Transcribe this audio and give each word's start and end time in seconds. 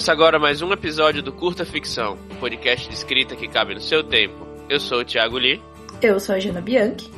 Começa 0.00 0.12
agora 0.12 0.38
mais 0.38 0.62
um 0.62 0.72
episódio 0.72 1.22
do 1.22 1.30
Curta 1.30 1.62
Ficção, 1.62 2.16
um 2.30 2.36
podcast 2.36 2.88
de 2.88 2.94
escrita 2.94 3.36
que 3.36 3.46
cabe 3.46 3.74
no 3.74 3.82
seu 3.82 4.02
tempo. 4.02 4.48
Eu 4.66 4.80
sou 4.80 5.00
o 5.00 5.04
Thiago 5.04 5.36
Lee. 5.36 5.60
Eu 6.00 6.18
sou 6.18 6.36
a 6.36 6.38
Jana 6.38 6.62
Bianchi. 6.62 7.10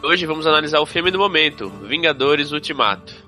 Hoje 0.00 0.24
vamos 0.24 0.46
analisar 0.46 0.78
o 0.78 0.86
filme 0.86 1.10
do 1.10 1.18
momento, 1.18 1.68
Vingadores 1.82 2.52
Ultimato. 2.52 3.23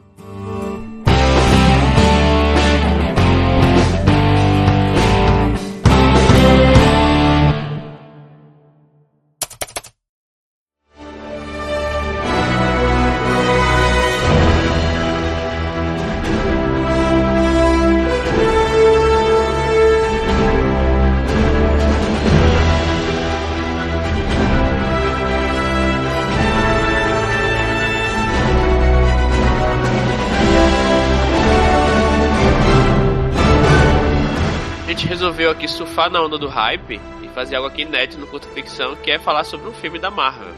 Surfar 36.07 36.11
na 36.11 36.23
onda 36.23 36.39
do 36.39 36.49
hype 36.49 37.01
e 37.23 37.29
fazer 37.29 37.57
algo 37.57 37.69
aqui 37.69 37.83
inédito 37.83 38.19
no 38.19 38.27
Curto 38.27 38.49
Ficção, 38.49 38.97
que 38.97 39.11
é 39.11 39.19
falar 39.19 39.45
sobre 39.45 39.69
um 39.69 39.73
filme 39.73 39.99
da 39.99 40.11
Marvel. 40.11 40.53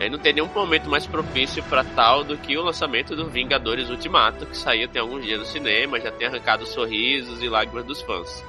Aí 0.00 0.10
não 0.10 0.18
tem 0.18 0.32
nenhum 0.32 0.48
momento 0.48 0.90
mais 0.90 1.06
propício 1.06 1.62
para 1.64 1.84
tal 1.84 2.24
do 2.24 2.36
que 2.36 2.56
o 2.56 2.62
lançamento 2.62 3.14
do 3.14 3.28
Vingadores 3.28 3.88
Ultimato, 3.88 4.46
que 4.46 4.56
saiu 4.56 4.88
tem 4.88 5.00
alguns 5.00 5.24
dias 5.24 5.38
no 5.38 5.46
cinema, 5.46 6.00
já 6.00 6.10
tem 6.10 6.26
arrancado 6.26 6.66
sorrisos 6.66 7.42
e 7.42 7.48
lágrimas 7.48 7.84
dos 7.84 8.02
fãs. 8.02 8.44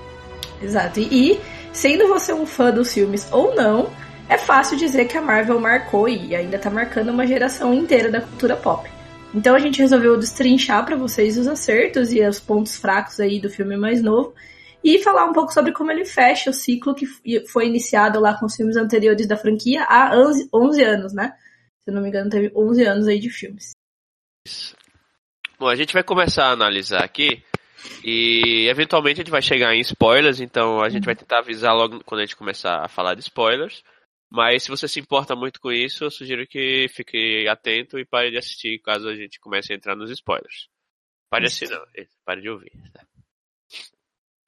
Exato. 0.61 0.99
E 0.99 1.39
sendo 1.71 2.07
você 2.07 2.33
um 2.33 2.45
fã 2.45 2.71
dos 2.71 2.93
filmes 2.93 3.31
ou 3.31 3.53
não, 3.53 3.91
é 4.27 4.37
fácil 4.37 4.77
dizer 4.77 5.05
que 5.05 5.17
a 5.17 5.21
Marvel 5.21 5.59
marcou 5.59 6.09
e 6.09 6.35
ainda 6.35 6.57
tá 6.57 6.69
marcando 6.69 7.09
uma 7.09 7.27
geração 7.27 7.73
inteira 7.73 8.09
da 8.09 8.21
cultura 8.21 8.55
pop. 8.55 8.89
Então 9.35 9.55
a 9.55 9.59
gente 9.59 9.79
resolveu 9.79 10.17
destrinchar 10.17 10.85
para 10.85 10.95
vocês 10.95 11.37
os 11.37 11.47
acertos 11.47 12.11
e 12.11 12.25
os 12.25 12.39
pontos 12.39 12.75
fracos 12.75 13.19
aí 13.19 13.39
do 13.39 13.49
filme 13.49 13.75
mais 13.77 14.01
novo 14.01 14.33
e 14.83 15.01
falar 15.01 15.25
um 15.25 15.33
pouco 15.33 15.53
sobre 15.53 15.71
como 15.71 15.91
ele 15.91 16.05
fecha 16.05 16.49
o 16.49 16.53
ciclo 16.53 16.93
que 16.93 17.05
foi 17.47 17.67
iniciado 17.67 18.19
lá 18.19 18.37
com 18.37 18.45
os 18.45 18.55
filmes 18.55 18.75
anteriores 18.75 19.27
da 19.27 19.37
franquia 19.37 19.83
há 19.83 20.11
11 20.53 20.83
anos, 20.83 21.13
né? 21.13 21.37
Se 21.83 21.89
eu 21.89 21.93
não 21.93 22.01
me 22.01 22.09
engano, 22.09 22.29
teve 22.29 22.51
11 22.55 22.83
anos 22.83 23.07
aí 23.07 23.19
de 23.19 23.29
filmes. 23.29 23.71
Bom, 25.57 25.67
a 25.67 25.75
gente 25.75 25.93
vai 25.93 26.03
começar 26.03 26.47
a 26.47 26.51
analisar 26.51 27.03
aqui 27.03 27.41
e 28.03 28.67
eventualmente 28.69 29.21
a 29.21 29.23
gente 29.23 29.31
vai 29.31 29.41
chegar 29.41 29.73
em 29.73 29.79
spoilers, 29.79 30.41
então 30.41 30.81
a 30.81 30.89
gente 30.89 31.05
vai 31.05 31.15
tentar 31.15 31.39
avisar 31.39 31.73
logo 31.73 32.03
quando 32.03 32.21
a 32.21 32.25
gente 32.25 32.35
começar 32.35 32.83
a 32.83 32.89
falar 32.89 33.15
de 33.15 33.21
spoilers. 33.21 33.83
Mas 34.29 34.63
se 34.63 34.69
você 34.69 34.87
se 34.87 34.99
importa 34.99 35.35
muito 35.35 35.61
com 35.61 35.71
isso, 35.71 36.03
eu 36.03 36.11
sugiro 36.11 36.47
que 36.47 36.87
fique 36.89 37.47
atento 37.47 37.99
e 37.99 38.05
pare 38.05 38.31
de 38.31 38.37
assistir 38.37 38.79
caso 38.79 39.07
a 39.07 39.15
gente 39.15 39.39
comece 39.39 39.71
a 39.71 39.75
entrar 39.75 39.95
nos 39.95 40.09
spoilers. 40.09 40.67
Pare 41.29 41.43
de 41.43 41.47
assistir, 41.47 41.69
não, 41.69 41.85
pare 42.25 42.41
de 42.41 42.49
ouvir. 42.49 42.71
Tá? 42.91 43.05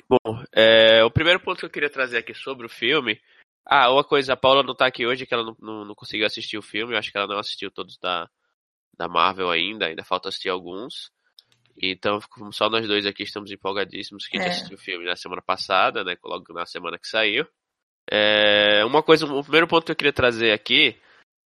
Bom, 0.08 0.44
é, 0.54 1.04
o 1.04 1.10
primeiro 1.10 1.40
ponto 1.40 1.60
que 1.60 1.66
eu 1.66 1.70
queria 1.70 1.90
trazer 1.90 2.18
aqui 2.18 2.34
sobre 2.34 2.66
o 2.66 2.70
filme. 2.70 3.20
Ah, 3.66 3.92
uma 3.92 4.04
coisa, 4.04 4.34
a 4.34 4.38
Paula 4.38 4.62
não 4.62 4.76
tá 4.76 4.86
aqui 4.86 5.06
hoje, 5.06 5.26
que 5.26 5.34
ela 5.34 5.44
não, 5.44 5.58
não, 5.60 5.86
não 5.86 5.96
conseguiu 5.96 6.26
assistir 6.26 6.58
o 6.58 6.62
filme. 6.62 6.94
Eu 6.94 7.00
acho 7.00 7.12
que 7.12 7.18
ela 7.18 7.28
não 7.28 7.40
assistiu 7.40 7.72
todos 7.72 7.98
da, 7.98 8.30
da 8.96 9.08
Marvel 9.08 9.50
ainda, 9.50 9.88
ainda 9.88 10.04
falta 10.04 10.30
assistir 10.30 10.50
alguns. 10.50 11.12
Então, 11.82 12.20
só 12.52 12.70
nós 12.70 12.88
dois 12.88 13.06
aqui 13.06 13.24
estamos 13.24 13.52
empolgadíssimos 13.52 14.28
que 14.28 14.38
a 14.38 14.42
gente 14.42 14.50
é. 14.50 14.52
assistiu 14.54 14.78
o 14.78 14.82
filme 14.82 15.06
na 15.06 15.16
semana 15.16 15.42
passada, 15.42 16.04
né? 16.04 16.16
Logo 16.24 16.54
na 16.54 16.66
semana 16.66 16.98
que 16.98 17.08
saiu. 17.08 17.46
É, 18.10 18.86
uma 18.86 19.02
coisa, 19.02 19.26
o 19.26 19.42
primeiro 19.42 19.68
ponto 19.68 19.86
que 19.86 19.92
eu 19.92 19.96
queria 19.96 20.14
trazer 20.14 20.52
aqui 20.52 20.96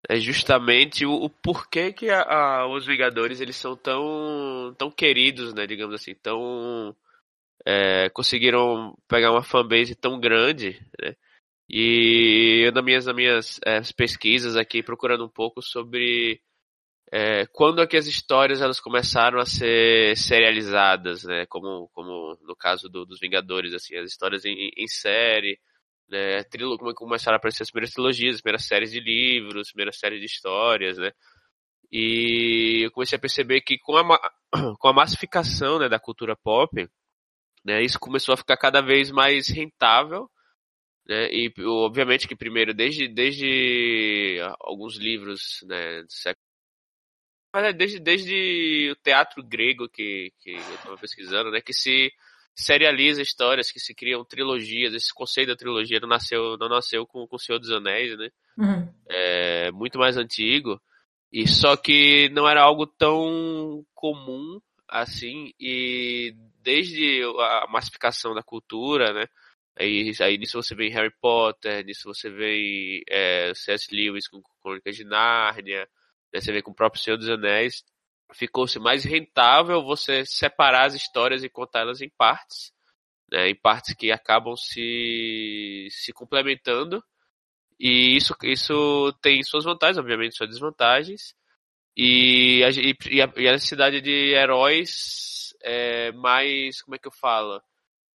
é 0.09 0.17
justamente 0.17 1.05
o, 1.05 1.13
o 1.13 1.29
porquê 1.29 1.93
que 1.93 2.09
a, 2.09 2.23
a, 2.23 2.67
os 2.67 2.87
Vingadores 2.87 3.41
eles 3.41 3.57
são 3.57 3.77
tão, 3.77 4.75
tão 4.79 4.91
queridos, 4.91 5.53
né? 5.53 5.67
Digamos 5.67 5.95
assim, 5.95 6.15
tão 6.15 6.97
é, 7.67 8.09
conseguiram 8.11 8.97
pegar 9.09 9.33
uma 9.33 9.43
fanbase 9.43 9.95
tão 9.97 10.21
grande, 10.21 10.81
né? 11.03 11.17
E 11.69 12.63
eu 12.65 12.73
nas 12.73 12.85
minhas, 12.85 13.07
nas 13.07 13.17
minhas 13.17 13.61
é, 13.67 13.81
pesquisas 13.97 14.57
aqui, 14.57 14.83
procurando 14.83 15.25
um 15.25 15.29
pouco 15.29 15.61
sobre 15.61 16.41
é, 17.13 17.47
quando 17.47 17.83
é 17.83 17.87
que 17.87 17.97
as 17.97 18.07
histórias 18.07 18.61
elas 18.61 18.81
começaram 18.81 19.41
a 19.41 19.47
ser 19.47 20.17
serializadas, 20.17 21.25
né? 21.25 21.47
Como, 21.47 21.89
como 21.93 22.39
no 22.43 22.57
caso 22.57 22.89
do, 22.89 23.05
dos 23.05 23.19
Vingadores, 23.21 23.75
assim, 23.75 23.97
as 23.97 24.11
histórias 24.11 24.45
em, 24.45 24.71
em 24.77 24.87
série, 24.89 25.59
né? 26.09 26.45
Trilo, 26.45 26.79
como 26.79 26.95
começaram 26.95 27.37
a 27.37 27.39
aparecer 27.39 27.65
as 27.65 27.71
primeiras 27.71 27.95
trilogias, 27.95 28.37
as 28.37 28.43
primeiras 28.43 28.67
séries 28.67 28.93
de 28.93 29.01
livros, 29.01 29.63
as 29.63 29.73
primeiras 29.73 29.99
séries 29.99 30.21
de 30.21 30.27
histórias, 30.27 30.99
né? 30.99 31.11
E 31.91 32.83
eu 32.85 32.91
comecei 32.93 33.17
a 33.17 33.21
perceber 33.21 33.61
que 33.63 33.79
com 33.79 33.97
a, 33.97 34.33
com 34.79 34.89
a 34.89 34.93
massificação 34.93 35.79
né, 35.81 35.89
da 35.89 35.99
cultura 35.99 36.37
pop, 36.37 36.89
né? 37.67 37.83
Isso 37.83 37.99
começou 37.99 38.33
a 38.33 38.37
ficar 38.37 38.57
cada 38.57 38.81
vez 38.81 39.11
mais 39.11 39.49
rentável. 39.49 40.31
Né? 41.07 41.29
E 41.33 41.53
obviamente 41.65 42.29
que 42.29 42.37
primeiro, 42.37 42.73
desde, 42.73 43.09
desde 43.09 44.39
alguns 44.61 44.97
livros 44.97 45.65
né, 45.67 46.03
do 46.03 46.13
século 46.13 46.47
mas 47.53 47.65
é 47.65 47.73
desde, 47.73 47.99
desde 47.99 48.91
o 48.93 48.97
teatro 48.97 49.43
grego 49.43 49.89
que, 49.89 50.31
que 50.41 50.51
eu 50.51 50.75
estava 50.75 50.99
pesquisando, 50.99 51.51
né, 51.51 51.63
que 51.63 51.73
se 51.73 52.13
serializa 52.55 53.23
histórias, 53.23 53.73
que 53.73 53.81
se 53.81 53.95
criam 53.95 54.23
trilogias, 54.27 54.93
esse 54.93 55.13
conceito 55.15 55.49
da 55.49 55.57
trilogia 55.57 55.99
não 55.99 56.09
nasceu, 56.09 56.59
não 56.59 56.69
nasceu 56.69 57.07
com, 57.07 57.27
com 57.27 57.37
o 57.37 57.39
Senhor 57.39 57.59
dos 57.59 57.71
Anéis, 57.71 58.15
né? 58.19 58.29
Uhum. 58.59 58.95
É 59.09 59.71
muito 59.71 59.99
mais 59.99 60.19
antigo. 60.19 60.79
E 61.33 61.49
só 61.49 61.79
que 61.79 62.29
não 62.29 62.47
era 62.47 62.63
algo 62.63 62.87
tão 62.87 63.83
comum 63.95 64.61
assim, 64.87 65.53
e 65.59 66.35
desde 66.67 67.23
a 67.23 67.69
massificação 67.69 68.35
da 68.35 68.43
cultura, 68.43 69.13
né? 69.13 69.27
Aí, 69.79 70.13
aí 70.21 70.37
nisso 70.37 70.61
você 70.61 70.75
vê 70.75 70.89
Harry 70.89 71.15
Potter, 71.21 71.85
nisso 71.85 72.13
você 72.13 72.29
vê 72.29 73.05
é, 73.09 73.55
C.S. 73.55 73.95
Lewis 73.95 74.27
com 74.27 74.43
Crônicas 74.61 74.97
de 74.97 75.05
Nárnia, 75.05 75.89
né? 76.35 76.41
você 76.41 76.51
vê 76.51 76.61
com 76.63 76.73
o 76.73 76.75
próprio 76.75 77.01
Senhor 77.01 77.17
dos 77.17 77.29
Anéis. 77.29 77.85
Ficou-se 78.35 78.81
mais 78.81 79.05
rentável 79.05 79.85
você 79.85 80.25
separar 80.27 80.87
as 80.87 80.95
histórias 80.95 81.45
e 81.45 81.49
contá-las 81.49 82.01
em 82.01 82.09
partes, 82.09 82.73
né? 83.31 83.49
em 83.51 83.55
partes 83.55 83.95
que 83.95 84.11
acabam 84.11 84.57
se, 84.57 85.87
se 85.91 86.13
complementando. 86.13 87.01
E 87.79 88.17
isso, 88.17 88.35
isso 88.43 89.13
tem 89.23 89.41
suas 89.45 89.65
vantagens, 89.65 89.99
obviamente, 89.99 90.35
suas 90.35 90.51
desvantagens. 90.51 91.33
E 91.97 92.65
a, 92.65 92.71
e 92.71 93.23
a, 93.23 93.33
e 93.37 93.49
a 93.49 93.53
necessidade 93.53 94.01
de 94.01 94.35
heróis 94.35 95.36
é, 95.67 96.13
mais, 96.13 96.81
como 96.81 96.95
é 96.95 96.99
que 96.99 97.09
eu 97.09 97.13
falo? 97.13 97.61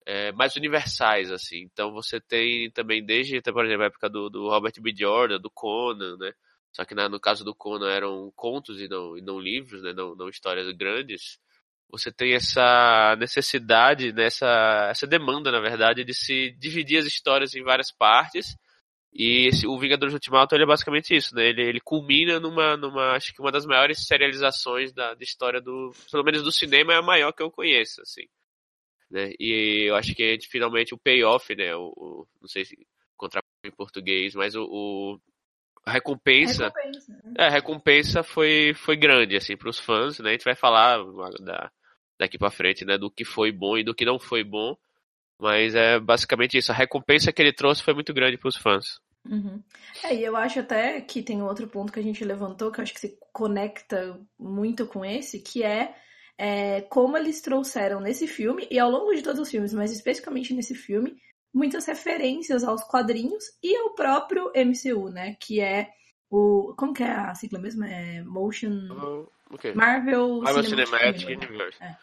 É, 0.06 0.33
mais 0.33 0.55
universais, 0.56 1.31
assim. 1.33 1.62
Então 1.62 1.93
você 1.93 2.21
tem 2.21 2.71
também 2.71 3.05
desde, 3.05 3.43
por 3.43 3.65
exemplo, 3.66 3.83
a 3.83 3.87
época 3.87 4.09
do, 4.09 4.31
do 4.31 4.49
Robert 4.49 4.72
B. 4.81 4.94
Jordan, 4.97 5.41
do 5.41 5.50
Conan, 5.50 6.16
né? 6.16 6.33
Só 6.72 6.84
que 6.84 6.94
na, 6.94 7.09
no 7.09 7.19
caso 7.19 7.44
do 7.44 7.55
Conan 7.55 7.91
eram 7.91 8.33
contos 8.37 8.81
e 8.81 8.89
não, 8.89 9.19
e 9.19 9.21
não 9.21 9.41
livros, 9.41 9.83
né? 9.83 9.93
Não, 9.93 10.15
não 10.15 10.28
histórias 10.28 10.71
grandes. 10.77 11.39
Você 11.91 12.12
tem 12.12 12.34
essa 12.34 13.16
necessidade, 13.19 14.12
né? 14.12 14.27
essa, 14.27 14.89
essa 14.91 15.06
demanda, 15.09 15.50
na 15.50 15.60
verdade, 15.60 16.05
de 16.05 16.15
se 16.15 16.53
dividir 16.53 16.99
as 16.99 17.06
histórias 17.06 17.55
em 17.55 17.65
várias 17.65 17.91
partes 17.91 18.56
e 19.12 19.48
esse, 19.48 19.66
o 19.66 19.78
Vingadores 19.78 20.15
Ultimato 20.15 20.54
ele 20.54 20.62
é 20.62 20.66
basicamente 20.66 21.15
isso, 21.15 21.34
né? 21.34 21.48
Ele, 21.48 21.62
ele 21.62 21.81
culmina 21.81 22.38
numa, 22.38 22.76
numa, 22.76 23.12
acho 23.16 23.32
que 23.34 23.41
uma 23.41 23.50
das 23.50 23.66
maiores 23.66 24.06
serializações 24.06 24.93
da, 24.93 25.15
da 25.15 25.22
história 25.22 25.60
do, 25.60 25.92
pelo 26.10 26.24
menos 26.24 26.42
do 26.42 26.53
cinema 26.53 26.92
é 26.92 26.97
a 26.97 27.03
maior 27.03 27.33
que 27.33 27.42
eu 27.42 27.51
conheço, 27.51 28.01
assim. 28.03 28.27
Né? 29.10 29.33
E 29.41 29.89
eu 29.89 29.97
acho 29.97 30.15
que 30.15 30.39
finalmente 30.48 30.95
o 30.95 30.98
payoff, 30.98 31.54
né? 31.57 31.74
O, 31.74 31.92
o, 31.97 32.27
não 32.41 32.48
sei 32.48 32.65
se 32.65 32.77
encontrar 33.15 33.42
em 33.65 33.72
português, 33.72 34.34
mas 34.34 34.54
o, 34.54 34.62
o 34.65 35.21
a 35.84 35.91
recompensa, 35.91 36.66
recompensa 36.66 37.13
né? 37.24 37.33
é, 37.39 37.47
a 37.47 37.51
recompensa 37.51 38.22
foi, 38.22 38.74
foi 38.74 38.97
grande, 38.97 39.36
assim, 39.36 39.56
para 39.56 39.68
os 39.68 39.78
fãs, 39.78 40.21
né? 40.21 40.30
A 40.30 40.33
gente 40.33 40.45
vai 40.45 40.54
falar 40.54 40.98
da, 41.41 41.71
daqui 42.18 42.39
para 42.39 42.51
frente, 42.51 42.84
né? 42.84 42.97
Do 42.97 43.10
que 43.10 43.24
foi 43.24 43.51
bom 43.51 43.77
e 43.77 43.83
do 43.83 43.95
que 43.95 44.04
não 44.04 44.21
foi 44.21 44.45
bom. 44.45 44.77
Mas 45.41 45.75
é 45.75 45.98
basicamente 45.98 46.59
isso. 46.59 46.71
A 46.71 46.75
recompensa 46.75 47.33
que 47.33 47.41
ele 47.41 47.53
trouxe 47.53 47.83
foi 47.83 47.95
muito 47.95 48.13
grande 48.13 48.37
para 48.37 48.48
os 48.48 48.57
fãs. 48.57 49.01
Uhum. 49.28 49.63
É, 50.04 50.15
e 50.15 50.25
eu 50.25 50.37
acho 50.37 50.60
até 50.60 51.01
que 51.01 51.22
tem 51.22 51.42
outro 51.42 51.66
ponto 51.69 51.92
que 51.92 52.01
a 52.01 52.03
gente 52.03 52.25
levantou, 52.25 52.71
que 52.71 52.81
eu 52.81 52.83
acho 52.83 52.95
que 52.95 53.01
se 53.01 53.19
conecta 53.33 54.19
muito 54.39 54.87
com 54.87 55.04
esse, 55.04 55.41
que 55.41 55.63
é, 55.63 55.95
é 56.39 56.81
como 56.83 57.16
eles 57.16 57.41
trouxeram 57.41 58.01
nesse 58.01 58.27
filme, 58.27 58.66
e 58.71 58.78
ao 58.78 58.91
longo 58.91 59.15
de 59.15 59.22
todos 59.22 59.41
os 59.41 59.51
filmes, 59.51 59.75
mas 59.75 59.92
especificamente 59.92 60.54
nesse 60.54 60.75
filme, 60.75 61.16
muitas 61.53 61.87
referências 61.87 62.65
aos 62.65 62.83
quadrinhos 62.84 63.45
e 63.63 63.77
ao 63.77 63.95
próprio 63.95 64.51
MCU, 64.54 65.10
né? 65.10 65.37
Que 65.41 65.60
é 65.60 65.91
o. 66.31 66.75
Como 66.77 66.95
que 66.95 67.03
é 67.03 67.10
a 67.10 67.34
sigla 67.34 67.59
mesmo? 67.59 67.84
É 67.84 68.22
Motion. 68.22 68.89
Uh, 68.91 69.28
okay. 69.53 69.75
Marvel, 69.75 70.41
Marvel 70.41 70.65
Cinematic, 70.65 71.21
Cinematic 71.21 71.51
Universe. 71.51 71.83
É. 71.83 71.97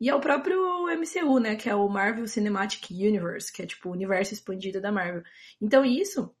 e 0.00 0.10
ao 0.10 0.20
próprio 0.20 0.86
MCU, 0.88 1.38
né, 1.38 1.56
que 1.56 1.68
é 1.68 1.74
o 1.74 1.88
Marvel 1.88 2.26
Cinematic 2.26 2.90
Universe, 2.90 3.52
que 3.52 3.62
é 3.62 3.66
tipo 3.66 3.88
o 3.88 3.92
universo 3.92 4.34
expandido 4.34 4.80
da 4.80 4.92
Marvel. 4.92 5.22
Então 5.60 5.84
isso, 5.84 6.34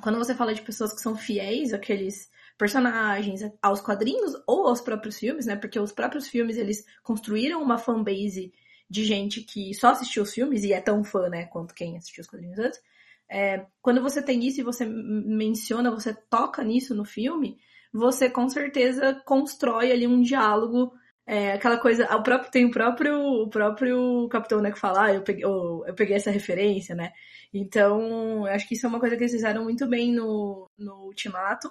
quando 0.00 0.18
você 0.18 0.34
fala 0.34 0.54
de 0.54 0.62
pessoas 0.62 0.92
que 0.92 1.00
são 1.00 1.16
fiéis 1.16 1.72
àqueles 1.72 2.30
personagens, 2.56 3.40
aos 3.60 3.80
quadrinhos 3.80 4.34
ou 4.46 4.66
aos 4.66 4.80
próprios 4.80 5.18
filmes, 5.18 5.46
né, 5.46 5.56
porque 5.56 5.78
os 5.78 5.92
próprios 5.92 6.28
filmes 6.28 6.56
eles 6.56 6.84
construíram 7.02 7.62
uma 7.62 7.78
fanbase 7.78 8.52
de 8.88 9.04
gente 9.04 9.40
que 9.40 9.74
só 9.74 9.88
assistiu 9.88 10.22
os 10.22 10.32
filmes 10.32 10.64
e 10.64 10.72
é 10.72 10.80
tão 10.80 11.02
fã, 11.02 11.28
né, 11.28 11.46
quanto 11.46 11.74
quem 11.74 11.96
assistiu 11.96 12.22
os 12.22 12.28
quadrinhos 12.28 12.58
antes. 12.58 12.80
É, 13.28 13.66
quando 13.80 14.02
você 14.02 14.22
tem 14.22 14.44
isso 14.44 14.60
e 14.60 14.64
você 14.64 14.84
menciona, 14.84 15.90
você 15.90 16.12
toca 16.12 16.62
nisso 16.62 16.94
no 16.94 17.04
filme, 17.04 17.58
você 17.92 18.28
com 18.28 18.48
certeza 18.48 19.14
constrói 19.24 19.90
ali 19.90 20.06
um 20.06 20.20
diálogo 20.20 20.92
é, 21.26 21.52
aquela 21.52 21.78
coisa, 21.78 22.04
o 22.16 22.22
próprio, 22.22 22.50
tem 22.50 22.64
o 22.64 22.70
próprio, 22.70 23.16
o 23.44 23.48
próprio 23.48 24.28
capitão, 24.28 24.60
né, 24.60 24.72
que 24.72 24.78
fala, 24.78 25.06
ah, 25.06 25.14
eu 25.14 25.22
peguei, 25.22 25.44
eu, 25.44 25.84
eu 25.86 25.94
peguei 25.94 26.16
essa 26.16 26.30
referência, 26.30 26.94
né? 26.94 27.12
Então, 27.54 28.44
acho 28.46 28.66
que 28.66 28.74
isso 28.74 28.86
é 28.86 28.88
uma 28.88 29.00
coisa 29.00 29.16
que 29.16 29.22
eles 29.22 29.32
fizeram 29.32 29.64
muito 29.64 29.86
bem 29.86 30.12
no, 30.12 30.68
no 30.76 31.04
Ultimato. 31.06 31.70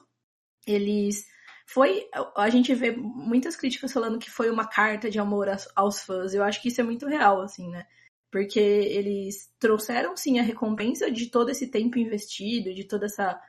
Eles 0.66 1.26
foi 1.66 2.08
a 2.36 2.50
gente 2.50 2.74
vê 2.76 2.92
muitas 2.92 3.56
críticas 3.56 3.94
falando 3.94 4.20
que 4.20 4.30
foi 4.30 4.50
uma 4.50 4.68
carta 4.68 5.10
de 5.10 5.20
amor 5.20 5.48
aos 5.76 6.02
fãs. 6.02 6.34
Eu 6.34 6.44
acho 6.44 6.62
que 6.62 6.68
isso 6.70 6.82
é 6.82 6.84
muito 6.84 7.08
real, 7.08 7.42
assim, 7.42 7.70
né? 7.70 7.86
Porque 8.32 8.60
eles 8.60 9.52
trouxeram 9.60 10.16
sim 10.16 10.40
a 10.40 10.44
recompensa 10.44 11.12
de 11.12 11.28
todo 11.28 11.50
esse 11.50 11.68
tempo 11.68 11.98
investido, 12.00 12.74
de 12.74 12.84
toda 12.86 13.06
essa 13.06 13.40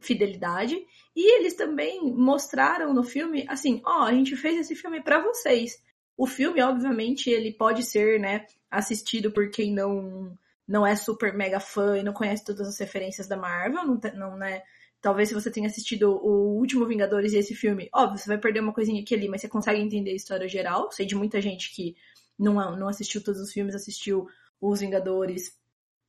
fidelidade. 0.00 0.76
E 1.14 1.38
eles 1.38 1.54
também 1.54 2.12
mostraram 2.12 2.92
no 2.92 3.02
filme, 3.02 3.44
assim, 3.48 3.80
ó, 3.84 4.00
oh, 4.00 4.02
a 4.04 4.12
gente 4.12 4.36
fez 4.36 4.58
esse 4.58 4.74
filme 4.74 5.02
para 5.02 5.22
vocês. 5.22 5.82
O 6.16 6.26
filme, 6.26 6.62
obviamente, 6.62 7.30
ele 7.30 7.52
pode 7.52 7.84
ser, 7.84 8.18
né, 8.20 8.46
assistido 8.70 9.30
por 9.30 9.50
quem 9.50 9.72
não 9.72 10.36
não 10.66 10.86
é 10.86 10.94
super 10.94 11.34
mega 11.34 11.60
fã 11.60 11.98
e 11.98 12.02
não 12.02 12.12
conhece 12.12 12.44
todas 12.44 12.66
as 12.66 12.78
referências 12.78 13.26
da 13.26 13.36
Marvel, 13.36 13.84
não, 13.84 14.00
não 14.14 14.36
né? 14.36 14.62
Talvez 15.02 15.28
se 15.28 15.34
você 15.34 15.50
tenha 15.50 15.66
assistido 15.66 16.12
o 16.12 16.56
último 16.56 16.86
Vingadores 16.86 17.32
e 17.32 17.36
esse 17.36 17.54
filme, 17.54 17.90
óbvio, 17.92 18.18
você 18.18 18.28
vai 18.28 18.38
perder 18.38 18.60
uma 18.60 18.72
coisinha 18.72 19.02
aqui 19.02 19.14
ali, 19.14 19.28
mas 19.28 19.40
você 19.40 19.48
consegue 19.48 19.80
entender 19.80 20.12
a 20.12 20.14
história 20.14 20.48
geral. 20.48 20.90
Sei 20.92 21.04
de 21.04 21.16
muita 21.16 21.40
gente 21.40 21.74
que 21.74 21.96
não, 22.38 22.54
não 22.76 22.88
assistiu 22.88 23.22
todos 23.22 23.40
os 23.40 23.52
filmes, 23.52 23.74
assistiu 23.74 24.28
os 24.60 24.78
Vingadores, 24.80 25.58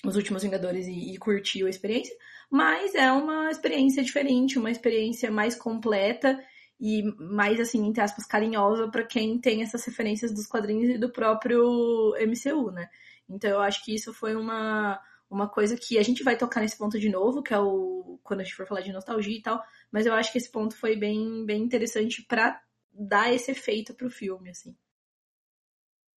os 0.05 0.15
últimos 0.15 0.43
Vingadores 0.43 0.87
e, 0.87 1.13
e 1.13 1.17
curtiu 1.17 1.67
a 1.67 1.69
experiência 1.69 2.15
mas 2.53 2.93
é 2.93 3.11
uma 3.11 3.49
experiência 3.49 4.03
diferente, 4.03 4.59
uma 4.59 4.69
experiência 4.69 5.31
mais 5.31 5.55
completa 5.55 6.39
e 6.79 7.01
mais, 7.17 7.59
assim, 7.59 7.83
entre 7.83 7.99
aspas, 7.99 8.27
carinhosa 8.27 8.87
para 8.91 9.03
quem 9.03 9.39
tem 9.39 9.63
essas 9.63 9.83
referências 9.83 10.31
dos 10.31 10.45
quadrinhos 10.45 10.93
e 10.93 10.99
do 10.99 11.11
próprio 11.11 12.13
MCU, 12.21 12.69
né? 12.69 12.87
Então 13.27 13.49
eu 13.49 13.59
acho 13.59 13.83
que 13.83 13.95
isso 13.95 14.13
foi 14.13 14.35
uma, 14.35 15.01
uma 15.31 15.49
coisa 15.49 15.75
que 15.75 15.97
a 15.97 16.03
gente 16.03 16.23
vai 16.23 16.37
tocar 16.37 16.61
nesse 16.61 16.77
ponto 16.77 16.99
de 16.99 17.09
novo, 17.09 17.41
que 17.41 17.55
é 17.55 17.59
o 17.59 18.19
quando 18.21 18.41
a 18.41 18.43
gente 18.43 18.55
for 18.55 18.67
falar 18.67 18.81
de 18.81 18.93
nostalgia 18.93 19.35
e 19.35 19.41
tal, 19.41 19.59
mas 19.91 20.05
eu 20.05 20.13
acho 20.13 20.31
que 20.31 20.37
esse 20.37 20.51
ponto 20.51 20.75
foi 20.75 20.95
bem, 20.95 21.43
bem 21.47 21.63
interessante 21.63 22.21
para 22.21 22.61
dar 22.93 23.33
esse 23.33 23.49
efeito 23.49 23.95
pro 23.95 24.11
filme, 24.11 24.51
assim. 24.51 24.75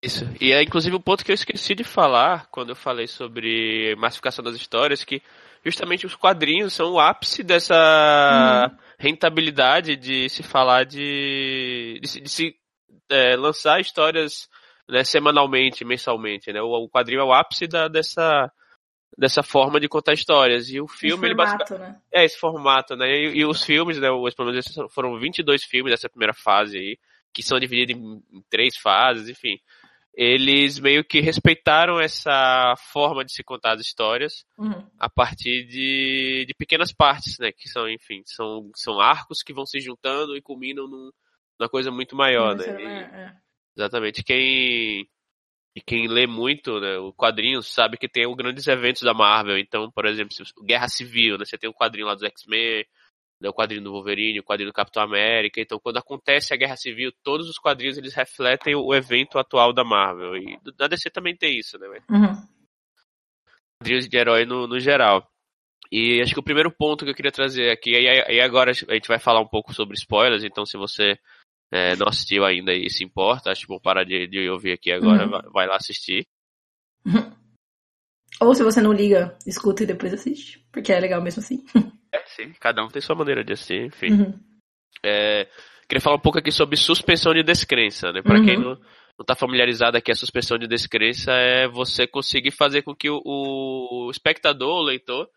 Isso. 0.06 0.30
E 0.40 0.52
é 0.52 0.62
inclusive 0.62 0.96
o 0.96 1.00
um 1.00 1.02
ponto 1.02 1.26
que 1.26 1.32
eu 1.32 1.36
esqueci 1.36 1.74
de 1.74 1.84
falar 1.84 2.48
quando 2.52 2.70
eu 2.70 2.76
falei 2.76 3.08
sobre 3.08 3.96
massificação 3.96 4.44
das 4.44 4.56
histórias, 4.56 5.04
que 5.04 5.22
justamente 5.66 6.06
os 6.06 6.16
quadrinhos 6.16 6.74
são 6.74 6.94
o 6.94 7.00
ápice 7.00 7.42
dessa 7.42 8.70
uhum. 8.70 8.78
rentabilidade 9.00 9.96
de 9.96 10.30
se 10.30 10.44
falar 10.44 10.86
de. 10.86 12.00
de, 12.04 12.22
de 12.22 12.30
se 12.30 12.56
é, 13.10 13.36
lançar 13.36 13.82
histórias 13.82 14.48
né, 14.88 15.04
semanalmente, 15.04 15.84
mensalmente. 15.84 16.54
Né? 16.54 16.62
O, 16.62 16.68
o, 16.68 16.90
quadrinho 16.90 17.22
é 17.22 17.24
o 17.24 17.34
ápice 17.34 17.66
da, 17.66 17.88
dessa, 17.88 18.52
dessa 19.18 19.42
forma 19.42 19.80
de 19.80 19.90
contar 19.90 20.14
histórias. 20.14 20.70
E 20.70 20.80
o 20.80 20.88
filme. 20.88 21.30
Esse 21.30 21.36
formato, 21.36 21.74
ele 21.74 21.84
né? 21.84 22.00
É, 22.14 22.26
esse 22.26 22.40
formato, 22.40 22.96
né? 22.96 23.08
E, 23.08 23.40
e 23.40 23.46
os 23.46 23.64
filmes, 23.64 23.98
né? 23.98 24.12
Os, 24.12 24.36
pelo 24.36 24.52
menos 24.52 24.68
foram 24.92 25.18
22 25.18 25.64
filmes 25.64 25.92
dessa 25.92 26.10
primeira 26.10 26.34
fase 26.34 26.78
aí, 26.78 27.00
que 27.34 27.42
são 27.42 27.60
divididos 27.60 27.96
em, 27.96 28.22
em 28.38 28.44
três 28.52 28.78
fases, 28.78 29.30
enfim 29.30 29.60
eles 30.16 30.80
meio 30.80 31.04
que 31.04 31.20
respeitaram 31.20 32.00
essa 32.00 32.74
forma 32.92 33.24
de 33.26 33.34
se 33.34 33.44
contar 33.44 33.74
as 33.74 33.82
histórias 33.82 34.46
uhum. 34.58 34.90
a 34.98 35.10
partir 35.10 35.66
de, 35.66 36.46
de 36.48 36.54
pequenas 36.58 36.94
partes, 36.94 37.38
né? 37.38 37.52
Que 37.52 37.68
são, 37.68 37.90
enfim, 37.90 38.22
são, 38.26 38.72
são 38.76 39.00
arcos 39.00 39.44
que 39.44 39.54
vão 39.54 39.66
se 39.66 39.80
juntando 39.80 40.38
e 40.38 40.42
culminam 40.42 40.88
num, 40.88 41.12
numa 41.60 41.70
coisa 41.70 41.92
muito 41.92 42.16
maior, 42.16 42.56
né? 42.56 42.66
E, 42.66 42.86
é. 42.86 43.34
Exatamente. 43.78 44.24
Quem 44.24 45.06
e 45.76 45.82
quem 45.82 46.08
lê 46.08 46.26
muito 46.26 46.80
né, 46.80 46.98
o 46.98 47.12
quadrinho 47.12 47.62
sabe 47.62 47.98
que 47.98 48.08
tem 48.08 48.26
os 48.26 48.36
grandes 48.36 48.66
eventos 48.66 49.02
da 49.02 49.14
Marvel. 49.14 49.58
Então, 49.58 49.92
por 49.92 50.06
exemplo, 50.06 50.34
Guerra 50.66 50.88
Civil, 50.88 51.38
né? 51.38 51.44
Você 51.44 51.58
tem 51.58 51.70
um 51.70 51.74
quadrinho 51.74 52.08
lá 52.08 52.14
dos 52.14 52.24
X-Men, 52.24 52.86
o 53.44 53.54
quadrinho 53.54 53.84
do 53.84 53.92
Wolverine, 53.92 54.40
o 54.40 54.44
quadrinho 54.44 54.70
do 54.70 54.74
Capitão 54.74 55.04
América. 55.04 55.62
Então, 55.62 55.80
quando 55.80 55.98
acontece 55.98 56.54
a 56.54 56.58
Guerra 56.58 56.78
Civil, 56.78 57.12
todos 57.24 57.50
os 57.50 57.58
quadrinhos 57.58 57.98
eles 57.98 58.14
refletem 58.14 58.76
o 58.76 58.94
evento 58.94 59.38
atual 59.38 59.74
da 59.74 59.84
Marvel. 59.84 60.38
E 60.38 60.60
da 60.78 60.88
DC 60.88 61.10
também 61.10 61.36
tem 61.36 61.58
isso, 61.58 61.78
né? 61.78 61.88
Uhum. 62.10 62.36
Quadrinhos 63.80 64.08
de 64.08 64.18
herói 64.18 64.46
no, 64.46 64.68
no 64.68 64.80
geral. 64.80 65.30
E 65.92 66.22
acho 66.22 66.34
que 66.34 66.40
o 66.40 66.44
primeiro 66.44 66.72
ponto 66.72 67.06
que 67.06 67.12
eu 67.12 67.16
queria 67.16 67.32
trazer 67.32 67.70
aqui, 67.70 67.92
e 67.92 68.42
agora 68.42 68.72
a 68.72 68.94
gente 68.94 69.08
vai 69.08 69.20
falar 69.20 69.40
um 69.40 69.48
pouco 69.48 69.74
sobre 69.74 69.96
spoilers, 69.96 70.44
então 70.44 70.66
se 70.66 70.78
você 70.78 71.18
é, 71.72 71.96
não 71.96 72.08
assistiu 72.08 72.44
ainda 72.44 72.74
e 72.74 72.90
se 72.90 73.04
importa, 73.04 73.52
acho 73.52 73.68
bom 73.68 73.80
parar 73.80 74.04
de, 74.04 74.28
de 74.28 74.50
ouvir 74.50 74.74
aqui 74.74 74.92
agora, 74.92 75.26
uhum. 75.26 75.32
vai, 75.32 75.42
vai, 75.52 75.68
lá 75.68 75.76
assistir. 75.76 76.26
Uhum. 77.06 77.32
Ou 78.42 78.54
se 78.54 78.64
você 78.64 78.82
não 78.82 78.92
liga, 78.92 79.38
escuta 79.46 79.84
e 79.84 79.88
depois 79.88 80.14
assiste, 80.14 80.66
porque 80.72 80.92
é 80.92 81.00
legal 81.00 81.22
mesmo 81.22 81.42
assim. 81.42 81.64
É, 82.14 82.24
sim, 82.28 82.54
cada 82.62 82.82
um 82.82 82.88
tem 82.88 83.02
sua 83.02 83.14
maneira 83.14 83.44
de 83.44 83.52
assistir, 83.52 83.88
enfim. 83.88 84.10
Uhum. 84.10 84.40
É, 85.04 85.50
queria 85.86 86.00
falar 86.00 86.16
um 86.16 86.22
pouco 86.22 86.40
aqui 86.40 86.50
sobre 86.50 86.78
suspensão 86.78 87.34
de 87.34 87.44
descrença, 87.44 88.14
né? 88.14 88.22
Para 88.22 88.40
uhum. 88.40 88.46
quem 88.46 88.58
não, 88.58 88.78
não 89.20 89.26
tá 89.26 89.36
familiarizado 89.36 89.98
aqui, 89.98 90.14
a 90.14 90.16
suspensão 90.16 90.58
de 90.58 90.66
descrença 90.66 91.34
é 91.34 91.68
você 91.68 92.08
conseguir 92.08 92.52
fazer 92.52 92.84
com 92.84 92.96
que 92.96 93.10
o, 93.10 93.22
o 93.26 94.10
espectador, 94.10 94.80
o 94.80 94.86
leitor, 94.86 95.28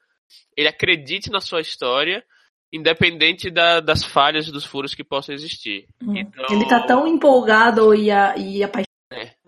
ele 0.56 0.68
acredite 0.68 1.30
na 1.30 1.40
sua 1.40 1.60
história, 1.60 2.24
independente 2.72 3.50
da, 3.50 3.80
das 3.80 4.04
falhas 4.04 4.46
e 4.46 4.52
dos 4.52 4.64
furos 4.64 4.94
que 4.94 5.02
possam 5.02 5.34
existir. 5.34 5.86
Uhum. 6.00 6.16
Então... 6.16 6.46
Ele 6.48 6.68
tá 6.68 6.86
tão 6.86 7.08
empolgado 7.08 7.92
e, 7.94 8.08
a, 8.10 8.36
e 8.36 8.62
apaixonado 8.62 8.84
é. 8.84 8.87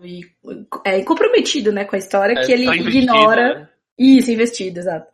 E 0.03 0.21
é, 0.85 1.03
comprometido 1.03 1.71
né, 1.71 1.85
com 1.85 1.95
a 1.95 1.99
história 1.99 2.39
é, 2.39 2.45
que 2.45 2.51
ele 2.51 2.67
ignora. 2.69 3.59
Né? 3.59 3.69
Isso, 3.97 4.31
investido, 4.31 4.79
exato 4.79 5.11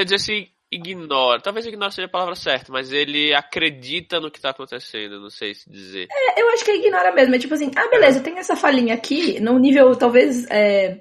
quer 0.00 0.04
dizer 0.04 0.16
assim, 0.16 0.48
ignora. 0.70 1.40
Talvez 1.40 1.66
ignora 1.66 1.90
seja 1.90 2.06
a 2.06 2.10
palavra 2.10 2.34
certa, 2.34 2.72
mas 2.72 2.92
ele 2.92 3.34
acredita 3.34 4.20
no 4.20 4.30
que 4.30 4.40
tá 4.40 4.50
acontecendo, 4.50 5.20
não 5.20 5.30
sei 5.30 5.54
se 5.54 5.70
dizer. 5.70 6.08
É, 6.10 6.40
eu 6.40 6.48
acho 6.50 6.64
que 6.64 6.72
ignora 6.72 7.12
mesmo. 7.12 7.34
É 7.34 7.38
tipo 7.38 7.54
assim, 7.54 7.70
ah, 7.76 7.88
beleza, 7.88 8.22
tem 8.22 8.38
essa 8.38 8.56
falinha 8.56 8.94
aqui, 8.94 9.40
num 9.40 9.58
nível 9.58 9.94
talvez 9.96 10.48
é, 10.50 11.00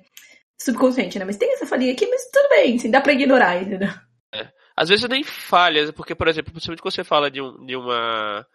subconsciente, 0.60 1.18
né? 1.18 1.26
Mas 1.26 1.38
tem 1.38 1.54
essa 1.54 1.66
falinha 1.66 1.94
aqui, 1.94 2.06
mas 2.08 2.30
tudo 2.32 2.50
bem, 2.50 2.76
assim, 2.76 2.92
dá 2.92 3.02
pra 3.02 3.14
ignorar, 3.14 3.62
entendeu? 3.62 3.90
É. 4.34 4.48
Às 4.76 4.90
vezes 4.90 5.08
nem 5.10 5.24
falha, 5.24 5.92
porque, 5.94 6.16
por 6.16 6.28
exemplo, 6.28 6.52
principalmente 6.52 6.82
quando 6.82 6.94
você 6.94 7.04
fala 7.04 7.32
de, 7.32 7.42
um, 7.42 7.66
de 7.66 7.76
uma 7.76 8.46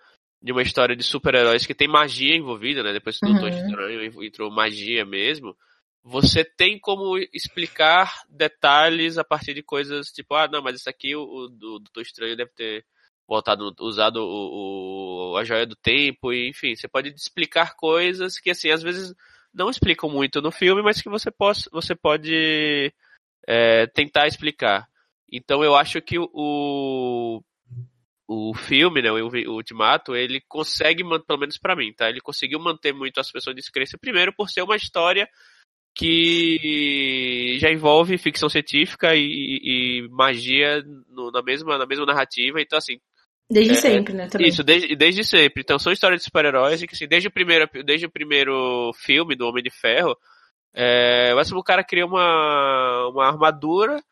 de 0.44 0.52
uma 0.52 0.62
história 0.62 0.94
de 0.94 1.02
super-heróis 1.02 1.66
que 1.66 1.74
tem 1.74 1.88
magia 1.88 2.36
envolvida, 2.36 2.82
né? 2.82 2.92
Depois 2.92 3.18
que 3.18 3.26
o 3.26 3.30
uhum. 3.30 3.40
Doutor 3.40 3.58
Estranho 3.58 4.24
entrou 4.24 4.50
magia 4.50 5.04
mesmo 5.04 5.56
você 6.04 6.44
tem 6.44 6.78
como 6.78 7.16
explicar 7.32 8.12
detalhes 8.28 9.16
a 9.16 9.24
partir 9.24 9.54
de 9.54 9.62
coisas 9.62 10.08
tipo, 10.08 10.34
ah, 10.34 10.46
não, 10.46 10.62
mas 10.62 10.76
isso 10.76 10.90
aqui 10.90 11.16
o, 11.16 11.48
do 11.48 11.78
Doutor 11.78 12.02
Estranho 12.02 12.36
deve 12.36 12.50
ter 12.54 12.84
voltado, 13.26 13.74
usado 13.80 14.18
o, 14.18 15.32
o, 15.32 15.36
a 15.38 15.44
joia 15.44 15.64
do 15.64 15.74
tempo, 15.74 16.30
e 16.30 16.50
enfim, 16.50 16.76
você 16.76 16.86
pode 16.86 17.08
explicar 17.08 17.74
coisas 17.74 18.38
que, 18.38 18.50
assim, 18.50 18.70
às 18.70 18.82
vezes 18.82 19.14
não 19.52 19.70
explicam 19.70 20.10
muito 20.10 20.42
no 20.42 20.50
filme, 20.50 20.82
mas 20.82 21.00
que 21.00 21.08
você, 21.08 21.30
possa, 21.30 21.70
você 21.72 21.94
pode 21.94 22.92
é, 23.48 23.86
tentar 23.86 24.26
explicar. 24.26 24.86
Então 25.32 25.64
eu 25.64 25.74
acho 25.74 26.02
que 26.02 26.18
o, 26.18 27.42
o 28.50 28.54
filme, 28.54 29.02
né, 29.02 29.10
o, 29.10 29.28
o 29.28 29.54
Ultimato, 29.54 30.14
ele 30.14 30.40
consegue, 30.48 31.02
pelo 31.26 31.38
menos 31.38 31.58
para 31.58 31.76
mim, 31.76 31.92
tá? 31.92 32.08
Ele 32.08 32.20
conseguiu 32.20 32.58
manter 32.58 32.92
muito 32.92 33.18
as 33.20 33.30
pessoas 33.30 33.54
de 33.54 33.62
descrença, 33.62 33.98
primeiro 33.98 34.32
por 34.34 34.48
ser 34.48 34.62
uma 34.62 34.76
história 34.76 35.28
que 35.94 37.56
já 37.60 37.70
envolve 37.70 38.18
ficção 38.18 38.48
científica 38.48 39.14
e, 39.14 39.60
e 40.02 40.08
magia 40.10 40.82
no, 41.08 41.30
na, 41.30 41.40
mesma, 41.42 41.78
na 41.78 41.86
mesma 41.86 42.04
narrativa, 42.04 42.60
então 42.60 42.76
assim. 42.76 42.98
Desde 43.48 43.72
é, 43.72 43.76
sempre, 43.76 44.14
né? 44.14 44.26
Também. 44.28 44.48
Isso, 44.48 44.64
desde, 44.64 44.96
desde 44.96 45.24
sempre. 45.24 45.62
Então 45.62 45.78
são 45.78 45.92
histórias 45.92 46.20
de 46.20 46.24
super-heróis 46.24 46.82
e 46.82 46.86
que 46.86 46.94
assim, 46.94 47.06
desde 47.06 47.28
o 47.28 47.32
primeiro, 47.32 47.68
desde 47.84 48.06
o 48.06 48.10
primeiro 48.10 48.90
filme 48.94 49.36
do 49.36 49.46
Homem 49.46 49.62
de 49.62 49.70
Ferro, 49.70 50.16
é, 50.74 51.32
o 51.54 51.62
cara 51.62 51.84
cria 51.84 52.04
uma, 52.04 53.08
uma 53.08 53.26
armadura 53.28 54.02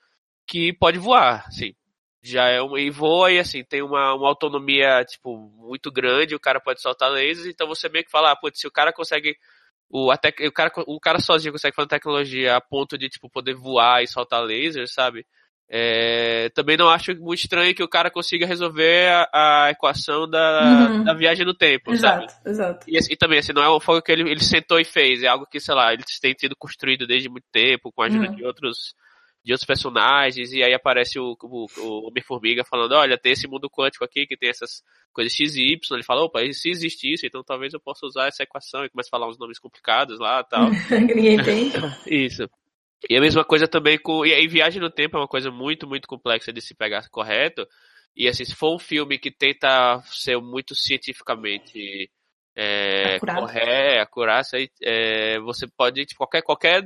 que 0.47 0.73
pode 0.75 0.99
voar, 0.99 1.45
assim. 1.49 1.75
Já 2.23 2.47
é 2.49 2.63
um, 2.63 2.79
e 2.79 2.89
voa 2.89 3.33
e 3.33 3.39
assim, 3.39 3.65
tem 3.65 3.83
uma, 3.83 4.15
uma 4.15 4.29
autonomia, 4.29 5.05
tipo, 5.05 5.37
muito 5.57 5.91
grande, 5.91 6.37
o 6.37 6.41
cara 6.41 6.61
pode 6.61 6.81
soltar 6.81 7.11
lasers, 7.11 7.47
então 7.47 7.67
você 7.67 7.89
meio 7.89 8.05
que 8.05 8.11
fala, 8.11 8.31
ah, 8.31 8.37
putz, 8.37 8.61
se 8.61 8.67
o 8.67 8.71
cara 8.71 8.93
consegue, 8.93 9.37
o, 9.91 10.11
até, 10.11 10.33
o, 10.47 10.53
cara, 10.53 10.71
o 10.87 11.01
cara 11.01 11.19
sozinho 11.19 11.53
consegue 11.53 11.75
fazer 11.75 11.89
tecnologia 11.89 12.57
a 12.57 12.61
ponto 12.61 12.97
de, 12.97 13.09
tipo, 13.09 13.29
poder 13.29 13.55
voar 13.55 14.03
e 14.03 14.07
soltar 14.07 14.41
lasers, 14.41 14.95
sabe? 14.95 15.27
É, 15.75 16.51
também 16.51 16.77
não 16.77 16.89
acho 16.89 17.15
muito 17.17 17.41
estranho 17.41 17.75
que 17.75 17.83
o 17.83 17.89
cara 17.89 18.11
consiga 18.11 18.47
resolver 18.47 19.09
a, 19.11 19.67
a 19.67 19.71
equação 19.71 20.29
da, 20.29 20.89
uhum. 20.91 21.03
da 21.03 21.15
viagem 21.15 21.47
no 21.47 21.55
tempo, 21.55 21.93
exato, 21.93 22.31
sabe? 22.31 22.51
Exato. 22.51 22.87
E, 22.87 22.99
e 22.99 23.17
também, 23.17 23.39
assim, 23.39 23.55
não 23.55 23.63
é 23.63 23.75
um 23.75 23.81
fogo 23.81 24.03
que 24.03 24.13
ele, 24.13 24.31
ele 24.31 24.45
sentou 24.45 24.79
e 24.79 24.85
fez, 24.85 25.23
é 25.23 25.29
algo 25.29 25.47
que, 25.47 25.59
sei 25.59 25.75
lá, 25.75 25.93
ele 25.93 26.05
tem 26.21 26.35
sido 26.39 26.55
construído 26.55 27.07
desde 27.07 27.29
muito 27.29 27.47
tempo, 27.51 27.91
com 27.91 28.03
a 28.03 28.07
ajuda 28.07 28.29
uhum. 28.29 28.35
de 28.37 28.45
outros 28.45 28.95
de 29.45 29.53
outros 29.53 29.67
personagens, 29.67 30.53
e 30.53 30.63
aí 30.63 30.73
aparece 30.73 31.19
o, 31.19 31.37
o, 31.43 31.67
o 31.79 32.09
Homem-Formiga 32.09 32.65
falando, 32.65 32.93
olha, 32.93 33.19
tem 33.19 33.33
esse 33.33 33.49
mundo 33.49 33.69
quântico 33.69 34.05
aqui 34.05 34.27
que 34.27 34.37
tem 34.37 34.49
essas 34.49 34.83
coisas 35.13 35.33
X 35.33 35.57
e 35.57 35.73
Y, 35.73 35.97
ele 35.97 36.05
fala, 36.05 36.23
opa, 36.23 36.41
se 36.53 36.71
existe 36.71 37.13
isso, 37.13 37.27
então 37.27 37.43
talvez 37.43 37.75
eu 37.75 37.81
possa 37.81 38.07
usar 38.07 38.29
essa 38.29 38.45
equação, 38.45 38.85
e 38.85 38.91
começa 38.91 39.09
a 39.09 39.11
falar 39.11 39.29
uns 39.29 39.39
nomes 39.39 39.59
complicados 39.59 40.19
lá 40.21 40.41
e 40.41 40.49
tal. 40.49 40.71
Ninguém 40.91 41.35
entende. 41.35 41.77
isso. 42.07 42.49
E 43.09 43.17
a 43.17 43.21
mesma 43.21 43.45
coisa 43.45 43.67
também 43.67 43.99
com. 43.99 44.25
E 44.25 44.33
aí, 44.33 44.47
Viagem 44.47 44.81
no 44.81 44.91
Tempo 44.91 45.17
é 45.17 45.21
uma 45.21 45.29
coisa 45.29 45.51
muito, 45.51 45.89
muito 45.89 46.07
complexa 46.07 46.53
de 46.53 46.61
se 46.61 46.75
pegar 46.75 47.09
correto. 47.11 47.67
E 48.15 48.29
assim, 48.29 48.45
se 48.45 48.55
for 48.55 48.75
um 48.75 48.79
filme 48.79 49.19
que 49.19 49.31
tenta 49.31 50.01
ser 50.05 50.39
muito 50.39 50.75
cientificamente 50.75 52.09
é, 52.55 53.19
correto, 53.19 54.03
acurado, 54.03 54.47
é, 54.83 55.41
você 55.41 55.67
pode, 55.67 56.05
tipo, 56.05 56.19
qualquer, 56.19 56.43
qualquer 56.43 56.85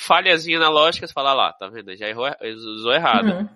falhazinha 0.00 0.58
na 0.58 0.70
lógica, 0.70 1.06
você 1.06 1.12
fala 1.12 1.34
lá, 1.34 1.52
tá 1.52 1.68
vendo? 1.68 1.94
Já 1.94 2.08
errou, 2.08 2.26
usou 2.42 2.92
errado. 2.92 3.32
Uhum. 3.32 3.48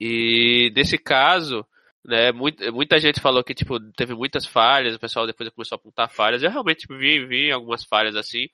E 0.00 0.72
nesse 0.74 0.98
caso, 0.98 1.64
né, 2.04 2.32
muita, 2.32 2.70
muita 2.72 2.98
gente 2.98 3.20
falou 3.20 3.44
que, 3.44 3.54
tipo, 3.54 3.78
teve 3.92 4.14
muitas 4.14 4.44
falhas, 4.44 4.96
o 4.96 5.00
pessoal 5.00 5.26
depois 5.26 5.48
começou 5.50 5.76
a 5.76 5.78
apontar 5.78 6.10
falhas. 6.10 6.42
Eu 6.42 6.50
realmente 6.50 6.86
vi, 6.88 7.24
vi 7.26 7.52
algumas 7.52 7.84
falhas 7.84 8.16
assim, 8.16 8.48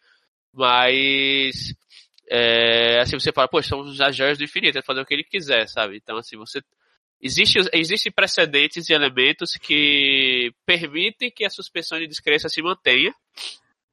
mas 0.53 1.75
é, 2.31 3.01
assim 3.01 3.19
você 3.19 3.33
fala, 3.33 3.49
pô, 3.49 3.63
são 3.63 3.81
os 3.81 3.97
joias 4.15 4.39
do 4.39 4.45
infinito, 4.45 4.79
é 4.79 4.83
fazer 4.83 5.01
o 5.01 5.07
que 5.07 5.15
ele 5.15 5.25
quiser, 5.25 5.67
sabe? 5.69 5.97
Então, 5.97 6.17
assim, 6.17 6.37
você. 6.37 6.61
Existe, 7.23 7.59
existe 7.75 8.11
precedentes 8.11 8.89
e 8.89 8.95
elementos 8.95 9.55
que 9.55 10.55
permitem 10.65 11.31
que 11.31 11.45
a 11.45 11.51
suspensão 11.51 11.99
de 11.99 12.07
descrença 12.07 12.49
se 12.49 12.63
mantenha. 12.63 13.15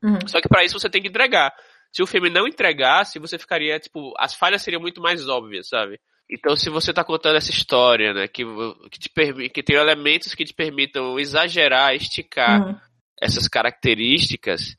Uhum. 0.02 0.26
Só 0.28 0.40
que 0.40 0.48
para 0.48 0.64
isso 0.64 0.80
você 0.80 0.90
tem 0.90 1.02
que 1.02 1.10
entregar. 1.10 1.54
Se 1.91 2.03
o 2.03 2.08
filme 2.08 2.29
não 2.29 2.48
entregasse, 2.48 3.20
você 3.20 3.38
ficaria, 3.38 3.79
tipo, 3.79 4.13
as 4.17 4.34
falhas 4.34 4.62
seriam 4.62 4.82
muito 4.82 5.01
mais 5.01 5.27
óbvias, 5.27 5.70
sabe? 5.70 6.00
Então, 6.29 6.56
se 6.56 6.70
você 6.70 6.94
tá 6.94 7.03
contando 7.03 7.38
essa 7.38 7.51
história, 7.51 8.13
né, 8.13 8.27
que, 8.27 8.44
que, 8.91 9.00
te 9.00 9.10
permite, 9.10 9.50
que 9.50 9.63
tem 9.63 9.77
elementos 9.77 10.36
que 10.36 10.44
te 10.44 10.53
permitam 10.53 11.17
exagerar, 11.17 11.96
esticar 11.96 12.67
uhum. 12.67 12.75
essas 13.22 13.48
características, 13.48 14.75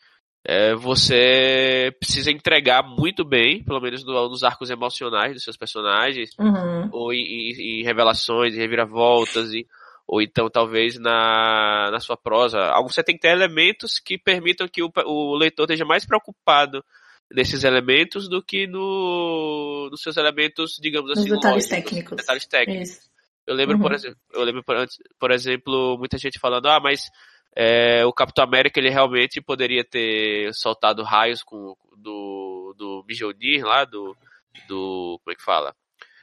é, 0.46 0.74
você 0.74 1.90
precisa 1.98 2.30
entregar 2.30 2.82
muito 2.82 3.24
bem, 3.24 3.64
pelo 3.64 3.80
menos 3.80 4.04
no, 4.04 4.28
nos 4.28 4.44
arcos 4.44 4.70
emocionais 4.70 5.32
dos 5.32 5.42
seus 5.42 5.56
personagens, 5.56 6.30
uhum. 6.38 6.90
ou 6.92 7.12
em, 7.12 7.22
em, 7.22 7.80
em, 7.80 7.82
revelações, 7.82 8.54
em 8.54 8.58
reviravoltas, 8.58 9.52
e, 9.52 9.66
ou 10.06 10.20
então 10.20 10.50
talvez 10.50 10.98
na, 10.98 11.90
na 11.90 12.00
sua 12.00 12.16
prosa. 12.16 12.72
Você 12.82 13.02
tem 13.02 13.14
que 13.14 13.22
ter 13.22 13.32
elementos 13.32 13.98
que 13.98 14.18
permitam 14.18 14.68
que 14.68 14.82
o, 14.82 14.90
o 15.06 15.34
leitor 15.34 15.64
esteja 15.64 15.84
mais 15.84 16.04
preocupado 16.04 16.84
nesses 17.30 17.64
elementos 17.64 18.28
do 18.28 18.42
que 18.42 18.66
no, 18.66 19.88
nos 19.90 20.02
seus 20.02 20.16
elementos, 20.16 20.78
digamos 20.80 21.10
assim, 21.10 21.24
detalhes 21.24 21.44
lógicos, 21.44 21.68
técnicos. 21.68 22.16
Detalhes 22.16 22.46
técnicos. 22.46 23.10
Eu 23.46 23.54
lembro, 23.54 23.76
uhum. 23.76 23.82
por 23.82 23.92
exemplo, 23.92 24.18
eu 24.32 24.42
lembro, 24.44 24.62
por, 24.62 24.76
por 25.18 25.30
exemplo, 25.30 25.96
muita 25.98 26.18
gente 26.18 26.38
falando, 26.38 26.66
ah, 26.66 26.80
mas 26.80 27.08
é, 27.56 28.04
o 28.04 28.12
Capitão 28.12 28.44
América 28.44 28.78
ele 28.78 28.90
realmente 28.90 29.40
poderia 29.40 29.84
ter 29.84 30.52
soltado 30.54 31.02
raios 31.02 31.42
com 31.42 31.74
do 31.96 32.74
do 32.76 33.04
Mjolnir 33.08 33.64
lá 33.64 33.84
do 33.84 34.16
do 34.68 35.18
como 35.24 35.32
é 35.32 35.34
que 35.34 35.42
fala 35.42 35.74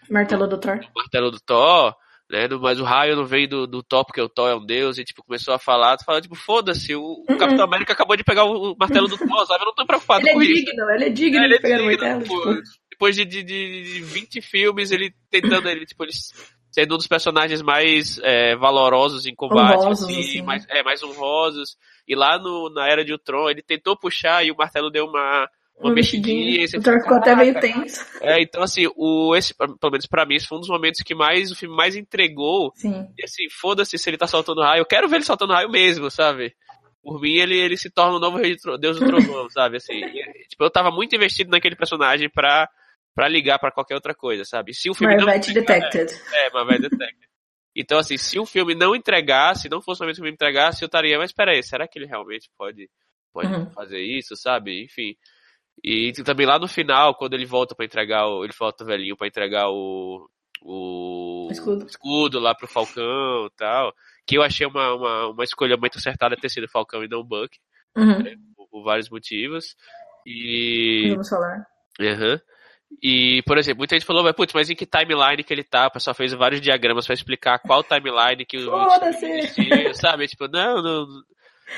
martelo 0.09 0.47
do 0.47 0.57
Thor 0.57 0.79
martelo 0.95 1.31
do 1.31 1.39
Thor 1.39 1.95
né 2.29 2.47
mas 2.59 2.79
o 2.79 2.83
raio 2.83 3.15
não 3.15 3.25
vem 3.25 3.47
do, 3.47 3.67
do 3.67 3.83
Thor 3.83 4.05
porque 4.05 4.21
o 4.21 4.29
Thor 4.29 4.49
é 4.49 4.55
um 4.55 4.65
deus 4.65 4.97
e 4.97 5.03
tipo 5.03 5.23
começou 5.23 5.53
a 5.53 5.59
falar 5.59 5.97
fala 6.03 6.21
tipo 6.21 6.35
foda-se 6.35 6.95
o, 6.95 7.23
uhum. 7.29 7.37
Capitão 7.37 7.65
América 7.65 7.93
acabou 7.93 8.15
de 8.15 8.23
pegar 8.23 8.45
o 8.45 8.75
martelo 8.79 9.07
do 9.07 9.17
Thor 9.17 9.45
sabe 9.45 9.63
eu 9.63 9.67
não 9.67 9.75
tô 9.75 9.85
preocupado 9.85 10.27
ele 10.27 10.33
com 10.33 10.41
é 10.41 10.45
digno, 10.45 10.61
isso 10.61 10.91
ele 10.91 11.03
é 11.03 11.09
digno 11.09 11.41
é, 11.41 11.45
ele 11.45 11.55
de 11.55 11.61
pegar 11.61 11.81
o 11.81 11.85
martelo 11.85 12.23
tipo... 12.23 12.61
depois 12.89 13.15
de, 13.15 13.25
de, 13.25 13.43
de 13.43 14.01
20 14.01 14.41
filmes 14.41 14.91
ele 14.91 15.13
tentando 15.29 15.69
ele 15.69 15.85
tipo 15.85 16.03
ele 16.03 16.11
sendo 16.75 16.95
um 16.95 16.97
dos 16.97 17.07
personagens 17.07 17.61
mais 17.61 18.19
é, 18.21 18.53
valorosos 18.53 19.25
em 19.25 19.33
combate, 19.33 19.77
honrosos, 19.77 20.03
assim, 20.03 20.19
assim. 20.19 20.41
Mais, 20.41 20.65
é, 20.67 20.83
mais 20.83 21.01
honrosos. 21.01 21.77
E 22.05 22.13
lá 22.13 22.37
no, 22.37 22.69
na 22.69 22.85
Era 22.85 23.05
de 23.05 23.13
Ultron, 23.13 23.49
ele 23.49 23.61
tentou 23.61 23.97
puxar 23.97 24.45
e 24.45 24.51
o 24.51 24.57
martelo 24.57 24.91
deu 24.91 25.05
uma, 25.05 25.49
uma, 25.77 25.89
uma 25.89 25.93
mexidinha. 25.93 26.65
O 26.65 26.81
Thor 26.81 27.01
ficou 27.01 27.17
até 27.17 27.35
meio 27.35 27.59
tenso. 27.59 28.05
É, 28.21 28.41
então 28.41 28.63
assim, 28.63 28.87
o, 28.95 29.35
esse, 29.35 29.53
pelo 29.53 29.91
menos 29.91 30.05
pra 30.05 30.25
mim, 30.25 30.35
esse 30.35 30.47
foi 30.47 30.57
um 30.57 30.61
dos 30.61 30.69
momentos 30.69 31.01
que 31.01 31.15
mais 31.15 31.51
o 31.51 31.55
filme 31.55 31.75
mais 31.75 31.95
entregou. 31.95 32.71
Sim. 32.75 33.07
E 33.17 33.23
assim, 33.23 33.49
foda-se 33.49 33.97
se 33.97 34.09
ele 34.09 34.17
tá 34.17 34.27
soltando 34.27 34.61
raio. 34.61 34.81
Eu 34.81 34.85
quero 34.85 35.07
ver 35.07 35.17
ele 35.17 35.25
soltando 35.25 35.53
raio 35.53 35.69
mesmo, 35.69 36.09
sabe? 36.09 36.55
Por 37.03 37.21
mim, 37.21 37.35
ele, 37.35 37.57
ele 37.57 37.77
se 37.77 37.89
torna 37.89 38.17
o 38.17 38.19
novo 38.19 38.39
Deus 38.79 38.99
do 38.99 39.05
Trovão, 39.05 39.49
sabe? 39.51 39.77
Assim, 39.77 39.93
e, 39.93 40.47
tipo, 40.47 40.63
eu 40.63 40.71
tava 40.71 40.89
muito 40.89 41.15
investido 41.15 41.51
naquele 41.51 41.75
personagem 41.75 42.29
pra 42.29 42.67
para 43.13 43.29
ligar 43.29 43.57
para 43.57 43.71
qualquer 43.71 43.95
outra 43.95 44.13
coisa, 44.13 44.43
sabe? 44.43 44.73
Se 44.73 44.89
o 44.89 44.93
filme 44.93 45.15
Marvete 45.15 45.47
não 45.47 45.53
Detected. 45.53 46.21
É, 46.33 46.47
é 46.47 46.49
Marvete 46.51 46.81
Detected. 46.81 47.29
Então, 47.73 47.97
assim, 47.97 48.17
se 48.17 48.37
o 48.37 48.45
filme 48.45 48.75
não 48.75 48.95
entregasse, 48.95 49.69
não 49.69 49.81
fosse 49.81 50.03
o 50.03 50.15
filme 50.15 50.31
entregasse, 50.31 50.83
eu 50.83 50.87
estaria, 50.87 51.17
mas 51.17 51.31
peraí, 51.31 51.63
será 51.63 51.87
que 51.87 51.97
ele 51.97 52.05
realmente 52.05 52.49
pode, 52.57 52.89
pode 53.33 53.53
uhum. 53.53 53.69
fazer 53.71 54.01
isso, 54.01 54.35
sabe? 54.35 54.83
Enfim. 54.83 55.15
E 55.87 56.11
também 56.23 56.47
lá 56.47 56.57
no 56.57 56.67
final, 56.67 57.13
quando 57.13 57.35
ele 57.35 57.45
volta 57.45 57.75
para 57.75 57.85
entregar, 57.85 58.25
o, 58.25 58.43
ele 58.43 58.53
volta 58.57 58.83
velhinho 58.83 59.15
para 59.15 59.27
entregar 59.27 59.69
o, 59.69 60.27
o 60.63 61.47
escudo. 61.51 61.85
escudo 61.85 62.39
lá 62.39 62.55
pro 62.55 62.67
Falcão 62.67 63.45
e 63.45 63.51
tal, 63.55 63.93
que 64.25 64.35
eu 64.35 64.41
achei 64.41 64.65
uma, 64.65 64.95
uma, 64.95 65.27
uma 65.27 65.43
escolha 65.43 65.77
muito 65.77 65.99
acertada 65.99 66.35
ter 66.35 66.49
sido 66.49 66.67
Falcão 66.67 67.03
e 67.03 67.07
não 67.07 67.23
Buck, 67.23 67.55
uhum. 67.95 68.23
né, 68.23 68.35
por, 68.55 68.67
por, 68.67 68.83
vários 68.83 69.11
motivos. 69.11 69.75
E... 70.25 71.09
Vamos 71.11 71.29
falar. 71.29 71.67
Uhum. 71.99 72.39
E, 73.03 73.43
por 73.45 73.59
exemplo, 73.59 73.77
muita 73.77 73.93
gente 73.95 74.07
falou, 74.07 74.33
putz, 74.33 74.53
mas 74.55 74.71
em 74.71 74.75
que 74.75 74.87
timeline 74.87 75.43
que 75.43 75.53
ele 75.53 75.63
tá? 75.63 75.85
O 75.85 75.91
pessoal 75.91 76.15
fez 76.15 76.33
vários 76.33 76.61
diagramas 76.61 77.05
para 77.05 77.13
explicar 77.13 77.59
qual 77.59 77.83
timeline 77.83 78.43
que 78.43 78.57
o 78.57 78.71
sabe? 79.93 80.27
Tipo, 80.27 80.47
não, 80.47 80.81
não. 80.81 81.05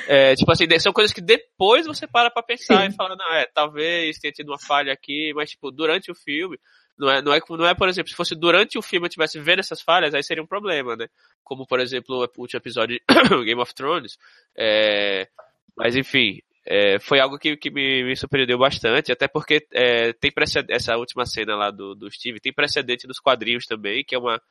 É, 0.07 0.35
tipo 0.35 0.51
assim, 0.51 0.65
são 0.79 0.91
coisas 0.91 1.13
que 1.13 1.21
depois 1.21 1.85
você 1.85 2.05
para 2.07 2.29
pra 2.29 2.43
pensar 2.43 2.81
Sim. 2.83 2.89
e 2.89 2.95
fala, 2.95 3.15
não, 3.15 3.33
é, 3.33 3.45
talvez 3.53 4.17
tenha 4.19 4.31
tido 4.31 4.49
uma 4.49 4.59
falha 4.59 4.91
aqui, 4.91 5.31
mas, 5.33 5.51
tipo, 5.51 5.71
durante 5.71 6.11
o 6.11 6.15
filme, 6.15 6.59
não 6.97 7.09
é, 7.09 7.21
não 7.21 7.33
é, 7.33 7.39
não 7.49 7.67
é, 7.67 7.75
por 7.75 7.87
exemplo, 7.87 8.09
se 8.09 8.15
fosse 8.15 8.35
durante 8.35 8.77
o 8.77 8.81
filme 8.81 9.05
eu 9.05 9.09
tivesse 9.09 9.39
vendo 9.39 9.59
essas 9.59 9.81
falhas, 9.81 10.13
aí 10.13 10.23
seria 10.23 10.43
um 10.43 10.47
problema, 10.47 10.95
né? 10.95 11.07
Como, 11.43 11.65
por 11.65 11.79
exemplo, 11.79 12.17
o 12.17 12.41
último 12.41 12.57
episódio 12.57 12.97
de 12.97 13.03
Game 13.45 13.61
of 13.61 13.73
Thrones. 13.73 14.17
É, 14.57 15.27
mas, 15.75 15.95
enfim, 15.95 16.41
é, 16.65 16.99
foi 16.99 17.19
algo 17.19 17.37
que, 17.37 17.55
que 17.55 17.69
me, 17.69 18.03
me, 18.03 18.15
surpreendeu 18.15 18.57
bastante, 18.57 19.11
até 19.11 19.27
porque 19.27 19.65
é, 19.71 20.11
tem 20.13 20.31
essa 20.69 20.97
última 20.97 21.25
cena 21.25 21.55
lá 21.55 21.71
do, 21.71 21.95
do 21.95 22.11
Steve, 22.11 22.41
tem 22.41 22.51
precedente 22.51 23.07
nos 23.07 23.19
quadrinhos 23.19 23.65
também, 23.65 24.03
que 24.03 24.15
é 24.15 24.19
uma, 24.19 24.41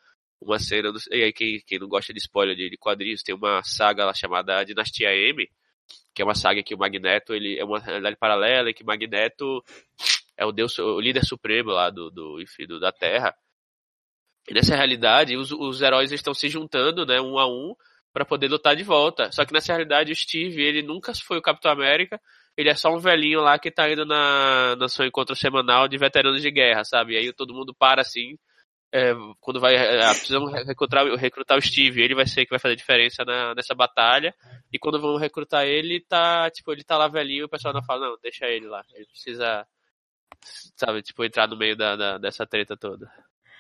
uma 0.41 0.59
cena, 0.59 0.93
do, 0.93 0.99
e 1.11 1.23
aí 1.23 1.33
quem, 1.33 1.61
quem 1.67 1.79
não 1.79 1.89
gosta 1.89 2.13
de 2.13 2.19
spoiler 2.19 2.55
de, 2.57 2.71
de, 2.71 2.77
quadrinhos, 2.77 3.23
tem 3.23 3.35
uma 3.35 3.63
saga 3.63 4.05
lá 4.05 4.15
chamada 4.15 4.65
Dinastia 4.65 5.11
M, 5.15 5.49
que 6.15 6.23
é 6.23 6.25
uma 6.25 6.35
saga 6.35 6.63
que 6.63 6.75
o 6.75 6.79
Magneto, 6.79 7.35
ele 7.35 7.59
é 7.59 7.65
uma 7.65 7.79
realidade 7.79 8.17
paralela, 8.17 8.71
em 8.71 8.75
que 8.75 8.85
Magneto 8.85 9.63
é 10.37 10.45
o 10.45 10.53
deus, 10.53 10.79
o 10.79 11.01
líder 11.01 11.25
supremo 11.25 11.71
lá 11.71 11.91
do, 11.91 12.11
do, 12.11 12.41
enfim, 12.41 12.67
do, 12.67 12.79
da 12.79 12.93
Terra, 12.93 13.35
e 14.49 14.55
nessa 14.55 14.77
realidade, 14.77 15.37
os, 15.37 15.51
os 15.51 15.83
heróis 15.83 16.13
estão 16.13 16.33
se 16.33 16.49
juntando, 16.49 17.05
né, 17.05 17.21
um 17.21 17.39
a 17.39 17.49
um, 17.49 17.75
para 18.13 18.25
poder 18.25 18.49
lutar 18.49 18.77
de 18.77 18.85
volta. 18.85 19.31
Só 19.33 19.45
que 19.45 19.53
nessa 19.53 19.73
realidade 19.73 20.13
o 20.13 20.17
Steve, 20.17 20.63
ele 20.63 20.83
nunca 20.83 21.13
foi 21.15 21.39
o 21.39 21.43
Capitão 21.43 21.71
América, 21.71 22.21
ele 22.57 22.71
é 22.71 22.75
só 22.75 22.89
um 22.91 22.99
velhinho 22.99 23.41
lá 23.41 23.59
que 23.59 23.71
tá 23.71 23.91
indo 23.91 24.07
na, 24.07 24.77
na 24.77 24.89
seu 24.89 25.05
encontro 25.05 25.35
semanal 25.37 25.89
de 25.89 25.99
veteranos 25.99 26.41
de 26.41 26.51
guerra, 26.51 26.85
sabe? 26.85 27.15
E 27.15 27.17
aí 27.19 27.33
todo 27.33 27.53
mundo 27.53 27.75
para 27.75 28.01
assim, 28.01 28.39
é, 28.93 29.15
quando 29.41 29.61
vai, 29.61 29.75
é, 29.75 29.99
precisamos 30.11 30.53
recrutar, 30.53 31.05
recrutar 31.17 31.59
o 31.59 31.63
Steve, 31.63 32.03
ele 32.03 32.15
vai 32.15 32.27
ser 32.27 32.45
que 32.45 32.51
vai 32.51 32.59
fazer 32.59 32.77
diferença 32.77 33.25
na, 33.25 33.55
nessa 33.55 33.75
batalha, 33.75 34.35
e 34.73 34.79
quando 34.79 35.01
vão 35.01 35.17
recrutar 35.17 35.65
ele, 35.65 36.01
tá, 36.01 36.51
tipo, 36.51 36.73
ele 36.73 36.85
tá 36.85 36.97
lá 36.97 37.09
velhinho, 37.09 37.47
o 37.47 37.49
pessoal 37.49 37.75
não 37.75 37.83
fala, 37.83 38.09
não, 38.09 38.17
deixa 38.23 38.47
ele 38.47 38.67
lá, 38.67 38.83
ele 38.95 39.07
precisa, 39.07 39.67
sabe, 40.77 41.03
tipo, 41.03 41.25
entrar 41.25 41.49
no 41.49 41.57
meio 41.57 41.77
da, 41.77 41.97
da 41.97 42.19
dessa 42.19 42.47
treta 42.47 42.77
toda. 42.77 43.11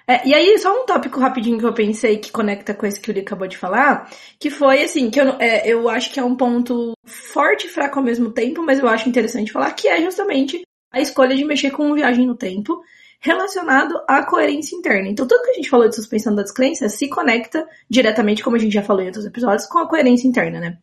É, 0.08 0.26
e 0.26 0.32
aí, 0.32 0.56
só 0.58 0.72
um 0.72 0.86
tópico 0.86 1.18
rapidinho 1.18 1.58
que 1.58 1.66
eu 1.66 1.74
pensei 1.74 2.18
que 2.18 2.30
conecta 2.30 2.72
com 2.72 2.86
esse 2.86 3.00
que 3.00 3.10
o 3.10 3.12
Lee 3.12 3.22
acabou 3.22 3.48
de 3.48 3.58
falar, 3.58 4.08
que 4.38 4.50
foi 4.50 4.84
assim, 4.84 5.10
que 5.10 5.20
eu, 5.20 5.30
é, 5.40 5.68
eu 5.68 5.88
acho 5.88 6.12
que 6.12 6.20
é 6.20 6.24
um 6.24 6.36
ponto 6.36 6.92
forte 7.04 7.66
e 7.66 7.68
fraco 7.68 7.98
ao 7.98 8.04
mesmo 8.04 8.30
tempo, 8.30 8.62
mas 8.62 8.78
eu 8.78 8.88
acho 8.88 9.08
interessante 9.08 9.50
falar, 9.50 9.72
que 9.72 9.88
é 9.88 10.00
justamente 10.00 10.62
a 10.92 11.00
escolha 11.00 11.34
de 11.34 11.44
mexer 11.44 11.72
com 11.72 11.92
viagem 11.92 12.24
no 12.24 12.36
tempo, 12.36 12.80
relacionado 13.26 14.00
à 14.08 14.24
coerência 14.24 14.76
interna. 14.76 15.08
Então, 15.08 15.26
tudo 15.26 15.42
que 15.42 15.50
a 15.50 15.54
gente 15.54 15.68
falou 15.68 15.88
de 15.88 15.96
suspensão 15.96 16.34
da 16.34 16.42
descrença 16.42 16.88
se 16.88 17.08
conecta 17.08 17.66
diretamente, 17.90 18.42
como 18.42 18.56
a 18.56 18.58
gente 18.58 18.72
já 18.72 18.82
falou 18.82 19.02
em 19.02 19.06
outros 19.06 19.26
episódios, 19.26 19.66
com 19.66 19.78
a 19.78 19.88
coerência 19.88 20.28
interna, 20.28 20.60
né? 20.60 20.78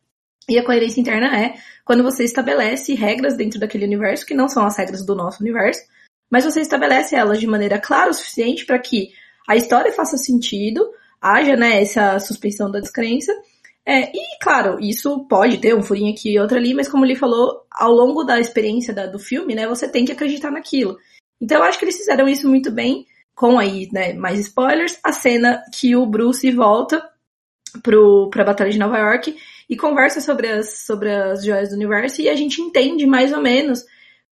E 0.49 0.59
a 0.59 0.65
coerência 0.65 0.99
interna 0.99 1.39
é 1.39 1.55
quando 1.85 2.03
você 2.03 2.23
estabelece 2.23 2.93
regras 2.93 3.37
dentro 3.37 3.59
daquele 3.59 3.85
universo, 3.85 4.25
que 4.25 4.33
não 4.33 4.49
são 4.49 4.65
as 4.65 4.77
regras 4.77 5.05
do 5.05 5.15
nosso 5.15 5.41
universo, 5.41 5.81
mas 6.29 6.43
você 6.43 6.59
estabelece 6.61 7.15
elas 7.15 7.39
de 7.39 7.47
maneira 7.47 7.79
clara 7.79 8.09
o 8.09 8.13
suficiente 8.13 8.65
para 8.65 8.79
que 8.79 9.11
a 9.47 9.55
história 9.55 9.91
faça 9.91 10.17
sentido, 10.17 10.85
haja 11.21 11.55
né, 11.55 11.81
essa 11.81 12.19
suspensão 12.19 12.69
da 12.69 12.79
descrença. 12.79 13.31
É, 13.85 14.11
e, 14.13 14.39
claro, 14.41 14.79
isso 14.79 15.25
pode 15.27 15.57
ter 15.57 15.75
um 15.75 15.83
furinho 15.83 16.13
aqui 16.13 16.33
e 16.33 16.39
outro 16.39 16.57
ali, 16.57 16.73
mas 16.73 16.87
como 16.87 17.05
ele 17.05 17.15
falou, 17.15 17.65
ao 17.71 17.91
longo 17.91 18.23
da 18.23 18.39
experiência 18.39 18.93
da, 18.93 19.05
do 19.05 19.19
filme, 19.19 19.55
né, 19.55 19.67
você 19.67 19.87
tem 19.87 20.05
que 20.05 20.11
acreditar 20.11 20.51
naquilo. 20.51 20.97
Então 21.41 21.57
eu 21.57 21.63
acho 21.63 21.77
que 21.77 21.85
eles 21.85 21.97
fizeram 21.97 22.27
isso 22.27 22.47
muito 22.47 22.71
bem, 22.71 23.05
com 23.35 23.57
aí, 23.57 23.89
né, 23.91 24.13
mais 24.13 24.39
spoilers, 24.39 24.99
a 25.03 25.11
cena 25.11 25.63
que 25.73 25.95
o 25.95 26.05
Bruce 26.05 26.49
volta 26.51 27.07
pro, 27.81 28.29
pra 28.29 28.43
Batalha 28.43 28.69
de 28.69 28.77
Nova 28.77 28.97
York 28.97 29.35
e 29.69 29.75
conversa 29.75 30.21
sobre 30.21 30.47
as, 30.47 30.85
sobre 30.85 31.11
as 31.11 31.43
joias 31.43 31.69
do 31.69 31.75
universo 31.75 32.21
e 32.21 32.29
a 32.29 32.35
gente 32.35 32.61
entende 32.61 33.05
mais 33.07 33.33
ou 33.33 33.41
menos 33.41 33.83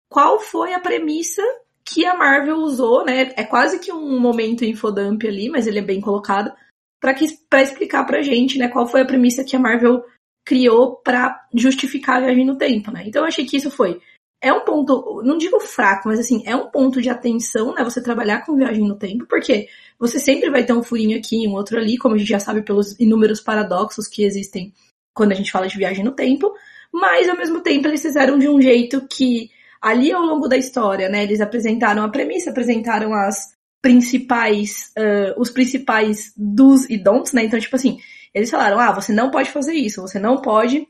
qual 0.07 0.39
foi 0.39 0.73
a 0.73 0.79
premissa 0.79 1.41
que 1.83 2.05
a 2.05 2.15
Marvel 2.15 2.57
usou, 2.57 3.03
né? 3.03 3.33
É 3.35 3.43
quase 3.43 3.79
que 3.79 3.91
um 3.91 4.19
momento 4.19 4.63
infodump 4.63 5.25
ali, 5.25 5.49
mas 5.49 5.67
ele 5.67 5.79
é 5.79 5.81
bem 5.81 5.99
colocado, 5.99 6.53
para 6.99 7.61
explicar 7.63 8.05
pra 8.05 8.21
gente, 8.21 8.59
né, 8.59 8.67
qual 8.67 8.87
foi 8.87 9.01
a 9.01 9.05
premissa 9.05 9.43
que 9.43 9.55
a 9.55 9.59
Marvel 9.59 10.03
criou 10.45 10.97
para 10.97 11.47
justificar 11.53 12.17
a 12.17 12.25
viagem 12.25 12.45
no 12.45 12.57
tempo, 12.57 12.91
né? 12.91 13.03
Então 13.05 13.23
eu 13.23 13.27
achei 13.27 13.45
que 13.45 13.57
isso 13.57 13.71
foi 13.71 13.99
é 14.41 14.51
um 14.51 14.65
ponto, 14.65 15.21
não 15.23 15.37
digo 15.37 15.59
fraco, 15.59 16.09
mas 16.09 16.19
assim, 16.19 16.41
é 16.45 16.55
um 16.55 16.67
ponto 16.67 16.99
de 16.99 17.09
atenção, 17.09 17.75
né? 17.75 17.83
Você 17.83 18.01
trabalhar 18.01 18.43
com 18.43 18.55
viagem 18.55 18.87
no 18.87 18.95
tempo, 18.95 19.25
porque 19.27 19.67
você 19.99 20.17
sempre 20.17 20.49
vai 20.49 20.65
ter 20.65 20.73
um 20.73 20.81
furinho 20.81 21.17
aqui, 21.17 21.47
um 21.47 21.53
outro 21.53 21.77
ali, 21.77 21.95
como 21.95 22.15
a 22.15 22.17
gente 22.17 22.29
já 22.29 22.39
sabe 22.39 22.63
pelos 22.63 22.99
inúmeros 22.99 23.39
paradoxos 23.39 24.07
que 24.07 24.23
existem 24.23 24.73
quando 25.13 25.31
a 25.31 25.35
gente 25.35 25.51
fala 25.51 25.67
de 25.67 25.77
viagem 25.77 26.03
no 26.03 26.13
tempo, 26.13 26.51
mas 26.91 27.29
ao 27.29 27.37
mesmo 27.37 27.61
tempo 27.61 27.87
eles 27.87 28.01
fizeram 28.01 28.39
de 28.39 28.49
um 28.49 28.59
jeito 28.59 29.05
que 29.07 29.51
ali 29.79 30.11
ao 30.11 30.23
longo 30.23 30.47
da 30.47 30.57
história, 30.57 31.07
né, 31.09 31.23
eles 31.23 31.41
apresentaram 31.41 32.03
a 32.03 32.09
premissa, 32.09 32.49
apresentaram 32.49 33.13
as 33.13 33.53
principais, 33.81 34.91
uh, 34.97 35.39
os 35.39 35.49
principais 35.49 36.33
dos 36.37 36.89
e 36.89 36.97
don'ts, 36.97 37.33
né? 37.33 37.43
Então, 37.43 37.59
tipo 37.59 37.75
assim, 37.75 37.99
eles 38.33 38.49
falaram, 38.49 38.79
ah, 38.79 38.91
você 38.91 39.11
não 39.11 39.31
pode 39.31 39.49
fazer 39.49 39.73
isso, 39.73 40.01
você 40.01 40.19
não 40.19 40.37
pode 40.37 40.87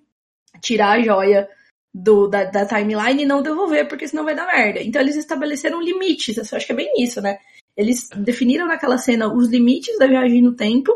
tirar 0.62 0.91
a 0.91 1.01
joia 1.01 1.50
do, 1.93 2.27
da, 2.27 2.45
da, 2.45 2.65
timeline 2.65 3.24
e 3.24 3.25
não 3.25 3.41
devolver, 3.41 3.88
porque 3.88 4.07
senão 4.07 4.24
vai 4.24 4.36
dar 4.36 4.48
merda. 4.48 4.81
Então 4.81 5.01
eles 5.01 5.17
estabeleceram 5.17 5.81
limites, 5.81 6.38
eu 6.38 6.57
acho 6.57 6.65
que 6.65 6.71
é 6.71 6.75
bem 6.75 6.93
isso, 6.98 7.21
né? 7.21 7.38
Eles 7.75 8.10
definiram 8.15 8.67
naquela 8.67 8.98
cena 8.98 9.33
os 9.33 9.48
limites 9.50 9.98
da 9.98 10.07
viagem 10.07 10.41
no 10.41 10.53
tempo 10.53 10.91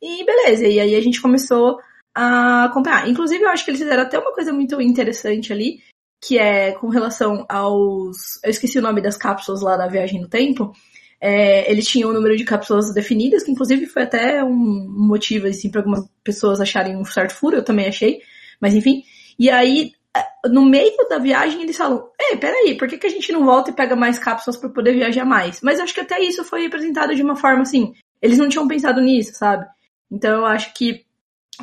e 0.00 0.24
beleza. 0.24 0.66
E 0.66 0.80
aí 0.80 0.94
a 0.94 1.00
gente 1.00 1.20
começou 1.20 1.78
a 2.14 2.64
acompanhar. 2.64 3.08
Inclusive, 3.08 3.42
eu 3.42 3.48
acho 3.48 3.64
que 3.64 3.70
eles 3.70 3.80
fizeram 3.80 4.02
até 4.02 4.18
uma 4.18 4.32
coisa 4.32 4.52
muito 4.52 4.80
interessante 4.80 5.52
ali, 5.52 5.80
que 6.22 6.38
é 6.38 6.72
com 6.72 6.88
relação 6.88 7.44
aos. 7.48 8.42
Eu 8.44 8.50
esqueci 8.50 8.78
o 8.78 8.82
nome 8.82 9.00
das 9.00 9.16
cápsulas 9.16 9.62
lá 9.62 9.76
da 9.76 9.88
viagem 9.88 10.20
no 10.20 10.28
tempo. 10.28 10.72
É, 11.20 11.70
eles 11.70 11.86
tinham 11.86 12.10
um 12.10 12.14
número 12.14 12.36
de 12.36 12.44
cápsulas 12.44 12.94
definidas, 12.94 13.42
que 13.42 13.50
inclusive 13.50 13.86
foi 13.86 14.02
até 14.02 14.42
um 14.42 14.86
motivo, 14.88 15.46
assim, 15.46 15.70
para 15.70 15.82
algumas 15.82 16.08
pessoas 16.24 16.60
acharem 16.60 16.96
um 16.96 17.04
certo 17.04 17.34
furo, 17.34 17.56
eu 17.56 17.64
também 17.64 17.86
achei. 17.88 18.20
Mas 18.60 18.74
enfim. 18.74 19.02
E 19.38 19.50
aí, 19.50 19.92
no 20.46 20.64
meio 20.64 20.96
da 21.08 21.18
viagem 21.18 21.62
eles 21.62 21.76
falam, 21.76 22.08
ei, 22.18 22.36
peraí, 22.36 22.76
por 22.76 22.88
que, 22.88 22.98
que 22.98 23.06
a 23.06 23.10
gente 23.10 23.32
não 23.32 23.44
volta 23.44 23.70
e 23.70 23.74
pega 23.74 23.94
mais 23.94 24.18
cápsulas 24.18 24.56
para 24.56 24.70
poder 24.70 24.94
viajar 24.94 25.24
mais? 25.24 25.60
Mas 25.60 25.78
acho 25.78 25.94
que 25.94 26.00
até 26.00 26.20
isso 26.20 26.44
foi 26.44 26.66
apresentado 26.66 27.14
de 27.14 27.22
uma 27.22 27.36
forma 27.36 27.62
assim, 27.62 27.92
eles 28.20 28.38
não 28.38 28.48
tinham 28.48 28.68
pensado 28.68 29.00
nisso, 29.00 29.34
sabe? 29.34 29.66
Então 30.10 30.38
eu 30.38 30.46
acho 30.46 30.74
que 30.74 31.04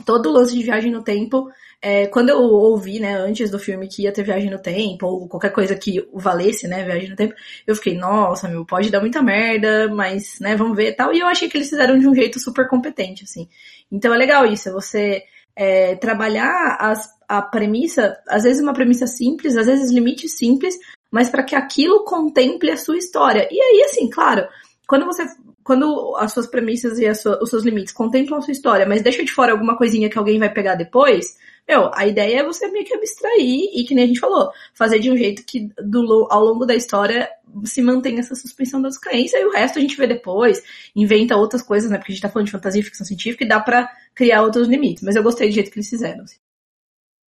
todo 0.06 0.30
o 0.30 0.32
lance 0.32 0.56
de 0.56 0.64
viagem 0.64 0.92
no 0.92 1.04
tempo, 1.04 1.50
é, 1.82 2.08
quando 2.08 2.30
eu 2.30 2.40
ouvi, 2.40 3.00
né, 3.00 3.16
antes 3.18 3.50
do 3.50 3.60
filme 3.60 3.88
que 3.88 4.04
ia 4.04 4.12
ter 4.12 4.24
viagem 4.24 4.50
no 4.50 4.60
tempo, 4.60 5.06
ou 5.06 5.28
qualquer 5.28 5.52
coisa 5.52 5.76
que 5.76 6.08
valesse, 6.14 6.68
né, 6.68 6.84
viagem 6.84 7.10
no 7.10 7.16
tempo, 7.16 7.34
eu 7.66 7.76
fiquei, 7.76 7.96
nossa, 7.96 8.48
meu, 8.48 8.66
pode 8.66 8.90
dar 8.90 9.00
muita 9.00 9.22
merda, 9.22 9.90
mas, 9.90 10.40
né, 10.40 10.56
vamos 10.56 10.76
ver 10.76 10.90
e 10.90 10.94
tal. 10.94 11.14
E 11.14 11.20
eu 11.20 11.28
achei 11.28 11.50
que 11.50 11.58
eles 11.58 11.70
fizeram 11.70 11.98
de 11.98 12.08
um 12.08 12.16
jeito 12.16 12.40
super 12.40 12.68
competente, 12.68 13.24
assim. 13.24 13.48
Então 13.92 14.14
é 14.14 14.18
legal 14.18 14.46
isso, 14.46 14.70
é 14.70 14.72
você 14.72 15.24
é, 15.56 15.96
trabalhar 15.96 16.78
as, 16.80 17.10
a 17.28 17.42
premissa, 17.42 18.18
às 18.28 18.44
vezes 18.44 18.62
uma 18.62 18.74
premissa 18.74 19.06
simples, 19.06 19.58
às 19.58 19.66
vezes 19.66 19.92
limites 19.92 20.38
simples, 20.38 20.78
mas 21.12 21.30
para 21.30 21.44
que 21.44 21.56
aquilo 21.56 22.04
contemple 22.06 22.72
a 22.72 22.78
sua 22.78 22.98
história. 22.98 23.48
E 23.52 23.60
aí, 23.60 23.84
assim, 23.84 24.10
claro, 24.10 24.48
quando 24.88 25.06
você. 25.06 25.26
Quando 25.64 26.16
as 26.16 26.32
suas 26.32 26.48
premissas 26.48 26.98
e 26.98 27.14
sua, 27.14 27.44
os 27.44 27.50
seus 27.50 27.66
limites 27.66 27.92
contemplam 27.92 28.40
a 28.40 28.42
sua 28.42 28.54
história, 28.54 28.86
mas 28.86 29.02
deixa 29.02 29.22
de 29.22 29.34
fora 29.34 29.52
alguma 29.52 29.78
coisinha 29.78 30.10
que 30.10 30.18
alguém 30.18 30.40
vai 30.40 30.50
pegar 30.50 30.76
depois, 30.76 31.36
meu, 31.68 31.92
a 31.94 32.08
ideia 32.08 32.40
é 32.40 32.46
você 32.46 32.70
meio 32.70 32.86
que 32.86 32.94
abstrair 32.94 33.70
e, 33.74 33.84
que 33.84 33.94
nem 33.94 34.06
a 34.06 34.08
gente 34.08 34.22
falou, 34.22 34.50
fazer 34.74 35.00
de 35.00 35.12
um 35.12 35.18
jeito 35.18 35.44
que 35.44 35.70
do, 35.78 36.26
ao 36.32 36.42
longo 36.42 36.66
da 36.66 36.74
história 36.74 37.30
se 37.66 37.82
mantenha 37.82 38.22
essa 38.22 38.34
suspensão 38.34 38.82
das 38.82 38.98
crenças 38.98 39.42
e 39.42 39.46
o 39.46 39.52
resto 39.52 39.78
a 39.78 39.82
gente 39.82 39.98
vê 39.98 40.08
depois, 40.08 40.64
inventa 40.96 41.36
outras 41.36 41.62
coisas, 41.62 41.92
né? 41.92 41.98
Porque 41.98 42.14
a 42.14 42.16
gente 42.16 42.22
tá 42.22 42.30
falando 42.30 42.46
de 42.46 42.54
fantasia 42.54 42.82
ficção 42.82 43.06
científica 43.06 43.44
e 43.44 43.48
dá 43.48 43.60
pra 43.60 43.90
criar 44.16 44.44
outros 44.44 44.70
limites. 44.70 45.04
Mas 45.04 45.18
eu 45.18 45.24
gostei 45.24 45.50
do 45.50 45.54
jeito 45.54 45.70
que 45.70 45.80
eles 45.80 45.90
fizeram. 45.90 46.24
Assim. 46.24 46.38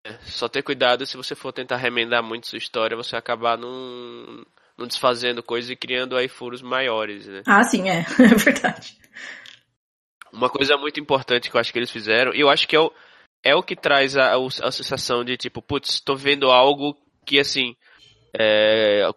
É, 0.07 0.17
só 0.23 0.47
ter 0.47 0.63
cuidado 0.63 1.05
se 1.05 1.17
você 1.17 1.35
for 1.35 1.51
tentar 1.51 1.75
remendar 1.75 2.23
muito 2.23 2.47
sua 2.47 2.57
história, 2.57 2.95
você 2.95 3.15
acabar 3.17 3.57
num, 3.57 4.45
num 4.77 4.87
desfazendo 4.87 5.43
coisas 5.43 5.69
e 5.69 5.75
criando 5.75 6.15
aí 6.15 6.29
furos 6.29 6.61
maiores, 6.61 7.27
né? 7.27 7.41
Ah, 7.45 7.63
sim, 7.63 7.89
é. 7.89 8.05
É 8.19 8.35
verdade. 8.35 8.97
Uma 10.31 10.49
coisa 10.49 10.77
muito 10.77 10.99
importante 10.99 11.49
que 11.49 11.57
eu 11.57 11.59
acho 11.59 11.73
que 11.73 11.79
eles 11.79 11.91
fizeram, 11.91 12.33
e 12.33 12.39
eu 12.39 12.49
acho 12.49 12.67
que 12.67 12.75
é 12.75 12.79
o 12.79 12.91
é 13.43 13.55
o 13.55 13.63
que 13.63 13.75
traz 13.75 14.17
a, 14.17 14.33
a, 14.35 14.71
sensação 14.71 15.23
de 15.23 15.37
tipo, 15.37 15.61
putz, 15.61 15.91
estou 15.91 16.15
vendo 16.15 16.51
algo 16.51 16.97
que 17.25 17.39
assim 17.39 17.75
é, 18.37 19.07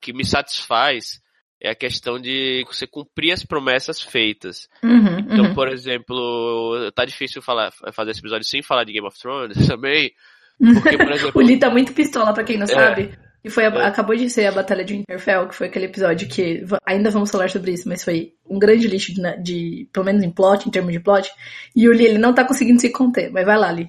que 0.00 0.12
me 0.12 0.24
satisfaz 0.24 1.21
é 1.62 1.70
a 1.70 1.76
questão 1.76 2.18
de 2.18 2.64
você 2.66 2.88
cumprir 2.88 3.30
as 3.30 3.44
promessas 3.44 4.02
feitas. 4.02 4.68
Uhum, 4.82 5.18
então, 5.20 5.44
uhum. 5.44 5.54
por 5.54 5.68
exemplo, 5.68 6.90
tá 6.92 7.04
difícil 7.04 7.40
falar, 7.40 7.70
fazer 7.92 8.10
esse 8.10 8.20
episódio 8.20 8.44
sem 8.44 8.62
falar 8.62 8.82
de 8.82 8.92
Game 8.92 9.06
of 9.06 9.16
Thrones 9.16 9.56
também. 9.68 10.10
Porque, 10.58 10.98
por 10.98 11.10
exemplo, 11.12 11.40
o 11.40 11.44
Lee 11.44 11.60
tá 11.60 11.70
muito 11.70 11.92
pistola, 11.92 12.34
pra 12.34 12.42
quem 12.42 12.56
não 12.58 12.64
é, 12.64 12.66
sabe. 12.66 13.16
E 13.44 13.48
foi 13.48 13.64
a, 13.64 13.68
é. 13.68 13.86
acabou 13.86 14.16
de 14.16 14.28
ser 14.28 14.46
a 14.46 14.52
Batalha 14.52 14.84
de 14.84 14.94
Winterfell, 14.94 15.48
que 15.48 15.54
foi 15.54 15.68
aquele 15.68 15.84
episódio 15.84 16.28
que 16.28 16.64
ainda 16.84 17.10
vamos 17.10 17.30
falar 17.30 17.48
sobre 17.48 17.72
isso, 17.72 17.88
mas 17.88 18.02
foi 18.02 18.34
um 18.48 18.58
grande 18.58 18.88
lixo 18.88 19.14
de, 19.14 19.22
de 19.40 19.88
pelo 19.92 20.06
menos 20.06 20.24
em 20.24 20.30
plot, 20.30 20.68
em 20.68 20.70
termos 20.72 20.92
de 20.92 20.98
plot. 20.98 21.30
E 21.76 21.88
o 21.88 21.92
Lee, 21.92 22.06
ele 22.06 22.18
não 22.18 22.34
tá 22.34 22.44
conseguindo 22.44 22.80
se 22.80 22.90
conter, 22.90 23.30
mas 23.30 23.46
vai 23.46 23.56
lá, 23.56 23.70
Lee. 23.70 23.88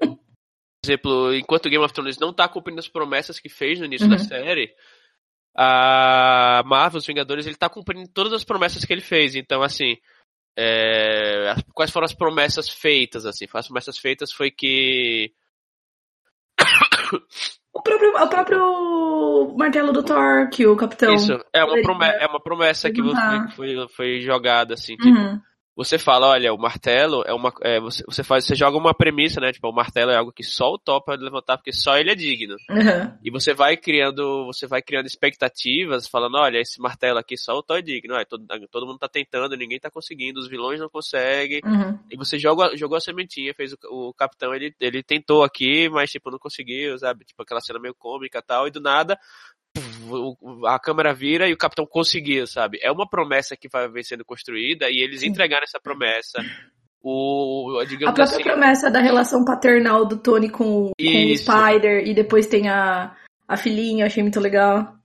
Por 0.00 0.86
exemplo, 0.86 1.34
enquanto 1.34 1.68
Game 1.68 1.84
of 1.84 1.92
Thrones 1.92 2.18
não 2.18 2.32
tá 2.32 2.48
cumprindo 2.48 2.78
as 2.78 2.88
promessas 2.88 3.38
que 3.38 3.50
fez 3.50 3.78
no 3.78 3.84
início 3.84 4.06
uhum. 4.06 4.12
da 4.12 4.18
série, 4.18 4.70
a 5.56 6.62
Marvel, 6.66 6.98
os 6.98 7.06
Vingadores, 7.06 7.46
ele 7.46 7.56
tá 7.56 7.68
cumprindo 7.68 8.08
todas 8.08 8.32
as 8.32 8.44
promessas 8.44 8.84
que 8.84 8.92
ele 8.92 9.00
fez. 9.00 9.34
Então, 9.34 9.62
assim, 9.62 9.96
é... 10.56 11.54
quais 11.72 11.90
foram 11.90 12.04
as 12.04 12.14
promessas 12.14 12.68
feitas, 12.68 13.24
assim? 13.24 13.46
As 13.52 13.66
promessas 13.66 13.98
feitas 13.98 14.32
foi 14.32 14.50
que 14.50 15.32
o 17.72 17.82
próprio, 17.82 18.22
o 18.22 18.28
próprio 18.28 19.54
martelo 19.56 19.92
do 19.92 20.02
Thor, 20.02 20.50
que 20.50 20.66
o 20.66 20.76
capitão. 20.76 21.14
Isso, 21.14 21.38
é 21.52 21.64
uma, 21.64 21.80
promessa, 21.80 22.16
é 22.18 22.26
uma 22.26 22.40
promessa 22.40 22.90
que 22.90 23.00
foi, 23.54 23.88
foi 23.88 24.20
jogada, 24.20 24.74
assim, 24.74 24.96
tipo, 24.96 25.08
uhum 25.08 25.40
você 25.76 25.98
fala, 25.98 26.28
olha, 26.28 26.54
o 26.54 26.58
martelo 26.58 27.22
é 27.26 27.34
uma. 27.34 27.52
É, 27.62 27.78
você, 27.78 28.02
você, 28.06 28.24
faz, 28.24 28.46
você 28.46 28.54
joga 28.54 28.78
uma 28.78 28.94
premissa, 28.94 29.38
né? 29.40 29.52
Tipo, 29.52 29.68
o 29.68 29.74
martelo 29.74 30.10
é 30.10 30.16
algo 30.16 30.32
que 30.32 30.42
só 30.42 30.72
o 30.72 30.78
Thor 30.78 31.04
pode 31.04 31.22
levantar, 31.22 31.58
porque 31.58 31.70
só 31.70 31.98
ele 31.98 32.10
é 32.10 32.14
digno. 32.14 32.56
Uhum. 32.70 33.18
E 33.22 33.30
você 33.30 33.52
vai 33.52 33.76
criando. 33.76 34.46
Você 34.46 34.66
vai 34.66 34.80
criando 34.80 35.04
expectativas, 35.04 36.08
falando, 36.08 36.38
olha, 36.38 36.58
esse 36.58 36.80
martelo 36.80 37.18
aqui 37.18 37.36
só 37.36 37.52
o 37.52 37.62
Thor 37.62 37.76
é 37.76 37.82
digno. 37.82 38.16
Ah, 38.16 38.24
todo, 38.24 38.46
todo 38.70 38.86
mundo 38.86 38.98
tá 38.98 39.08
tentando, 39.08 39.54
ninguém 39.54 39.78
tá 39.78 39.90
conseguindo, 39.90 40.40
os 40.40 40.48
vilões 40.48 40.80
não 40.80 40.88
conseguem. 40.88 41.60
Uhum. 41.62 41.98
E 42.10 42.16
você 42.16 42.38
joga, 42.38 42.74
jogou 42.74 42.96
a 42.96 43.00
sementinha, 43.00 43.52
fez 43.54 43.74
o, 43.74 44.08
o, 44.08 44.14
capitão, 44.14 44.54
ele, 44.54 44.74
ele 44.80 45.02
tentou 45.02 45.44
aqui, 45.44 45.90
mas 45.90 46.10
tipo, 46.10 46.30
não 46.30 46.38
conseguiu, 46.38 46.98
sabe? 46.98 47.26
Tipo, 47.26 47.42
aquela 47.42 47.60
cena 47.60 47.78
meio 47.78 47.94
cômica 47.94 48.38
e 48.38 48.42
tal, 48.42 48.66
e 48.66 48.70
do 48.70 48.80
nada 48.80 49.18
a 50.66 50.78
câmera 50.78 51.14
vira 51.14 51.48
e 51.48 51.52
o 51.52 51.58
capitão 51.58 51.86
conseguiu, 51.86 52.46
sabe? 52.46 52.78
É 52.82 52.90
uma 52.90 53.08
promessa 53.08 53.56
que 53.56 53.68
vai 53.68 54.02
sendo 54.02 54.24
construída 54.24 54.90
e 54.90 54.98
eles 54.98 55.22
entregaram 55.22 55.64
essa 55.64 55.80
promessa. 55.80 56.38
O, 57.02 57.82
digamos 57.86 58.12
a 58.12 58.14
própria 58.14 58.24
assim, 58.24 58.42
promessa 58.42 58.90
da 58.90 59.00
relação 59.00 59.44
paternal 59.44 60.04
do 60.04 60.16
Tony 60.16 60.50
com, 60.50 60.90
com 60.90 61.32
o 61.32 61.36
Spider 61.36 62.04
e 62.04 62.12
depois 62.12 62.46
tem 62.46 62.68
a, 62.68 63.14
a 63.46 63.56
filhinha, 63.56 64.02
eu 64.02 64.06
achei 64.06 64.22
muito 64.22 64.40
legal. 64.40 64.96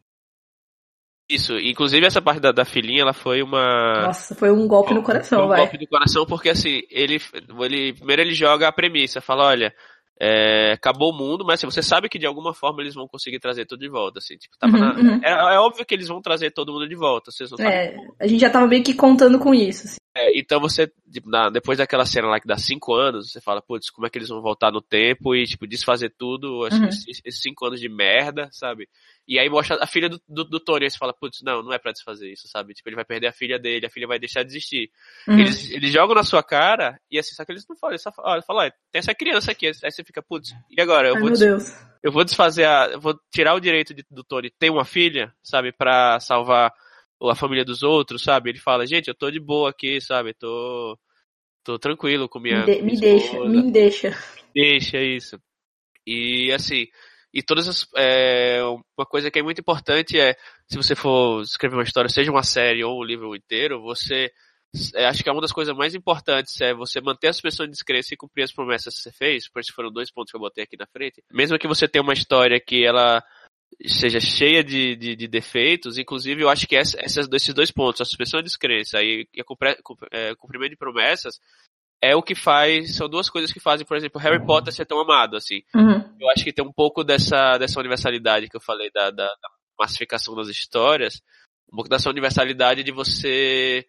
Isso, 1.32 1.58
inclusive 1.58 2.06
essa 2.06 2.22
parte 2.22 2.42
da, 2.42 2.52
da 2.52 2.66
filhinha, 2.66 3.04
ela 3.04 3.14
foi 3.14 3.42
uma. 3.42 4.02
Nossa, 4.02 4.36
foi 4.36 4.52
um 4.52 4.68
golpe 4.68 4.94
no 4.94 5.02
coração, 5.02 5.40
foi 5.40 5.46
um 5.46 5.50
vai. 5.50 5.60
golpe 5.60 5.78
no 5.78 5.88
coração, 5.88 6.26
porque 6.26 6.50
assim, 6.50 6.82
ele, 6.90 7.22
ele. 7.62 7.94
Primeiro 7.94 8.22
ele 8.22 8.34
joga 8.34 8.68
a 8.68 8.72
premissa, 8.72 9.22
fala, 9.22 9.46
olha, 9.46 9.74
é, 10.19 10.74
acabou 10.74 11.12
o 11.12 11.17
mundo, 11.17 11.43
mas 11.45 11.60
assim, 11.60 11.65
você 11.65 11.82
sabe 11.82 12.08
que 12.08 12.19
de 12.19 12.26
alguma 12.26 12.54
forma 12.54 12.82
eles 12.82 12.95
vão 12.95 13.08
conseguir 13.08 13.39
trazer 13.39 13.65
tudo 13.65 13.80
de 13.80 13.89
volta, 13.89 14.19
assim, 14.19 14.38
tipo, 14.38 14.56
uhum, 14.63 14.71
na... 14.71 14.93
uhum. 14.95 15.21
é, 15.24 15.32
é, 15.56 15.60
óbvio 15.60 15.86
que 15.86 15.95
eles 15.95 16.08
vão 16.08 16.21
trazer 16.21 16.52
todo 16.52 16.71
mundo 16.71 16.88
de 16.88 16.95
volta, 16.95 17.32
vocês 17.32 17.50
não 17.52 17.58
é, 17.65 17.95
a 18.19 18.28
gente 18.28 18.39
já 18.39 18.50
tava 18.50 18.67
meio 18.67 18.84
que 18.84 18.93
contando 18.93 19.39
com 19.39 19.54
isso. 19.54 19.88
Assim. 19.88 20.02
É, 20.15 20.38
então 20.38 20.60
você, 20.60 20.91
tipo, 21.10 21.30
na, 21.30 21.50
depois 21.50 21.78
daquela 21.78 22.06
cena 22.06 22.28
lá 22.28 22.39
que 22.39 22.47
dá 22.47 22.58
cinco 22.58 22.93
anos, 22.93 23.32
você 23.32 23.39
fala, 23.39 23.62
putz, 23.62 23.89
como 23.89 24.06
é 24.06 24.10
que 24.10 24.17
eles 24.17 24.28
vão 24.28 24.41
voltar 24.41 24.69
no 24.69 24.82
tempo 24.82 25.34
e, 25.34 25.45
tipo, 25.45 25.65
desfazer 25.65 26.13
tudo, 26.17 26.60
uhum. 26.60 26.67
esses, 26.67 27.06
esses, 27.26 27.41
cinco 27.41 27.65
anos 27.65 27.80
de 27.80 27.88
merda, 27.88 28.50
sabe? 28.52 28.89
E 29.28 29.40
aí 29.40 29.50
mostra 29.50 29.78
a 29.82 29.88
filha 29.88 30.10
do, 30.10 30.20
do, 30.28 30.44
do 30.44 30.60
Tony, 30.60 30.86
aí 30.86 30.90
você 30.90 30.98
fala, 30.98 31.14
putz, 31.14 31.42
não, 31.44 31.62
não 31.64 31.72
é 31.72 31.78
pra 31.78 31.92
desfazer 31.92 32.32
isso, 32.32 32.48
sabe? 32.48 32.74
Tipo, 32.74 32.90
ele 32.90 32.96
vai 32.96 33.06
perder 33.06 33.28
a 33.28 33.32
filha 33.32 33.58
dele, 33.60 33.86
a 33.86 33.90
filha 33.90 34.08
vai 34.08 34.20
deixar 34.20 34.44
de 34.44 34.50
existir. 34.50 34.92
Uhum. 35.28 35.40
Eles, 35.40 35.70
eles 35.72 35.92
jogam 35.92 36.16
na 36.16 36.24
sua 36.24 36.44
cara, 36.44 37.00
e 37.10 37.18
assim, 37.18 37.34
só 37.34 37.46
que 37.46 37.52
eles 37.52 37.66
não 37.70 37.78
falam, 37.78 37.94
eles 37.94 38.02
só 38.02 38.12
falam, 38.12 38.42
olha, 38.50 38.74
tem 38.92 39.00
essa 39.00 39.14
criança 39.14 39.52
aqui, 39.52 39.68
aí 39.68 39.92
você 39.92 40.04
fica, 40.04 40.22
putz, 40.22 40.54
e 40.70 40.82
agora? 40.82 41.08
Eu 41.08 41.16
Ai, 41.16 41.22
vou 41.22 41.30
meu 41.30 41.40
Deus. 41.40 41.74
Eu 42.04 42.12
vou 42.12 42.26
desfazer 42.26 42.66
a. 42.66 42.90
Eu 42.92 43.00
vou 43.00 43.18
tirar 43.32 43.54
o 43.54 43.60
direito 43.60 43.94
de, 43.94 44.04
do 44.10 44.24
Tony 44.24 44.50
ter 44.50 44.72
uma 44.72 44.84
filha, 44.84 45.32
sabe, 45.44 45.72
pra 45.72 46.20
salvar 46.20 46.74
a 47.22 47.36
família 47.36 47.64
dos 47.64 47.84
outros, 47.84 48.24
sabe? 48.24 48.50
Ele 48.50 48.60
fala, 48.60 48.88
gente, 48.88 49.08
eu 49.08 49.16
tô 49.16 49.30
de 49.30 49.40
boa 49.40 49.70
aqui, 49.70 50.02
sabe? 50.02 50.34
Tô. 50.34 50.98
Tô 51.64 51.78
tranquilo 51.78 52.28
com 52.28 52.40
minha. 52.40 52.66
Me, 52.66 52.76
de, 52.76 52.82
me 52.82 53.00
deixa, 53.00 53.40
me 53.46 53.72
deixa. 53.72 54.18
Deixa 54.54 54.98
isso. 55.00 55.40
E 56.08 56.52
assim, 56.52 56.88
e 57.34 57.41
todas 57.41 57.67
as. 57.67 57.88
É, 57.96 58.62
uma 58.63 59.06
coisa 59.06 59.32
que 59.32 59.39
é 59.39 59.44
muito 59.44 59.62
importante 59.62 60.20
é, 60.20 60.36
se 60.67 60.78
você 60.78 60.96
for 60.96 61.41
escrever 61.41 61.76
uma 61.76 61.84
história, 61.84 62.10
seja 62.10 62.32
uma 62.32 62.44
série 62.44 62.84
ou 62.84 63.00
um 63.00 63.04
livro 63.04 63.36
inteiro, 63.36 63.82
você. 63.82 64.32
É, 64.96 65.06
acho 65.06 65.22
que 65.22 65.30
é 65.30 65.32
uma 65.32 65.41
das 65.41 65.52
coisas 65.52 65.76
mais 65.76 65.94
importantes 65.94 66.60
é 66.62 66.74
você 66.74 67.02
manter 67.02 67.28
as 67.28 67.41
pessoas 67.41 67.67
em 67.67 67.72
descrença 67.72 68.13
e 68.13 68.17
cumprir 68.17 68.44
as 68.44 68.54
promessas 68.54 68.96
que 68.96 69.02
você 69.02 69.12
fez. 69.12 69.50
Por 69.50 69.60
isso 69.60 69.74
foram 69.74 69.91
dois 69.91 70.10
pontos 70.10 70.32
que 70.32 70.38
eu 70.38 70.41
botei 70.41 70.63
aqui 70.63 70.78
na 70.78 70.88
frente. 70.88 71.22
Mesmo 71.30 71.60
que 71.60 71.67
você 71.67 71.89
tenha 71.89 72.02
uma 72.02 72.13
história 72.13 72.58
que 72.58 72.86
ela 72.86 73.22
seja 73.86 74.20
cheia 74.20 74.63
de, 74.63 74.96
de, 74.96 75.15
de 75.15 75.28
defeitos, 75.28 75.98
inclusive 75.98 76.41
eu 76.41 76.50
acho 76.50 76.67
que 76.67 76.76
essa, 76.76 76.98
esses 77.04 77.54
dois 77.54 77.72
pontos, 77.72 78.02
a 78.02 78.06
suspensão 78.06 78.39
de 78.39 78.46
descrença 78.46 79.02
e, 79.02 79.28
a 79.38 79.44
é, 80.12 80.36
cumprimento 80.36 80.72
de 80.72 80.78
promessas, 80.78 81.39
é 82.02 82.16
o 82.16 82.24
que 82.24 82.34
faz, 82.34 82.96
são 82.96 83.08
duas 83.08 83.30
coisas 83.30 83.52
que 83.54 83.60
fazem, 83.60 83.86
por 83.86 83.96
exemplo, 83.96 84.20
Harry 84.20 84.44
Potter 84.44 84.74
ser 84.74 84.86
tão 84.86 85.00
amado, 85.00 85.38
assim. 85.38 85.62
Uhum. 85.76 86.04
Eu 86.20 86.30
acho 86.32 86.44
que 86.44 86.52
tem 86.52 86.66
um 86.66 86.72
pouco 86.72 87.04
dessa, 87.04 87.58
dessa 87.60 87.80
universalidade 87.80 88.50
que 88.50 88.58
eu 88.58 88.62
falei 88.62 88.90
da, 88.92 89.12
da, 89.12 89.28
da 89.28 89.50
massificação 89.80 90.36
das 90.36 90.48
histórias, 90.48 91.22
um 91.72 91.76
pouco 91.76 91.90
dessa 91.90 92.10
universalidade 92.10 92.84
de 92.84 92.92
você 92.92 93.86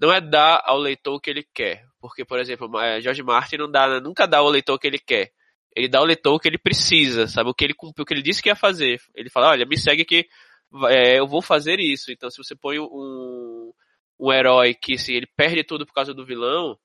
não 0.00 0.12
é 0.12 0.20
dar 0.20 0.62
ao 0.64 0.78
leitor 0.78 1.14
o 1.14 1.20
que 1.20 1.30
ele 1.30 1.46
quer, 1.54 1.84
porque, 2.00 2.24
por 2.24 2.40
exemplo, 2.40 2.68
George 3.00 3.22
Martin 3.22 3.56
não 3.56 3.70
dá, 3.70 4.00
nunca 4.00 4.26
dá 4.26 4.38
ao 4.38 4.48
leitor 4.48 4.74
o 4.74 4.78
que 4.78 4.86
ele 4.86 4.98
quer. 4.98 5.30
Ele 5.74 5.88
dá 5.88 5.98
ao 5.98 6.04
leitor 6.04 6.34
o 6.34 6.38
que 6.38 6.48
ele 6.48 6.58
precisa, 6.58 7.26
sabe? 7.28 7.48
O 7.48 7.54
que 7.54 7.64
ele 7.64 7.74
cumpriu, 7.74 8.02
o 8.02 8.06
que 8.06 8.12
ele 8.12 8.22
disse 8.22 8.42
que 8.42 8.48
ia 8.48 8.56
fazer. 8.56 9.00
Ele 9.14 9.30
fala, 9.30 9.50
olha, 9.50 9.64
me 9.64 9.78
segue 9.78 10.04
que 10.04 10.26
é, 10.88 11.18
eu 11.18 11.26
vou 11.26 11.40
fazer 11.40 11.78
isso. 11.78 12.10
Então, 12.10 12.28
se 12.30 12.36
você 12.36 12.54
põe 12.54 12.78
um, 12.78 13.72
um 14.18 14.32
herói 14.32 14.74
que, 14.74 14.94
assim, 14.94 15.14
ele 15.14 15.26
perde 15.36 15.64
tudo 15.64 15.86
por 15.86 15.94
causa 15.94 16.12
do 16.12 16.26
vilão, 16.26 16.76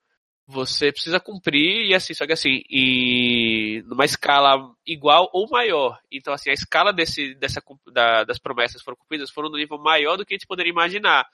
você 0.47 0.93
precisa 0.93 1.19
cumprir 1.19 1.87
e 1.87 1.93
assim, 1.93 2.13
só 2.13 2.25
que 2.25 2.31
assim, 2.31 2.61
e 2.69 3.83
numa 3.85 4.05
escala 4.05 4.73
igual 4.85 5.29
ou 5.33 5.49
maior. 5.49 5.99
Então, 6.09 6.33
assim, 6.33 6.49
a 6.49 6.53
escala 6.53 6.93
desse, 6.93 7.35
dessa, 7.35 7.61
da, 7.91 8.23
das 8.23 8.39
promessas 8.39 8.81
foram 8.81 8.95
cumpridas 8.95 9.29
foram 9.29 9.49
no 9.49 9.57
nível 9.57 9.77
maior 9.77 10.15
do 10.15 10.25
que 10.25 10.33
a 10.33 10.37
gente 10.37 10.47
poderia 10.47 10.71
imaginar. 10.71 11.27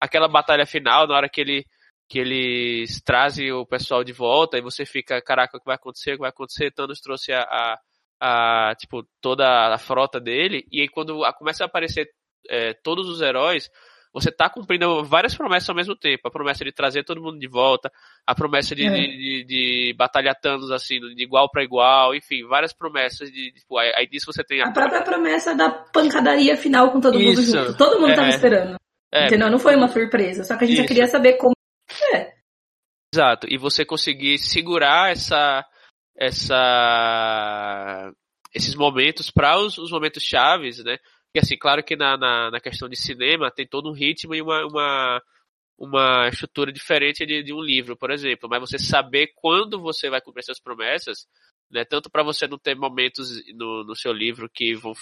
Aquela 0.00 0.28
batalha 0.28 0.64
final, 0.64 1.08
na 1.08 1.16
hora 1.16 1.28
que 1.28 1.40
ele 1.40 1.66
que 2.08 2.18
eles 2.18 3.00
trazem 3.02 3.52
o 3.52 3.64
pessoal 3.64 4.02
de 4.02 4.12
volta 4.12 4.58
e 4.58 4.60
você 4.60 4.84
fica, 4.84 5.22
caraca, 5.22 5.56
o 5.56 5.60
que 5.60 5.66
vai 5.66 5.76
acontecer, 5.76 6.10
o 6.10 6.14
que 6.14 6.20
vai 6.22 6.30
acontecer? 6.30 6.72
Thanos 6.72 7.00
trouxe 7.00 7.32
a, 7.32 7.42
a, 7.42 8.70
a 8.70 8.74
tipo, 8.74 9.06
toda 9.20 9.72
a 9.72 9.78
frota 9.78 10.18
dele, 10.18 10.66
e 10.72 10.80
aí 10.80 10.88
quando 10.88 11.22
começa 11.38 11.62
a 11.62 11.66
aparecer 11.68 12.10
é, 12.48 12.74
todos 12.74 13.08
os 13.08 13.20
heróis, 13.20 13.70
você 14.12 14.28
está 14.28 14.50
cumprindo 14.50 15.04
várias 15.04 15.34
promessas 15.34 15.68
ao 15.68 15.74
mesmo 15.74 15.94
tempo. 15.94 16.26
A 16.26 16.30
promessa 16.30 16.64
de 16.64 16.72
trazer 16.72 17.04
todo 17.04 17.22
mundo 17.22 17.38
de 17.38 17.48
volta, 17.48 17.90
a 18.26 18.34
promessa 18.34 18.74
de, 18.74 18.84
é. 18.84 18.90
de, 18.90 19.06
de, 19.06 19.44
de, 19.44 19.94
batalhar 19.96 20.34
Thanos 20.34 20.70
assim, 20.70 20.98
de 20.98 21.22
igual 21.22 21.50
para 21.50 21.62
igual, 21.62 22.14
enfim, 22.14 22.44
várias 22.46 22.72
promessas 22.72 23.30
de, 23.30 23.52
tipo, 23.52 23.78
aí 23.78 24.06
disso 24.08 24.26
você 24.26 24.42
tem 24.42 24.60
a... 24.60 24.66
a 24.66 24.72
própria 24.72 25.02
promessa 25.02 25.54
da 25.54 25.70
pancadaria 25.70 26.56
final 26.56 26.90
com 26.90 27.00
todo 27.00 27.20
Isso. 27.20 27.40
mundo 27.40 27.66
junto. 27.66 27.78
Todo 27.78 28.00
mundo 28.00 28.12
é. 28.12 28.16
tava 28.16 28.28
esperando. 28.28 28.76
É. 29.12 29.26
Entendeu? 29.26 29.50
Não 29.50 29.58
foi 29.58 29.76
uma 29.76 29.88
surpresa, 29.88 30.44
só 30.44 30.56
que 30.56 30.64
a 30.64 30.66
gente 30.66 30.76
Isso. 30.76 30.82
já 30.82 30.88
queria 30.88 31.06
saber 31.06 31.34
como 31.34 31.54
é. 32.14 32.32
Exato. 33.12 33.46
E 33.50 33.58
você 33.58 33.84
conseguir 33.84 34.38
segurar 34.38 35.10
essa 35.10 35.64
essa 36.16 38.12
esses 38.54 38.74
momentos 38.74 39.30
para 39.30 39.58
os, 39.58 39.78
os 39.78 39.90
momentos 39.90 40.22
chaves, 40.22 40.82
né? 40.84 40.98
E 41.34 41.38
assim, 41.38 41.56
claro 41.56 41.82
que 41.82 41.94
na, 41.96 42.16
na, 42.16 42.50
na, 42.50 42.60
questão 42.60 42.88
de 42.88 42.96
cinema 42.96 43.50
tem 43.50 43.66
todo 43.66 43.88
um 43.88 43.92
ritmo 43.94 44.34
e 44.34 44.42
uma, 44.42 44.66
uma, 44.66 45.22
uma 45.78 46.28
estrutura 46.28 46.72
diferente 46.72 47.24
de, 47.24 47.42
de 47.42 47.52
um 47.52 47.60
livro, 47.60 47.96
por 47.96 48.10
exemplo. 48.10 48.48
Mas 48.48 48.60
você 48.60 48.78
saber 48.78 49.32
quando 49.36 49.80
você 49.80 50.10
vai 50.10 50.20
cumprir 50.20 50.40
essas 50.42 50.60
promessas, 50.60 51.26
né? 51.70 51.84
Tanto 51.84 52.10
para 52.10 52.24
você 52.24 52.48
não 52.48 52.58
ter 52.58 52.74
momentos 52.74 53.30
no, 53.54 53.84
no 53.84 53.94
seu 53.94 54.12
livro 54.12 54.50
que 54.52 54.74
vão, 54.74 54.92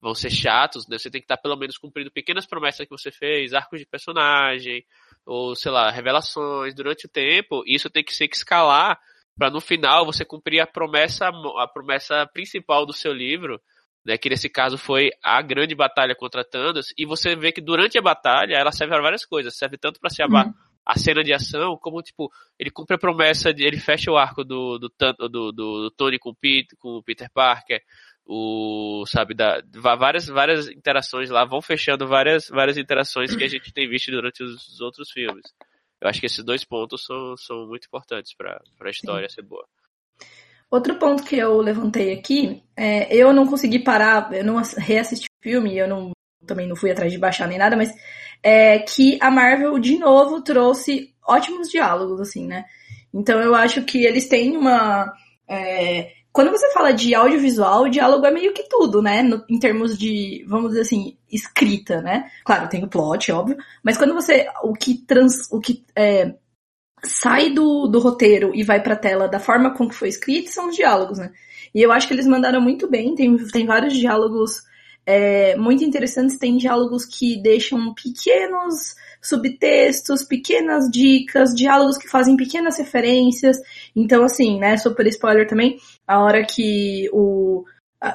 vão 0.00 0.14
ser 0.14 0.30
chatos, 0.30 0.86
né? 0.86 0.96
Você 0.96 1.10
tem 1.10 1.20
que 1.20 1.24
estar 1.24 1.38
pelo 1.38 1.56
menos 1.56 1.76
cumprindo 1.76 2.10
pequenas 2.10 2.46
promessas 2.46 2.86
que 2.86 2.96
você 2.96 3.10
fez, 3.10 3.52
arcos 3.52 3.80
de 3.80 3.86
personagem, 3.86 4.84
ou 5.26 5.56
sei 5.56 5.72
lá, 5.72 5.90
revelações 5.90 6.72
durante 6.72 7.06
o 7.06 7.10
tempo. 7.10 7.64
Isso 7.66 7.90
tem 7.90 8.04
que 8.04 8.14
ser 8.14 8.28
que 8.28 8.36
escalar 8.36 9.00
para 9.36 9.50
no 9.50 9.60
final 9.60 10.06
você 10.06 10.24
cumprir 10.24 10.60
a 10.60 10.66
promessa, 10.68 11.28
a 11.28 11.66
promessa 11.66 12.24
principal 12.32 12.86
do 12.86 12.92
seu 12.92 13.12
livro 13.12 13.60
né, 14.04 14.18
que 14.18 14.28
nesse 14.28 14.48
caso 14.48 14.76
foi 14.76 15.10
a 15.22 15.40
grande 15.40 15.74
batalha 15.74 16.14
contra 16.14 16.44
Thanos, 16.44 16.92
e 16.96 17.06
você 17.06 17.34
vê 17.34 17.52
que 17.52 17.60
durante 17.60 17.98
a 17.98 18.02
batalha 18.02 18.54
ela 18.54 18.70
serve 18.70 18.92
para 18.92 19.02
várias 19.02 19.24
coisas, 19.24 19.56
serve 19.56 19.78
tanto 19.78 19.98
para 19.98 20.10
ser 20.10 20.24
uhum. 20.24 20.52
a, 20.84 20.98
cena 20.98 21.24
de 21.24 21.32
ação, 21.32 21.78
como 21.80 22.02
tipo, 22.02 22.30
ele 22.58 22.70
cumpre 22.70 22.96
a 22.96 22.98
promessa 22.98 23.52
de 23.52 23.64
ele 23.64 23.78
fecha 23.78 24.10
o 24.10 24.16
arco 24.16 24.44
do, 24.44 24.78
do, 24.78 24.92
do, 24.98 25.28
do, 25.28 25.52
do 25.52 25.90
Tony 25.92 26.18
com 26.18 26.30
o, 26.30 26.34
Peter, 26.34 26.76
com 26.78 26.96
o 26.96 27.02
Peter 27.02 27.30
Parker, 27.32 27.80
o 28.26 29.04
sabe 29.06 29.34
da 29.34 29.62
várias 29.70 30.26
várias 30.26 30.66
interações 30.68 31.28
lá 31.28 31.44
vão 31.44 31.60
fechando 31.60 32.06
várias 32.06 32.48
várias 32.48 32.78
interações 32.78 33.36
que 33.36 33.44
a 33.44 33.48
gente 33.48 33.70
tem 33.70 33.86
visto 33.86 34.10
durante 34.10 34.42
os, 34.42 34.66
os 34.66 34.80
outros 34.80 35.10
filmes. 35.10 35.44
Eu 36.00 36.08
acho 36.08 36.20
que 36.20 36.26
esses 36.26 36.44
dois 36.44 36.64
pontos 36.64 37.04
são, 37.04 37.36
são 37.36 37.66
muito 37.66 37.86
importantes 37.86 38.34
para 38.34 38.60
a 38.80 38.90
história 38.90 39.28
Sim. 39.28 39.36
ser 39.36 39.42
boa. 39.42 39.66
Outro 40.74 40.96
ponto 40.96 41.22
que 41.22 41.36
eu 41.36 41.58
levantei 41.58 42.12
aqui, 42.12 42.60
é, 42.76 43.06
eu 43.14 43.32
não 43.32 43.46
consegui 43.46 43.78
parar, 43.78 44.28
eu 44.32 44.44
não 44.44 44.60
reassisti 44.76 45.26
o 45.26 45.40
filme, 45.40 45.78
eu 45.78 45.86
não, 45.86 46.10
também 46.44 46.66
não 46.66 46.74
fui 46.74 46.90
atrás 46.90 47.12
de 47.12 47.16
baixar 47.16 47.46
nem 47.46 47.58
nada, 47.58 47.76
mas 47.76 47.94
é 48.42 48.80
que 48.80 49.16
a 49.20 49.30
Marvel 49.30 49.78
de 49.78 49.96
novo 49.96 50.42
trouxe 50.42 51.14
ótimos 51.24 51.70
diálogos, 51.70 52.20
assim, 52.20 52.48
né? 52.48 52.64
Então 53.14 53.40
eu 53.40 53.54
acho 53.54 53.84
que 53.84 54.04
eles 54.04 54.26
têm 54.26 54.56
uma. 54.56 55.14
É, 55.48 56.10
quando 56.32 56.50
você 56.50 56.68
fala 56.72 56.92
de 56.92 57.14
audiovisual, 57.14 57.84
o 57.84 57.88
diálogo 57.88 58.26
é 58.26 58.32
meio 58.32 58.52
que 58.52 58.68
tudo, 58.68 59.00
né? 59.00 59.22
No, 59.22 59.44
em 59.48 59.60
termos 59.60 59.96
de, 59.96 60.44
vamos 60.48 60.70
dizer 60.70 60.80
assim, 60.80 61.16
escrita, 61.30 62.02
né? 62.02 62.28
Claro, 62.44 62.68
tem 62.68 62.82
o 62.82 62.88
plot, 62.88 63.30
óbvio, 63.30 63.56
mas 63.80 63.96
quando 63.96 64.12
você. 64.12 64.48
O 64.64 64.72
que, 64.72 64.96
trans, 65.06 65.48
o 65.52 65.60
que 65.60 65.84
é, 65.94 66.34
sai 67.04 67.50
do, 67.50 67.86
do 67.86 67.98
roteiro 67.98 68.52
e 68.54 68.62
vai 68.62 68.82
pra 68.82 68.96
tela 68.96 69.28
da 69.28 69.38
forma 69.38 69.74
com 69.74 69.88
que 69.88 69.94
foi 69.94 70.08
escrito 70.08 70.50
são 70.50 70.68
os 70.68 70.76
diálogos, 70.76 71.18
né? 71.18 71.32
E 71.74 71.82
eu 71.82 71.90
acho 71.90 72.06
que 72.06 72.14
eles 72.14 72.26
mandaram 72.26 72.60
muito 72.60 72.88
bem, 72.88 73.14
tem, 73.14 73.36
tem 73.48 73.66
vários 73.66 73.94
diálogos 73.94 74.62
é, 75.06 75.56
muito 75.56 75.84
interessantes, 75.84 76.38
tem 76.38 76.56
diálogos 76.56 77.04
que 77.04 77.40
deixam 77.42 77.92
pequenos 77.94 78.94
subtextos, 79.20 80.22
pequenas 80.22 80.88
dicas, 80.90 81.54
diálogos 81.54 81.96
que 81.96 82.08
fazem 82.08 82.36
pequenas 82.36 82.78
referências. 82.78 83.58
Então, 83.96 84.22
assim, 84.22 84.58
né, 84.58 84.76
super 84.76 85.06
spoiler 85.06 85.48
também, 85.48 85.78
a 86.06 86.22
hora 86.22 86.44
que 86.44 87.08
o 87.12 87.64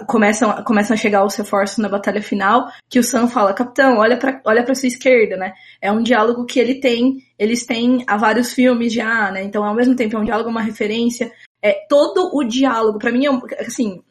começam, 0.07 0.63
começam 0.63 0.93
a 0.93 0.97
chegar 0.97 1.25
os 1.25 1.35
reforços 1.35 1.77
na 1.77 1.89
batalha 1.89 2.21
final, 2.21 2.69
que 2.89 2.99
o 2.99 3.03
Sam 3.03 3.27
fala, 3.27 3.53
capitão, 3.53 3.97
olha 3.97 4.17
para 4.17 4.41
olha 4.45 4.63
pra 4.63 4.75
sua 4.75 4.87
esquerda, 4.87 5.37
né? 5.37 5.53
É 5.81 5.91
um 5.91 6.01
diálogo 6.01 6.45
que 6.45 6.59
ele 6.59 6.75
tem, 6.75 7.23
eles 7.37 7.65
têm 7.65 8.03
há 8.07 8.17
vários 8.17 8.53
filmes 8.53 8.93
já, 8.93 9.31
né? 9.31 9.43
Então, 9.43 9.63
ao 9.63 9.75
mesmo 9.75 9.95
tempo, 9.95 10.15
é 10.15 10.19
um 10.19 10.25
diálogo, 10.25 10.49
uma 10.49 10.61
referência. 10.61 11.31
É, 11.61 11.73
todo 11.89 12.31
o 12.33 12.43
diálogo, 12.43 12.99
para 12.99 13.11
mim, 13.11 13.25
é, 13.25 13.61
assim, 13.61 14.01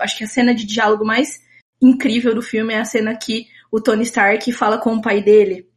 acho 0.00 0.18
que 0.18 0.24
a 0.24 0.28
cena 0.28 0.54
de 0.54 0.64
diálogo 0.64 1.04
mais 1.04 1.42
incrível 1.80 2.34
do 2.34 2.42
filme 2.42 2.72
é 2.72 2.80
a 2.80 2.84
cena 2.84 3.16
que 3.16 3.46
o 3.70 3.80
Tony 3.80 4.02
Stark 4.04 4.50
fala 4.52 4.78
com 4.78 4.94
o 4.94 5.02
pai 5.02 5.22
dele 5.22 5.68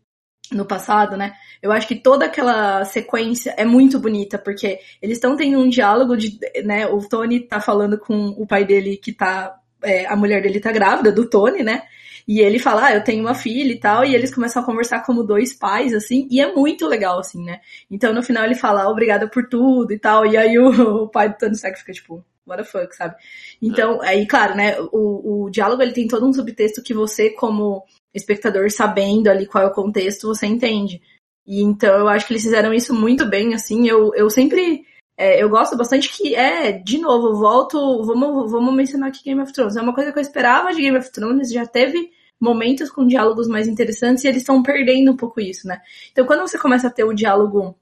no 0.52 0.66
passado, 0.66 1.18
né? 1.18 1.34
Eu 1.62 1.72
acho 1.72 1.88
que 1.88 1.96
toda 1.96 2.26
aquela 2.26 2.84
sequência 2.86 3.54
é 3.58 3.66
muito 3.66 4.00
bonita, 4.00 4.38
porque 4.38 4.80
eles 5.02 5.18
estão 5.18 5.36
tendo 5.36 5.60
um 5.60 5.70
diálogo 5.70 6.16
de, 6.16 6.40
né? 6.64 6.88
O 6.88 7.00
Tony 7.08 7.42
tá 7.42 7.60
falando 7.60 7.98
com 7.98 8.30
o 8.30 8.46
pai 8.46 8.66
dele 8.66 8.98
que 8.98 9.12
tá. 9.12 9.56
É, 9.84 10.08
a 10.08 10.16
mulher 10.16 10.42
dele 10.42 10.60
tá 10.60 10.72
grávida, 10.72 11.12
do 11.12 11.30
Tony, 11.30 11.64
né? 11.64 11.84
E 12.28 12.42
ele 12.42 12.60
fala, 12.60 12.88
ah, 12.88 12.94
eu 12.94 13.04
tenho 13.04 13.22
uma 13.22 13.34
filha 13.34 13.72
e 13.72 13.80
tal, 13.80 14.04
e 14.04 14.14
eles 14.14 14.34
começam 14.34 14.62
a 14.62 14.66
conversar 14.66 15.06
como 15.06 15.24
dois 15.24 15.54
pais, 15.54 15.94
assim, 15.94 16.28
e 16.30 16.42
é 16.42 16.54
muito 16.54 16.86
legal, 16.86 17.20
assim, 17.20 17.42
né? 17.44 17.62
Então 17.90 18.14
no 18.14 18.22
final 18.22 18.44
ele 18.44 18.56
fala, 18.56 18.84
ah, 18.84 18.90
obrigada 18.90 19.30
por 19.30 19.48
tudo 19.48 19.94
e 19.94 20.00
tal, 20.00 20.26
e 20.26 20.36
aí 20.36 20.60
o, 20.60 20.68
o 21.06 21.08
pai 21.08 21.30
do 21.30 21.38
Tony 21.38 21.54
Stark 21.54 21.80
fica 21.80 21.94
tipo, 21.94 22.26
what 22.46 22.62
the 22.62 22.70
fuck, 22.70 22.94
sabe? 22.96 23.16
Então, 23.62 24.02
aí, 24.02 24.26
claro, 24.26 24.56
né, 24.56 24.78
o, 24.92 25.46
o 25.46 25.50
diálogo 25.50 25.82
ele 25.82 25.94
tem 25.94 26.08
todo 26.08 26.28
um 26.28 26.34
subtexto 26.34 26.82
que 26.82 26.94
você, 26.94 27.30
como 27.30 27.86
espectador, 28.14 28.72
sabendo 28.72 29.30
ali 29.30 29.46
qual 29.46 29.64
é 29.64 29.68
o 29.68 29.74
contexto, 29.74 30.28
você 30.28 30.48
entende. 30.48 31.02
E 31.48 31.62
então 31.62 31.98
eu 31.98 32.10
acho 32.10 32.28
que 32.28 32.34
eles 32.34 32.44
fizeram 32.44 32.74
isso 32.74 32.94
muito 32.94 33.26
bem, 33.26 33.54
assim, 33.54 33.88
eu, 33.88 34.12
eu 34.14 34.30
sempre. 34.30 34.86
É, 35.18 35.42
eu 35.42 35.50
gosto 35.50 35.76
bastante 35.76 36.10
que 36.10 36.36
é, 36.36 36.74
de 36.74 37.00
novo, 37.00 37.36
volto, 37.40 38.04
vamos, 38.04 38.52
vamos 38.52 38.76
mencionar 38.76 39.10
aqui 39.10 39.24
Game 39.24 39.42
of 39.42 39.52
Thrones. 39.52 39.76
É 39.76 39.82
uma 39.82 39.96
coisa 39.96 40.12
que 40.12 40.20
eu 40.20 40.22
esperava 40.22 40.72
de 40.74 40.82
Game 40.82 40.98
of 40.98 41.12
Thrones, 41.12 41.52
já 41.52 41.66
teve 41.66 42.12
momentos 42.40 42.92
com 42.92 43.08
diálogos 43.08 43.48
mais 43.48 43.68
interessantes 43.68 44.24
e 44.24 44.28
eles 44.28 44.42
estão 44.42 44.62
perdendo 44.62 45.12
um 45.12 45.18
pouco 45.18 45.40
isso, 45.40 45.68
né? 45.68 45.82
Então 46.12 46.26
quando 46.26 46.42
você 46.42 46.58
começa 46.60 46.88
a 46.88 46.92
ter 46.92 47.04
o 47.04 47.14
diálogo 47.14 47.76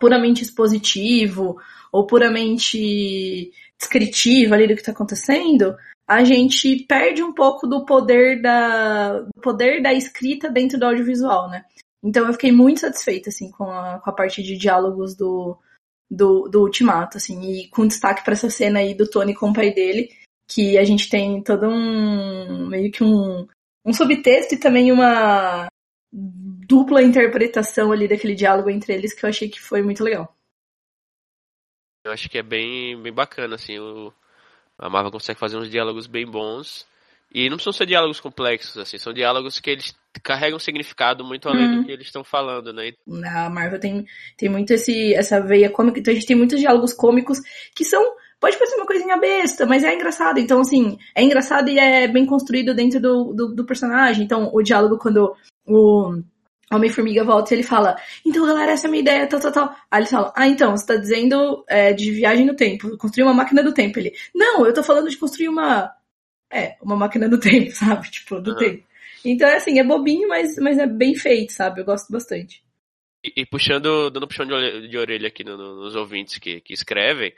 puramente 0.00 0.42
expositivo 0.42 1.56
ou 1.90 2.06
puramente 2.06 3.50
descritivo 3.78 4.54
ali 4.54 4.66
do 4.66 4.74
que 4.74 4.80
está 4.80 4.92
acontecendo, 4.92 5.76
a 6.08 6.24
gente 6.24 6.86
perde 6.88 7.22
um 7.22 7.34
pouco 7.34 7.66
do 7.66 7.84
poder 7.84 8.40
da 8.40 9.20
do 9.20 9.40
poder 9.42 9.82
da 9.82 9.92
escrita 9.92 10.48
dentro 10.48 10.78
do 10.78 10.86
audiovisual, 10.86 11.50
né? 11.50 11.64
Então 12.02 12.26
eu 12.26 12.32
fiquei 12.32 12.50
muito 12.50 12.80
satisfeita 12.80 13.28
assim 13.28 13.50
com 13.50 13.64
a, 13.64 14.00
com 14.00 14.10
a 14.10 14.12
parte 14.12 14.42
de 14.42 14.56
diálogos 14.56 15.14
do, 15.14 15.56
do, 16.10 16.48
do 16.48 16.62
Ultimato, 16.62 17.16
assim, 17.16 17.40
e 17.42 17.68
com 17.68 17.86
destaque 17.86 18.24
para 18.24 18.34
essa 18.34 18.50
cena 18.50 18.80
aí 18.80 18.94
do 18.94 19.08
Tony 19.08 19.34
com 19.34 19.50
o 19.50 19.54
pai 19.54 19.72
dele, 19.72 20.10
que 20.46 20.76
a 20.76 20.84
gente 20.84 21.08
tem 21.08 21.42
todo 21.42 21.66
um 21.66 22.66
meio 22.68 22.90
que 22.90 23.02
um, 23.02 23.46
um 23.84 23.92
subtexto 23.92 24.54
e 24.54 24.60
também 24.60 24.92
uma 24.92 25.68
dupla 26.12 27.02
interpretação 27.02 27.90
ali 27.90 28.06
daquele 28.06 28.34
diálogo 28.34 28.68
entre 28.68 28.92
eles 28.92 29.14
que 29.14 29.24
eu 29.24 29.30
achei 29.30 29.48
que 29.48 29.60
foi 29.60 29.82
muito 29.82 30.04
legal. 30.04 30.36
Eu 32.04 32.12
acho 32.12 32.28
que 32.28 32.36
é 32.36 32.42
bem, 32.42 33.00
bem 33.00 33.12
bacana, 33.12 33.54
assim, 33.54 33.78
o, 33.78 34.12
a 34.76 34.90
Marvel 34.90 35.12
consegue 35.12 35.38
fazer 35.38 35.56
uns 35.56 35.70
diálogos 35.70 36.06
bem 36.06 36.26
bons. 36.26 36.86
E 37.34 37.48
não 37.48 37.56
precisam 37.56 37.72
ser 37.72 37.86
diálogos 37.86 38.20
complexos, 38.20 38.76
assim, 38.76 38.98
são 38.98 39.12
diálogos 39.12 39.58
que 39.58 39.70
eles 39.70 39.96
carregam 40.20 40.56
um 40.56 40.60
significado 40.60 41.24
muito 41.24 41.48
além 41.48 41.66
uhum. 41.66 41.76
do 41.80 41.84
que 41.86 41.92
eles 41.92 42.06
estão 42.06 42.22
falando, 42.22 42.72
né? 42.72 42.92
A 43.24 43.48
Marvel 43.48 43.80
tem, 43.80 44.06
tem 44.36 44.48
muito 44.48 44.72
esse, 44.72 45.14
essa 45.14 45.40
veia 45.40 45.70
cômica, 45.70 45.98
então 45.98 46.12
a 46.12 46.14
gente 46.14 46.26
tem 46.26 46.36
muitos 46.36 46.60
diálogos 46.60 46.92
cômicos 46.92 47.38
que 47.74 47.84
são 47.84 48.02
pode 48.42 48.58
parecer 48.58 48.74
uma 48.74 48.86
coisinha 48.86 49.16
besta, 49.18 49.64
mas 49.64 49.84
é 49.84 49.94
engraçado. 49.94 50.40
Então, 50.40 50.60
assim, 50.60 50.98
é 51.14 51.22
engraçado 51.22 51.68
e 51.70 51.78
é 51.78 52.08
bem 52.08 52.26
construído 52.26 52.74
dentro 52.74 53.00
do, 53.00 53.32
do, 53.32 53.54
do 53.54 53.64
personagem. 53.64 54.24
Então, 54.24 54.50
o 54.52 54.60
diálogo 54.60 54.98
quando 54.98 55.32
o 55.64 56.20
Homem-Formiga 56.72 57.22
volta 57.22 57.54
e 57.54 57.56
ele 57.56 57.62
fala, 57.62 57.96
então 58.26 58.44
galera, 58.44 58.72
essa 58.72 58.86
é 58.86 58.88
a 58.88 58.90
minha 58.90 59.02
ideia, 59.02 59.28
tal, 59.28 59.38
tal, 59.38 59.52
tal. 59.52 59.76
Aí 59.88 60.00
ele 60.00 60.08
fala, 60.08 60.32
ah, 60.34 60.48
então, 60.48 60.76
você 60.76 60.86
tá 60.86 60.96
dizendo 60.96 61.64
é, 61.68 61.92
de 61.92 62.10
viagem 62.10 62.44
no 62.44 62.56
tempo, 62.56 62.96
construir 62.96 63.24
uma 63.24 63.34
máquina 63.34 63.62
do 63.62 63.72
tempo. 63.72 63.98
Ele, 64.00 64.12
não, 64.34 64.66
eu 64.66 64.74
tô 64.74 64.82
falando 64.82 65.08
de 65.08 65.16
construir 65.16 65.48
uma, 65.48 65.92
é, 66.50 66.76
uma 66.82 66.96
máquina 66.96 67.28
do 67.28 67.38
tempo, 67.38 67.70
sabe? 67.76 68.10
Tipo, 68.10 68.40
do 68.40 68.50
uhum. 68.52 68.56
tempo. 68.56 68.91
Então, 69.24 69.48
é 69.48 69.56
assim, 69.56 69.78
é 69.78 69.84
bobinho, 69.84 70.28
mas, 70.28 70.56
mas 70.56 70.78
é 70.78 70.86
bem 70.86 71.14
feito, 71.14 71.52
sabe? 71.52 71.80
Eu 71.80 71.84
gosto 71.84 72.10
bastante. 72.10 72.62
E, 73.24 73.42
e 73.42 73.46
puxando, 73.46 74.10
dando 74.10 74.26
puxão 74.26 74.46
de 74.46 74.52
orelha, 74.52 74.88
de 74.88 74.98
orelha 74.98 75.28
aqui 75.28 75.44
no, 75.44 75.56
no, 75.56 75.84
nos 75.84 75.94
ouvintes 75.94 76.38
que, 76.38 76.60
que 76.60 76.72
escrevem, 76.72 77.32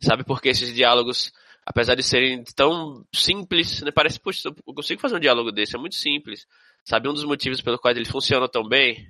sabe 0.00 0.24
por 0.24 0.40
que 0.40 0.48
esses 0.48 0.74
diálogos, 0.74 1.32
apesar 1.64 1.94
de 1.94 2.02
serem 2.02 2.44
tão 2.54 3.06
simples, 3.14 3.80
né, 3.82 3.90
parece, 3.90 4.20
puxa, 4.20 4.48
eu 4.48 4.74
consigo 4.74 5.00
fazer 5.00 5.16
um 5.16 5.20
diálogo 5.20 5.50
desse, 5.50 5.76
é 5.76 5.78
muito 5.78 5.96
simples. 5.96 6.46
Sabe 6.84 7.08
um 7.08 7.14
dos 7.14 7.24
motivos 7.24 7.60
pelo 7.60 7.78
qual 7.78 7.94
ele 7.94 8.04
funciona 8.04 8.48
tão 8.48 8.66
bem? 8.66 9.06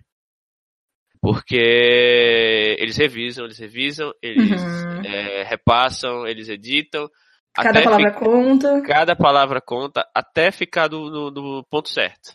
Porque 1.20 2.76
eles 2.78 2.96
revisam, 2.96 3.44
eles 3.44 3.58
revisam, 3.58 4.12
eles 4.22 4.62
uhum. 4.62 5.02
é, 5.04 5.42
repassam, 5.42 6.26
eles 6.26 6.48
editam. 6.48 7.10
Cada 7.54 7.82
palavra 7.82 8.12
fica, 8.12 8.24
conta. 8.24 8.82
Cada 8.82 9.16
palavra 9.16 9.60
conta 9.60 10.08
até 10.14 10.50
ficar 10.50 10.88
do, 10.88 11.10
no, 11.10 11.30
do 11.30 11.66
ponto 11.68 11.88
certo. 11.88 12.34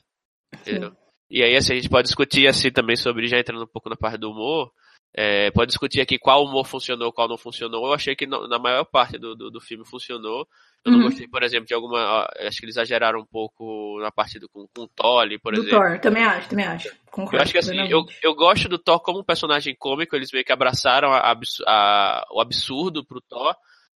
Entendeu? 0.53 0.91
E 1.29 1.43
aí, 1.43 1.55
assim, 1.55 1.73
a 1.73 1.75
gente 1.75 1.89
pode 1.89 2.07
discutir 2.07 2.47
assim 2.47 2.71
também 2.71 2.95
sobre, 2.95 3.27
já 3.27 3.39
entrando 3.39 3.63
um 3.63 3.67
pouco 3.67 3.89
na 3.89 3.95
parte 3.95 4.17
do 4.17 4.29
humor, 4.29 4.71
é, 5.17 5.49
pode 5.51 5.69
discutir 5.69 6.01
aqui 6.01 6.19
qual 6.19 6.43
humor 6.43 6.65
funcionou, 6.65 7.11
qual 7.13 7.29
não 7.29 7.37
funcionou. 7.37 7.87
Eu 7.87 7.93
achei 7.93 8.15
que 8.15 8.27
na 8.27 8.59
maior 8.59 8.83
parte 8.83 9.17
do, 9.17 9.33
do, 9.33 9.49
do 9.49 9.61
filme 9.61 9.85
funcionou. 9.85 10.45
Eu 10.83 10.91
uhum. 10.91 10.97
não 10.99 11.05
gostei, 11.05 11.25
por 11.27 11.41
exemplo, 11.41 11.65
de 11.65 11.73
alguma. 11.73 12.27
Acho 12.41 12.59
que 12.59 12.65
eles 12.65 12.75
exageraram 12.75 13.19
um 13.21 13.25
pouco 13.25 13.97
na 14.01 14.11
parte 14.11 14.37
do, 14.37 14.49
com, 14.49 14.67
com 14.67 14.83
o 14.83 14.87
Thor 14.89 15.25
por 15.41 15.53
do 15.53 15.61
exemplo. 15.61 15.79
Thor, 15.79 15.99
também 15.99 16.23
acho, 16.23 16.49
também 16.49 16.65
acho. 16.65 16.89
Concordo, 17.09 17.37
eu 17.37 17.41
acho 17.41 17.51
que 17.53 17.57
assim, 17.57 17.77
eu, 17.89 18.05
eu 18.21 18.35
gosto 18.35 18.67
do 18.67 18.77
Thor 18.77 18.99
como 18.99 19.19
um 19.19 19.23
personagem 19.23 19.73
cômico, 19.73 20.15
eles 20.15 20.31
meio 20.33 20.43
que 20.43 20.51
abraçaram 20.51 21.13
a, 21.13 21.33
a, 21.65 22.27
o 22.31 22.41
absurdo 22.41 23.05
pro 23.05 23.21
Thor, 23.21 23.55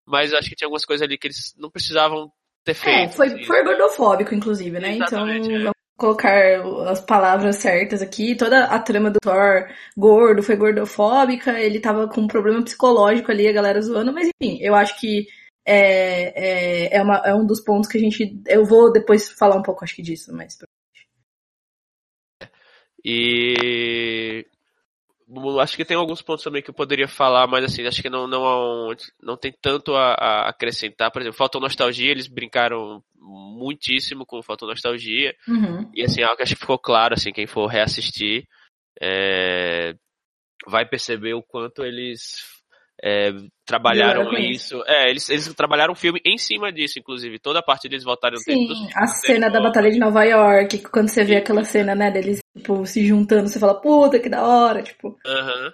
mas 0.10 0.34
acho 0.34 0.50
que 0.50 0.56
tinha 0.56 0.66
algumas 0.66 0.84
coisas 0.84 1.06
ali 1.06 1.18
que 1.18 1.28
eles 1.28 1.54
não 1.56 1.70
precisavam 1.70 2.32
ter 2.66 2.72
é, 2.72 2.76
feito. 2.76 3.00
É, 3.00 3.10
foi, 3.10 3.28
assim. 3.28 3.44
foi 3.44 3.64
gordofóbico, 3.64 4.34
inclusive, 4.34 4.80
né? 4.80 4.96
Então, 4.96 5.08
Exatamente, 5.08 5.52
então, 5.52 5.70
é 5.70 5.72
colocar 6.00 6.34
as 6.90 7.00
palavras 7.02 7.58
certas 7.58 8.02
aqui. 8.02 8.36
Toda 8.36 8.66
a 8.66 8.80
trama 8.80 9.12
do 9.12 9.20
Thor 9.22 9.70
gordo 9.96 10.42
foi 10.42 10.56
gordofóbica, 10.56 11.60
ele 11.60 11.80
tava 11.80 12.08
com 12.08 12.22
um 12.22 12.28
problema 12.28 12.64
psicológico 12.64 13.32
ali, 13.32 13.48
a 13.48 13.54
galera 13.54 13.82
zoando, 13.82 14.12
mas 14.12 14.28
enfim, 14.42 14.58
eu 14.62 14.74
acho 14.74 15.00
que 15.00 15.28
é, 15.64 16.88
é, 16.88 16.98
é, 16.98 17.02
uma, 17.04 17.18
é 17.18 17.36
um 17.36 17.46
dos 17.46 17.62
pontos 17.62 17.88
que 17.88 17.98
a 17.98 18.02
gente. 18.02 18.42
Eu 18.48 18.66
vou 18.66 18.92
depois 18.92 19.30
falar 19.30 19.58
um 19.58 19.62
pouco, 19.64 19.84
acho 19.84 19.96
que 19.96 20.02
disso, 20.02 20.34
mas. 20.34 20.58
E 23.06 24.46
acho 25.60 25.76
que 25.76 25.86
tem 25.86 25.96
alguns 25.96 26.22
pontos 26.22 26.44
também 26.44 26.62
que 26.62 26.70
eu 26.70 26.74
poderia 26.74 27.08
falar, 27.08 27.48
mas 27.48 27.64
assim, 27.64 27.86
acho 27.86 28.02
que 28.02 28.10
não, 28.10 28.28
não, 28.28 28.90
não 29.22 29.38
tem 29.38 29.54
tanto 29.62 29.96
a, 29.96 30.14
a 30.14 30.50
acrescentar. 30.50 31.12
Por 31.12 31.22
exemplo, 31.22 31.38
faltou 31.38 31.62
nostalgia, 31.62 32.12
eles 32.12 32.28
brincaram 32.28 33.04
muitíssimo 33.16 34.26
com 34.26 34.42
faltou 34.42 34.68
nostalgia. 34.68 35.36
Uhum. 35.48 35.90
E 35.94 36.04
assim, 36.04 36.24
algo 36.24 36.38
que 36.38 36.44
acho 36.44 36.56
que 36.56 36.62
ficou 36.62 36.80
claro, 36.80 37.14
assim, 37.14 37.32
quem 37.32 37.46
for 37.46 37.68
reassistir 37.68 38.48
é, 39.02 39.96
vai 40.68 40.86
perceber 40.86 41.34
o 41.34 41.44
quanto 41.44 41.84
eles 41.84 42.59
é, 43.04 43.32
trabalharam 43.66 44.32
isso. 44.34 44.84
É, 44.86 45.10
eles, 45.10 45.30
eles 45.30 45.54
trabalharam 45.54 45.94
o 45.94 45.96
filme 45.96 46.20
em 46.26 46.38
cima 46.38 46.72
disso, 46.72 47.00
inclusive. 47.00 47.40
Toda 47.40 47.60
a 47.60 47.64
parte 47.64 47.88
deles 47.88 48.04
voltaram 48.04 48.38
Sim, 48.38 48.68
tempo. 48.68 48.74
a 48.96 49.08
cena 49.08 49.50
da 49.50 49.62
Batalha 49.62 49.90
de 49.90 50.00
Nova 50.00 50.24
York, 50.24 50.80
quando 50.90 51.08
você 51.10 51.24
vê 51.24 51.38
aquela 51.38 51.64
cena, 51.64 51.96
né, 51.96 52.12
deles 52.12 52.40
tipo, 52.58 52.86
se 52.86 53.06
juntando, 53.06 53.48
você 53.48 53.60
fala, 53.60 53.80
puta, 53.80 54.20
que 54.20 54.30
da 54.30 54.46
hora, 54.46 54.84
tipo. 54.84 55.10
Uhum. 55.26 55.72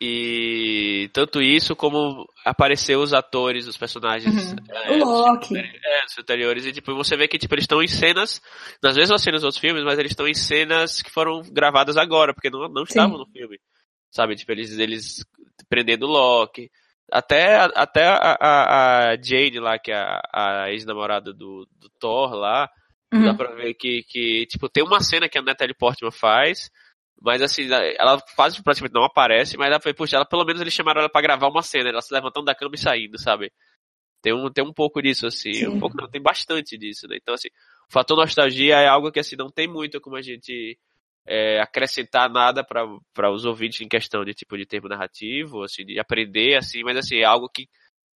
E 0.00 1.10
tanto 1.12 1.42
isso 1.42 1.74
como 1.74 2.24
apareceu 2.44 3.00
os 3.00 3.12
atores, 3.12 3.66
os 3.66 3.76
personagens. 3.76 4.52
Uhum. 4.52 4.58
É, 4.70 4.92
o 4.92 4.98
Loki. 4.98 5.56
É, 5.56 6.04
os 6.06 6.18
anteriores. 6.18 6.66
E 6.66 6.72
tipo, 6.72 6.94
você 6.94 7.16
vê 7.16 7.26
que 7.26 7.38
tipo, 7.38 7.52
eles 7.54 7.64
estão 7.64 7.82
em 7.82 7.88
cenas, 7.88 8.40
nas 8.80 8.96
mesmas 8.96 9.22
cenas 9.22 9.40
dos 9.40 9.46
outros 9.46 9.60
filmes, 9.60 9.82
mas 9.82 9.98
eles 9.98 10.12
estão 10.12 10.28
em 10.28 10.34
cenas 10.34 11.02
que 11.02 11.10
foram 11.10 11.42
gravadas 11.50 11.96
agora, 11.96 12.32
porque 12.32 12.48
não, 12.48 12.68
não 12.68 12.84
estavam 12.84 13.18
no 13.18 13.26
filme. 13.26 13.58
Sabe, 14.10 14.36
tipo, 14.36 14.52
eles, 14.52 14.78
eles 14.78 15.24
prendendo 15.68 16.06
o 16.06 16.10
Loki. 16.10 16.70
Até, 17.10 17.56
até 17.74 18.06
a, 18.06 18.36
a, 18.38 19.10
a 19.10 19.16
Jane 19.22 19.58
lá, 19.58 19.78
que 19.78 19.90
é 19.90 19.96
a, 19.96 20.20
a 20.32 20.70
ex-namorada 20.70 21.32
do, 21.32 21.66
do 21.78 21.88
Thor 21.98 22.34
lá, 22.34 22.68
uhum. 23.12 23.24
dá 23.24 23.34
pra 23.34 23.54
ver 23.54 23.74
que, 23.74 24.02
que, 24.02 24.46
tipo, 24.46 24.68
tem 24.68 24.84
uma 24.84 25.00
cena 25.00 25.28
que 25.28 25.38
a 25.38 25.42
Natalie 25.42 25.74
Portman 25.74 26.10
faz, 26.10 26.70
mas 27.20 27.40
assim, 27.42 27.68
ela 27.98 28.20
quase 28.36 28.62
praticamente 28.62 28.94
não 28.94 29.04
aparece, 29.04 29.56
mas 29.56 29.68
ela 29.68 29.80
foi, 29.80 29.94
puxa, 29.94 30.16
ela, 30.16 30.26
pelo 30.26 30.44
menos 30.44 30.60
eles 30.60 30.74
chamaram 30.74 31.00
ela 31.00 31.08
pra 31.08 31.22
gravar 31.22 31.48
uma 31.48 31.62
cena, 31.62 31.88
ela 31.88 32.02
se 32.02 32.12
levantando 32.12 32.44
da 32.44 32.54
cama 32.54 32.74
e 32.74 32.78
saindo, 32.78 33.18
sabe? 33.18 33.50
Tem 34.22 34.32
um, 34.32 34.50
tem 34.50 34.64
um 34.64 34.72
pouco 34.72 35.00
disso, 35.00 35.26
assim, 35.26 35.54
Sim. 35.54 35.68
um 35.68 35.80
pouco 35.80 35.96
não, 35.96 36.08
tem 36.08 36.20
bastante 36.20 36.76
disso, 36.76 37.06
né? 37.08 37.16
Então, 37.20 37.34
assim, 37.34 37.48
o 37.88 37.92
fator 37.92 38.16
nostalgia 38.16 38.76
é 38.76 38.86
algo 38.86 39.10
que, 39.10 39.20
assim, 39.20 39.36
não 39.36 39.50
tem 39.50 39.66
muito 39.66 40.00
como 40.00 40.16
a 40.16 40.22
gente 40.22 40.78
é, 41.28 41.60
acrescentar 41.60 42.30
nada 42.30 42.64
para 42.64 43.30
os 43.30 43.44
ouvintes 43.44 43.82
em 43.82 43.88
questão 43.88 44.24
de 44.24 44.32
tipo 44.32 44.56
de 44.56 44.64
termo 44.64 44.88
narrativo, 44.88 45.62
assim, 45.62 45.84
de 45.84 46.00
aprender, 46.00 46.56
assim, 46.56 46.82
mas 46.82 46.96
assim, 46.96 47.18
é 47.18 47.24
algo 47.24 47.50
que 47.50 47.68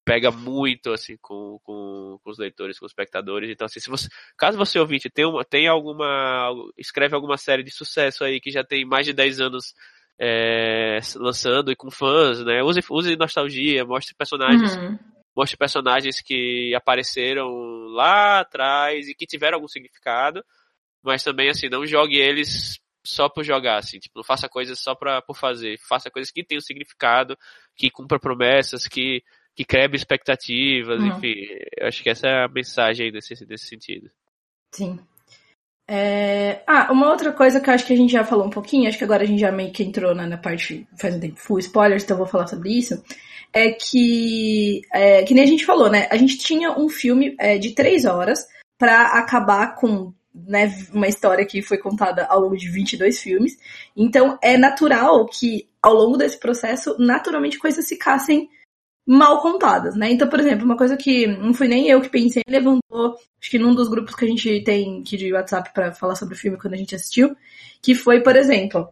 pega 0.04 0.30
muito 0.30 0.90
assim 0.90 1.16
com, 1.20 1.58
com, 1.62 2.18
com 2.22 2.30
os 2.30 2.38
leitores, 2.38 2.78
com 2.78 2.86
os 2.86 2.90
espectadores. 2.90 3.50
Então, 3.50 3.66
assim, 3.66 3.80
se 3.80 3.90
você, 3.90 4.08
caso 4.36 4.56
você 4.56 4.78
ouvinte 4.78 5.10
tem, 5.10 5.26
uma, 5.26 5.44
tem 5.44 5.68
alguma. 5.68 6.50
escreve 6.78 7.14
alguma 7.14 7.36
série 7.36 7.62
de 7.62 7.70
sucesso 7.70 8.24
aí 8.24 8.40
que 8.40 8.50
já 8.50 8.64
tem 8.64 8.84
mais 8.84 9.04
de 9.04 9.12
10 9.12 9.40
anos 9.40 9.74
é, 10.18 10.98
lançando 11.16 11.70
e 11.70 11.76
com 11.76 11.90
fãs, 11.90 12.42
né? 12.44 12.62
Use, 12.62 12.80
use 12.90 13.16
nostalgia, 13.16 13.84
mostre 13.84 14.14
personagens. 14.14 14.74
Uhum. 14.76 14.98
Mostre 15.34 15.56
personagens 15.56 16.20
que 16.20 16.74
apareceram 16.74 17.48
lá 17.88 18.40
atrás 18.40 19.08
e 19.08 19.14
que 19.14 19.26
tiveram 19.26 19.56
algum 19.56 19.68
significado, 19.68 20.44
mas 21.02 21.24
também 21.24 21.48
assim, 21.48 21.70
não 21.70 21.86
jogue 21.86 22.16
eles 22.16 22.81
só 23.04 23.28
por 23.28 23.44
jogar, 23.44 23.78
assim, 23.78 23.98
tipo, 23.98 24.18
não 24.18 24.24
faça 24.24 24.48
coisas 24.48 24.78
só 24.78 24.94
pra, 24.94 25.20
por 25.20 25.36
fazer, 25.36 25.78
faça 25.78 26.10
coisas 26.10 26.30
que 26.30 26.44
tenham 26.44 26.60
significado, 26.60 27.36
que 27.76 27.90
cumpra 27.90 28.18
promessas, 28.18 28.86
que, 28.86 29.22
que 29.54 29.64
quebre 29.64 29.96
expectativas, 29.96 31.00
uhum. 31.00 31.08
enfim, 31.08 31.34
eu 31.76 31.86
acho 31.86 32.02
que 32.02 32.10
essa 32.10 32.28
é 32.28 32.44
a 32.44 32.48
mensagem 32.48 33.06
aí 33.06 33.12
nesse, 33.12 33.34
nesse 33.46 33.66
sentido. 33.66 34.10
Sim. 34.74 34.98
É... 35.88 36.62
Ah, 36.66 36.92
uma 36.92 37.10
outra 37.10 37.32
coisa 37.32 37.60
que 37.60 37.68
eu 37.68 37.74
acho 37.74 37.84
que 37.84 37.92
a 37.92 37.96
gente 37.96 38.12
já 38.12 38.24
falou 38.24 38.46
um 38.46 38.50
pouquinho, 38.50 38.88
acho 38.88 38.98
que 38.98 39.04
agora 39.04 39.24
a 39.24 39.26
gente 39.26 39.40
já 39.40 39.50
meio 39.50 39.72
que 39.72 39.82
entrou 39.82 40.14
na, 40.14 40.26
na 40.26 40.38
parte, 40.38 40.86
faz 40.98 41.14
um 41.14 41.20
tempo, 41.20 41.40
full 41.40 41.58
spoilers, 41.58 42.04
então 42.04 42.14
eu 42.14 42.22
vou 42.22 42.26
falar 42.26 42.46
sobre 42.46 42.70
isso, 42.70 43.02
é 43.52 43.72
que, 43.72 44.80
é, 44.92 45.24
que 45.24 45.34
nem 45.34 45.44
a 45.44 45.46
gente 45.46 45.66
falou, 45.66 45.90
né? 45.90 46.08
A 46.10 46.16
gente 46.16 46.38
tinha 46.38 46.72
um 46.72 46.88
filme 46.88 47.36
é, 47.38 47.58
de 47.58 47.74
três 47.74 48.04
horas 48.04 48.46
para 48.78 49.18
acabar 49.18 49.74
com 49.74 50.14
né, 50.34 50.72
uma 50.92 51.08
história 51.08 51.44
que 51.44 51.62
foi 51.62 51.78
contada 51.78 52.26
ao 52.26 52.40
longo 52.40 52.56
de 52.56 52.68
22 52.68 53.20
filmes. 53.20 53.58
Então 53.96 54.38
é 54.42 54.56
natural 54.56 55.26
que 55.26 55.68
ao 55.82 55.94
longo 55.94 56.16
desse 56.16 56.38
processo, 56.38 56.96
naturalmente 56.98 57.58
coisas 57.58 57.88
ficassem 57.88 58.48
mal 59.04 59.42
contadas, 59.42 59.96
né? 59.96 60.12
Então, 60.12 60.28
por 60.28 60.38
exemplo, 60.38 60.64
uma 60.64 60.76
coisa 60.76 60.96
que 60.96 61.26
não 61.26 61.52
fui 61.52 61.66
nem 61.66 61.88
eu 61.88 62.00
que 62.00 62.08
pensei, 62.08 62.42
levantou, 62.46 63.16
acho 63.40 63.50
que 63.50 63.58
num 63.58 63.74
dos 63.74 63.88
grupos 63.88 64.14
que 64.14 64.24
a 64.24 64.28
gente 64.28 64.62
tem 64.62 65.00
aqui 65.00 65.16
de 65.16 65.32
WhatsApp 65.32 65.72
para 65.74 65.92
falar 65.92 66.14
sobre 66.14 66.34
o 66.34 66.38
filme 66.38 66.56
quando 66.56 66.74
a 66.74 66.76
gente 66.76 66.94
assistiu, 66.94 67.36
que 67.82 67.94
foi, 67.96 68.22
por 68.22 68.36
exemplo, 68.36 68.88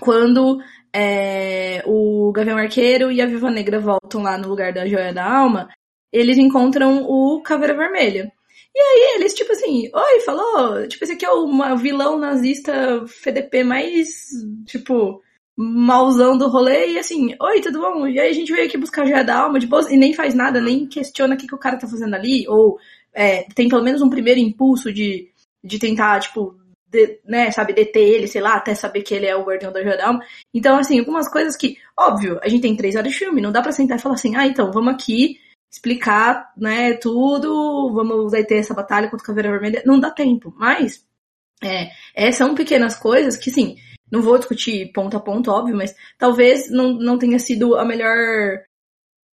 quando 0.00 0.58
é, 0.92 1.82
o 1.86 2.32
Gavião 2.32 2.56
Arqueiro 2.56 3.12
e 3.12 3.20
a 3.20 3.26
Viva 3.26 3.50
Negra 3.50 3.78
voltam 3.78 4.22
lá 4.22 4.38
no 4.38 4.48
lugar 4.48 4.72
da 4.72 4.86
Joia 4.86 5.12
da 5.12 5.30
Alma, 5.30 5.68
eles 6.10 6.38
encontram 6.38 7.04
o 7.04 7.42
Caveira 7.42 7.74
Vermelha. 7.74 8.32
E 8.76 8.80
aí 8.80 9.14
eles, 9.16 9.34
tipo 9.34 9.52
assim, 9.52 9.88
oi, 9.94 10.20
falou, 10.26 10.86
tipo, 10.88 11.04
esse 11.04 11.12
aqui 11.12 11.24
é 11.24 11.30
o 11.30 11.76
vilão 11.76 12.18
nazista 12.18 13.04
FDP 13.04 13.62
mais, 13.62 14.08
tipo, 14.66 15.22
mauzão 15.56 16.36
do 16.36 16.48
rolê 16.48 16.92
e 16.92 16.98
assim, 16.98 17.36
oi, 17.40 17.60
tudo 17.60 17.80
bom? 17.80 18.08
E 18.08 18.18
aí 18.18 18.30
a 18.30 18.32
gente 18.32 18.52
veio 18.52 18.66
aqui 18.66 18.76
buscar 18.76 19.06
já 19.06 19.22
da 19.22 19.42
alma 19.42 19.60
de 19.60 19.68
boas 19.68 19.88
e 19.90 19.96
nem 19.96 20.12
faz 20.12 20.34
nada, 20.34 20.60
nem 20.60 20.86
questiona 20.88 21.34
o 21.34 21.38
que, 21.38 21.46
que 21.46 21.54
o 21.54 21.58
cara 21.58 21.78
tá 21.78 21.86
fazendo 21.86 22.14
ali, 22.14 22.48
ou 22.48 22.76
é, 23.12 23.44
tem 23.54 23.68
pelo 23.68 23.84
menos 23.84 24.02
um 24.02 24.10
primeiro 24.10 24.40
impulso 24.40 24.92
de, 24.92 25.30
de 25.62 25.78
tentar, 25.78 26.18
tipo, 26.18 26.56
de, 26.88 27.20
né, 27.24 27.52
sabe, 27.52 27.72
deter 27.72 28.02
ele, 28.02 28.26
sei 28.26 28.40
lá, 28.40 28.54
até 28.54 28.74
saber 28.74 29.02
que 29.02 29.14
ele 29.14 29.26
é 29.26 29.36
o 29.36 29.44
guardião 29.44 29.72
da 29.72 29.84
Joia. 29.84 30.18
Então, 30.52 30.76
assim, 30.76 30.98
algumas 30.98 31.30
coisas 31.30 31.56
que, 31.56 31.76
óbvio, 31.96 32.40
a 32.42 32.48
gente 32.48 32.62
tem 32.62 32.76
três 32.76 32.96
horas 32.96 33.12
de 33.12 33.18
filme, 33.18 33.40
não 33.40 33.52
dá 33.52 33.62
pra 33.62 33.70
sentar 33.70 33.98
e 33.98 34.02
falar 34.02 34.16
assim, 34.16 34.34
ah, 34.34 34.46
então, 34.46 34.72
vamos 34.72 34.94
aqui 34.94 35.38
explicar, 35.74 36.52
né, 36.56 36.94
tudo, 36.94 37.92
vamos 37.92 38.32
aí 38.32 38.44
ter 38.44 38.56
essa 38.56 38.72
batalha 38.72 39.08
contra 39.08 39.24
a 39.24 39.26
Caveira 39.26 39.50
Vermelha. 39.50 39.82
Não 39.84 39.98
dá 39.98 40.10
tempo, 40.10 40.54
mas 40.56 41.04
é, 42.14 42.30
são 42.32 42.54
pequenas 42.54 42.96
coisas 42.96 43.36
que, 43.36 43.50
sim, 43.50 43.76
não 44.10 44.22
vou 44.22 44.38
discutir 44.38 44.92
ponto 44.92 45.16
a 45.16 45.20
ponto, 45.20 45.50
óbvio, 45.50 45.76
mas 45.76 45.94
talvez 46.16 46.70
não, 46.70 46.92
não 46.92 47.18
tenha 47.18 47.38
sido 47.38 47.76
a 47.76 47.84
melhor 47.84 48.62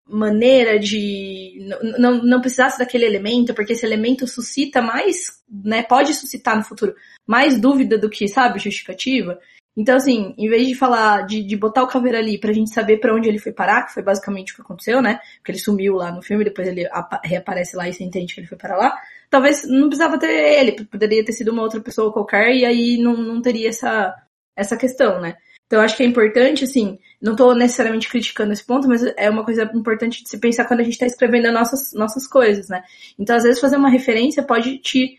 maneira 0.08 0.80
de 0.80 1.70
não, 2.00 2.22
não 2.24 2.42
precisasse 2.42 2.80
daquele 2.80 3.06
elemento, 3.06 3.54
porque 3.54 3.74
esse 3.74 3.86
elemento 3.86 4.28
suscita 4.28 4.82
mais, 4.82 5.28
né, 5.48 5.84
pode 5.84 6.14
suscitar 6.14 6.58
no 6.58 6.64
futuro 6.64 6.96
mais 7.26 7.60
dúvida 7.60 7.98
do 7.98 8.10
que, 8.10 8.28
sabe, 8.28 8.60
justificativa. 8.60 9.40
Então, 9.76 9.96
assim, 9.96 10.34
em 10.38 10.50
vez 10.50 10.68
de 10.68 10.76
falar, 10.76 11.26
de, 11.26 11.42
de 11.44 11.56
botar 11.56 11.84
o 11.84 11.88
caveira 11.88 12.18
ali 12.18 12.38
pra 12.38 12.52
gente 12.52 12.74
saber 12.74 12.98
para 12.98 13.16
onde 13.16 13.30
ele 13.30 13.40
foi 13.40 13.54
parar, 13.54 13.86
que 13.86 13.94
foi 13.94 14.04
basicamente 14.04 14.52
o 14.52 14.56
que 14.56 14.62
aconteceu, 14.62 15.02
né? 15.02 15.20
Porque 15.38 15.52
ele 15.52 15.60
sumiu 15.60 15.96
lá 15.96 16.12
no 16.12 16.22
filme, 16.22 16.44
depois 16.44 16.68
ele 16.68 16.90
reaparece 17.24 17.76
lá 17.78 17.88
e 17.88 17.94
você 17.94 18.04
entende 18.04 18.34
que 18.34 18.42
ele 18.42 18.48
foi 18.48 18.58
para 18.58 18.76
lá. 18.76 18.94
Talvez 19.30 19.66
não 19.68 19.88
precisava 19.88 20.20
ter 20.20 20.28
ele, 20.30 20.86
poderia 20.86 21.24
ter 21.24 21.32
sido 21.32 21.52
uma 21.52 21.62
outra 21.62 21.80
pessoa 21.80 22.12
qualquer 22.12 22.54
e 22.54 22.66
aí 22.66 22.98
não, 22.98 23.16
não 23.16 23.42
teria 23.42 23.70
essa, 23.70 24.14
essa 24.58 24.76
questão, 24.76 25.22
né? 25.22 25.38
Então 25.72 25.80
eu 25.80 25.86
acho 25.86 25.96
que 25.96 26.04
é 26.04 26.06
importante, 26.06 26.66
assim, 26.66 27.00
não 27.22 27.32
estou 27.32 27.56
necessariamente 27.56 28.10
criticando 28.10 28.52
esse 28.52 28.66
ponto, 28.66 28.90
mas 28.90 29.04
é 29.16 29.30
uma 29.30 29.46
coisa 29.46 29.64
importante 29.74 30.22
de 30.22 30.30
se 30.30 30.38
pensar 30.38 30.66
quando 30.68 30.82
a 30.82 30.84
gente 30.84 30.94
está 30.94 31.06
escrevendo 31.06 31.46
as 31.46 31.54
nossas, 31.54 31.94
nossas 31.94 32.28
coisas, 32.28 32.68
né? 32.68 32.84
Então, 33.18 33.38
às 33.38 33.44
vezes, 33.44 33.62
fazer 33.62 33.78
uma 33.78 33.90
referência 33.90 34.44
pode 34.44 34.80
te 34.80 35.18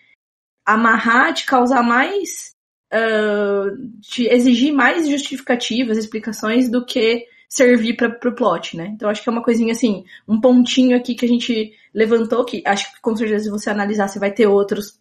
amarrar, 0.67 1.33
te 1.33 1.47
causar 1.47 1.83
mais. 1.83 2.53
Uh, 2.93 4.01
te 4.03 4.27
exigir 4.27 4.73
mais 4.73 5.09
justificativas, 5.09 5.97
explicações 5.97 6.71
do 6.71 6.85
que 6.85 7.27
servir 7.49 7.97
para 7.97 8.29
o 8.29 8.35
plot, 8.35 8.77
né? 8.77 8.89
Então 8.95 9.09
acho 9.09 9.23
que 9.23 9.29
é 9.29 9.33
uma 9.33 9.43
coisinha 9.43 9.73
assim, 9.73 10.05
um 10.29 10.41
pontinho 10.41 10.97
aqui 10.97 11.15
que 11.15 11.25
a 11.25 11.29
gente 11.29 11.73
levantou, 11.95 12.45
que 12.45 12.63
acho 12.67 12.93
que 12.93 13.01
com 13.01 13.17
certeza 13.17 13.45
se 13.45 13.51
você 13.51 13.71
analisar, 13.71 14.09
você 14.09 14.19
vai 14.19 14.33
ter 14.33 14.47
outros 14.47 14.99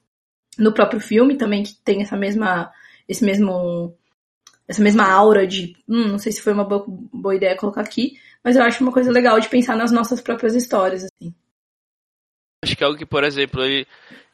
no 0.58 0.74
próprio 0.74 1.00
filme 1.00 1.38
também 1.38 1.64
que 1.64 1.74
tem 1.84 2.02
essa 2.02 2.16
mesma, 2.18 2.72
esse 3.08 3.24
mesmo 3.24 3.96
essa 4.68 4.82
mesma 4.82 5.10
aura 5.10 5.46
de, 5.46 5.76
hum, 5.88 6.08
não 6.08 6.18
sei 6.18 6.32
se 6.32 6.42
foi 6.42 6.54
uma 6.54 6.64
boa, 6.64 6.86
boa 6.88 7.36
ideia 7.36 7.58
colocar 7.58 7.82
aqui, 7.82 8.18
mas 8.44 8.56
eu 8.56 8.64
acho 8.64 8.82
uma 8.82 8.92
coisa 8.92 9.12
legal 9.12 9.40
de 9.40 9.50
pensar 9.50 9.76
nas 9.76 9.92
nossas 9.92 10.22
próprias 10.22 10.56
histórias, 10.56 11.04
assim. 11.04 11.34
Acho 12.64 12.78
que 12.78 12.84
é 12.84 12.88
algo 12.88 12.98
que, 12.98 13.06
por 13.06 13.24
exemplo, 13.24 13.62
ele 13.64 13.86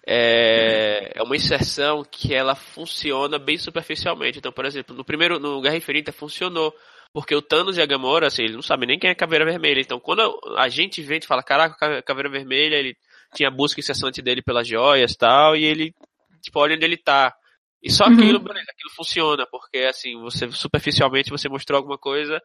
é, 0.09 1.11
é 1.15 1.21
uma 1.21 1.35
inserção 1.35 2.01
que 2.09 2.33
ela 2.33 2.55
funciona 2.55 3.37
bem 3.37 3.57
superficialmente. 3.57 4.39
Então, 4.39 4.53
por 4.53 4.63
exemplo, 4.63 4.95
no 4.95 5.03
primeiro, 5.03 5.37
no 5.37 5.59
Guerra 5.59 5.75
Infinita 5.75 6.13
funcionou, 6.13 6.73
porque 7.11 7.35
o 7.35 7.41
Thanos 7.41 7.77
e 7.77 7.81
a 7.81 7.85
Gamora, 7.85 8.27
assim, 8.27 8.43
ele 8.43 8.53
não 8.53 8.61
sabe 8.61 8.85
nem 8.85 8.97
quem 8.97 9.09
é 9.09 9.13
a 9.13 9.15
Caveira 9.15 9.43
Vermelha. 9.43 9.81
Então, 9.81 9.99
quando 9.99 10.21
a 10.57 10.69
gente 10.69 11.01
vê 11.01 11.17
e 11.17 11.25
fala, 11.25 11.43
caraca, 11.43 11.97
a 11.97 12.01
Caveira 12.01 12.29
Vermelha, 12.29 12.75
ele 12.75 12.95
tinha 13.35 13.49
a 13.49 13.51
busca 13.51 13.81
incessante 13.81 14.21
dele 14.21 14.41
pelas 14.41 14.65
joias 14.65 15.11
e 15.11 15.17
tal, 15.17 15.57
e 15.57 15.65
ele, 15.65 15.93
tipo, 16.41 16.57
olha 16.57 16.75
onde 16.75 16.85
ele 16.85 16.97
tá. 16.97 17.35
E 17.83 17.91
só 17.91 18.05
aquilo, 18.05 18.39
uhum. 18.39 18.45
beleza, 18.45 18.71
aquilo 18.71 18.95
funciona, 18.95 19.45
porque 19.51 19.79
assim, 19.79 20.17
você 20.21 20.49
superficialmente 20.51 21.29
você 21.29 21.49
mostrou 21.49 21.77
alguma 21.77 21.97
coisa 21.97 22.41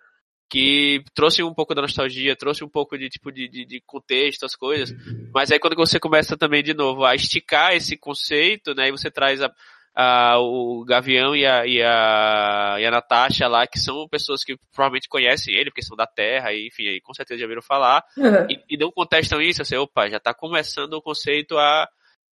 que 0.53 1.03
trouxe 1.15 1.43
um 1.43 1.55
pouco 1.55 1.75
da 1.75 1.81
nostalgia, 1.81 2.37
trouxe 2.37 2.63
um 2.63 2.69
pouco 2.69 2.99
de 2.99 3.09
tipo 3.09 3.33
de, 3.33 3.49
de, 3.49 3.65
de, 3.65 3.81
contexto, 3.87 4.45
as 4.45 4.55
coisas. 4.55 4.95
Mas 5.33 5.51
aí 5.51 5.59
quando 5.59 5.75
você 5.75 5.99
começa 5.99 6.37
também 6.37 6.63
de 6.63 6.75
novo 6.75 7.07
a 7.07 7.15
esticar 7.15 7.73
esse 7.73 7.97
conceito, 7.97 8.75
né, 8.75 8.89
e 8.89 8.91
você 8.91 9.11
traz 9.11 9.41
a, 9.41 9.51
a, 9.95 10.39
o 10.39 10.85
Gavião 10.85 11.35
e 11.35 11.47
a, 11.47 11.67
e, 11.67 11.83
a, 11.83 12.77
e 12.79 12.85
a 12.85 12.91
Natasha 12.91 13.49
lá, 13.49 13.67
que 13.67 13.79
são 13.79 14.07
pessoas 14.07 14.45
que 14.45 14.55
provavelmente 14.75 15.09
conhecem 15.09 15.55
ele, 15.55 15.71
porque 15.71 15.81
são 15.81 15.97
da 15.97 16.07
Terra, 16.07 16.53
e 16.53 16.67
enfim, 16.67 16.87
aí, 16.87 17.01
com 17.01 17.15
certeza 17.15 17.41
já 17.41 17.47
viram 17.47 17.63
falar, 17.63 18.05
uhum. 18.19 18.47
e, 18.51 18.75
e 18.75 18.77
não 18.77 18.93
contestam 18.93 19.41
isso, 19.41 19.63
assim, 19.63 19.77
opa, 19.77 20.11
já 20.11 20.21
tá 20.21 20.35
começando 20.35 20.93
o 20.93 21.03
conceito 21.03 21.57
a 21.57 21.89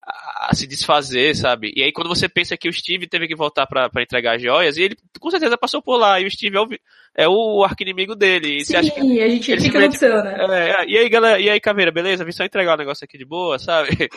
a, 0.10 0.50
se 0.54 0.66
desfazer, 0.66 1.36
sabe? 1.36 1.72
E 1.76 1.84
aí 1.84 1.92
quando 1.92 2.08
você 2.08 2.28
pensa 2.28 2.58
que 2.58 2.68
o 2.68 2.74
Steve 2.74 3.08
teve 3.08 3.28
que 3.28 3.36
voltar 3.36 3.68
para 3.68 3.90
entregar 4.02 4.40
joias, 4.40 4.78
e 4.78 4.84
ele 4.84 4.98
com 5.20 5.30
certeza 5.30 5.58
passou 5.58 5.82
por 5.82 5.98
lá, 5.98 6.20
e 6.20 6.26
o 6.26 6.32
Steve 6.32 6.58
é 6.58 6.62
o, 6.62 6.68
é 7.16 7.28
o 7.28 7.64
arquinimigo 7.64 8.16
dele. 8.16 8.58
E 8.58 8.66
Sim, 8.66 8.76
acha 8.78 8.92
que 8.92 9.22
a 9.22 9.30
gente 9.30 9.62
fica 9.62 9.80
aconteceu, 9.80 10.24
né? 10.24 10.36
É, 10.40 10.72
é, 10.72 10.90
e 10.90 10.98
aí, 10.98 11.10
galera, 11.10 11.40
e 11.40 11.50
aí, 11.50 11.60
Caveira, 11.60 11.92
beleza? 11.92 12.26
Vim 12.26 12.32
só 12.32 12.44
entregar 12.44 12.72
o 12.72 12.76
um 12.76 12.78
negócio 12.78 13.06
aqui 13.06 13.18
de 13.18 13.26
boa, 13.26 13.60
sabe? 13.60 13.90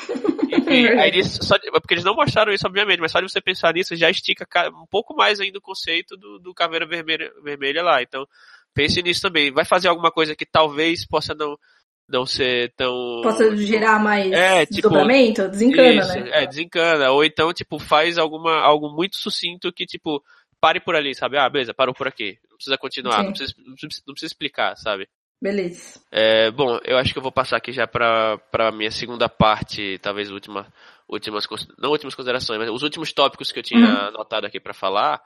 Enfim, 0.53 0.87
aí 0.89 1.09
eles, 1.09 1.39
só, 1.43 1.57
porque 1.59 1.95
eles 1.95 2.05
não 2.05 2.15
mostraram 2.15 2.53
isso, 2.53 2.67
obviamente, 2.67 3.01
mas 3.01 3.11
só 3.13 3.21
de 3.21 3.31
você 3.31 3.41
pensar 3.41 3.73
nisso 3.75 3.97
já 3.97 4.11
estica 4.11 4.47
um 4.69 4.87
pouco 4.87 5.15
mais 5.15 5.41
ainda 5.41 5.59
o 5.59 5.63
conceito 5.63 6.17
do, 6.17 6.39
do 6.39 6.55
Caveira 6.55 6.87
Vermelha, 6.87 7.31
vermelha 7.43 7.83
lá. 7.83 8.03
Então, 8.03 8.27
pense 8.75 9.03
nisso 9.03 9.23
também. 9.23 9.51
Vai 9.51 9.65
fazer 9.65 9.89
alguma 9.89 10.11
coisa 10.11 10.37
que 10.37 10.47
talvez 10.47 11.07
possa 11.07 11.35
não 11.35 11.57
não 12.13 12.27
ser 12.27 12.73
tão. 12.77 13.23
Possa 13.23 13.57
gerar 13.57 13.99
mais 13.99 14.31
é, 14.31 14.67
tipo, 14.67 14.75
desdobramento, 14.75 15.49
desencana, 15.49 16.01
isso, 16.03 16.21
né? 16.21 16.31
É, 16.33 16.47
desencana. 16.47 17.11
Ou 17.11 17.25
então, 17.25 17.53
tipo, 17.53 17.79
faz 17.79 18.19
alguma, 18.19 18.61
algo 18.61 18.91
muito 18.91 19.17
sucinto 19.17 19.73
que, 19.73 19.87
tipo, 19.87 20.23
pare 20.61 20.79
por 20.79 20.95
ali, 20.95 21.15
sabe? 21.15 21.39
Ah, 21.39 21.49
beleza, 21.49 21.73
parou 21.73 21.95
por 21.95 22.07
aqui. 22.07 22.39
Não 22.51 22.57
precisa 22.57 22.77
continuar, 22.77 23.25
não 23.25 23.33
precisa, 23.33 23.55
não 23.59 23.75
precisa, 23.75 24.03
não 24.07 24.15
precisa 24.15 24.33
explicar, 24.33 24.77
sabe? 24.77 25.09
Beleza. 25.41 26.01
É, 26.13 26.51
bom, 26.53 26.79
eu 26.85 26.99
acho 26.99 27.13
que 27.13 27.19
eu 27.19 27.23
vou 27.23 27.33
passar 27.33 27.57
aqui 27.57 27.73
já 27.73 27.87
pra, 27.87 28.39
pra 28.51 28.71
minha 28.71 28.93
segunda 28.93 29.29
parte, 29.29 29.99
talvez 30.01 30.31
última, 30.31 30.73
últimas, 31.09 31.47
não 31.79 31.91
últimas 31.91 32.15
considerações, 32.15 32.61
mas 32.61 32.71
os 32.71 32.83
últimos 32.83 33.13
tópicos 33.13 33.51
que 33.51 33.59
eu 33.59 33.63
tinha 33.63 33.81
uhum. 33.81 34.07
anotado 34.09 34.47
aqui 34.47 34.61
para 34.61 34.75
falar. 34.75 35.21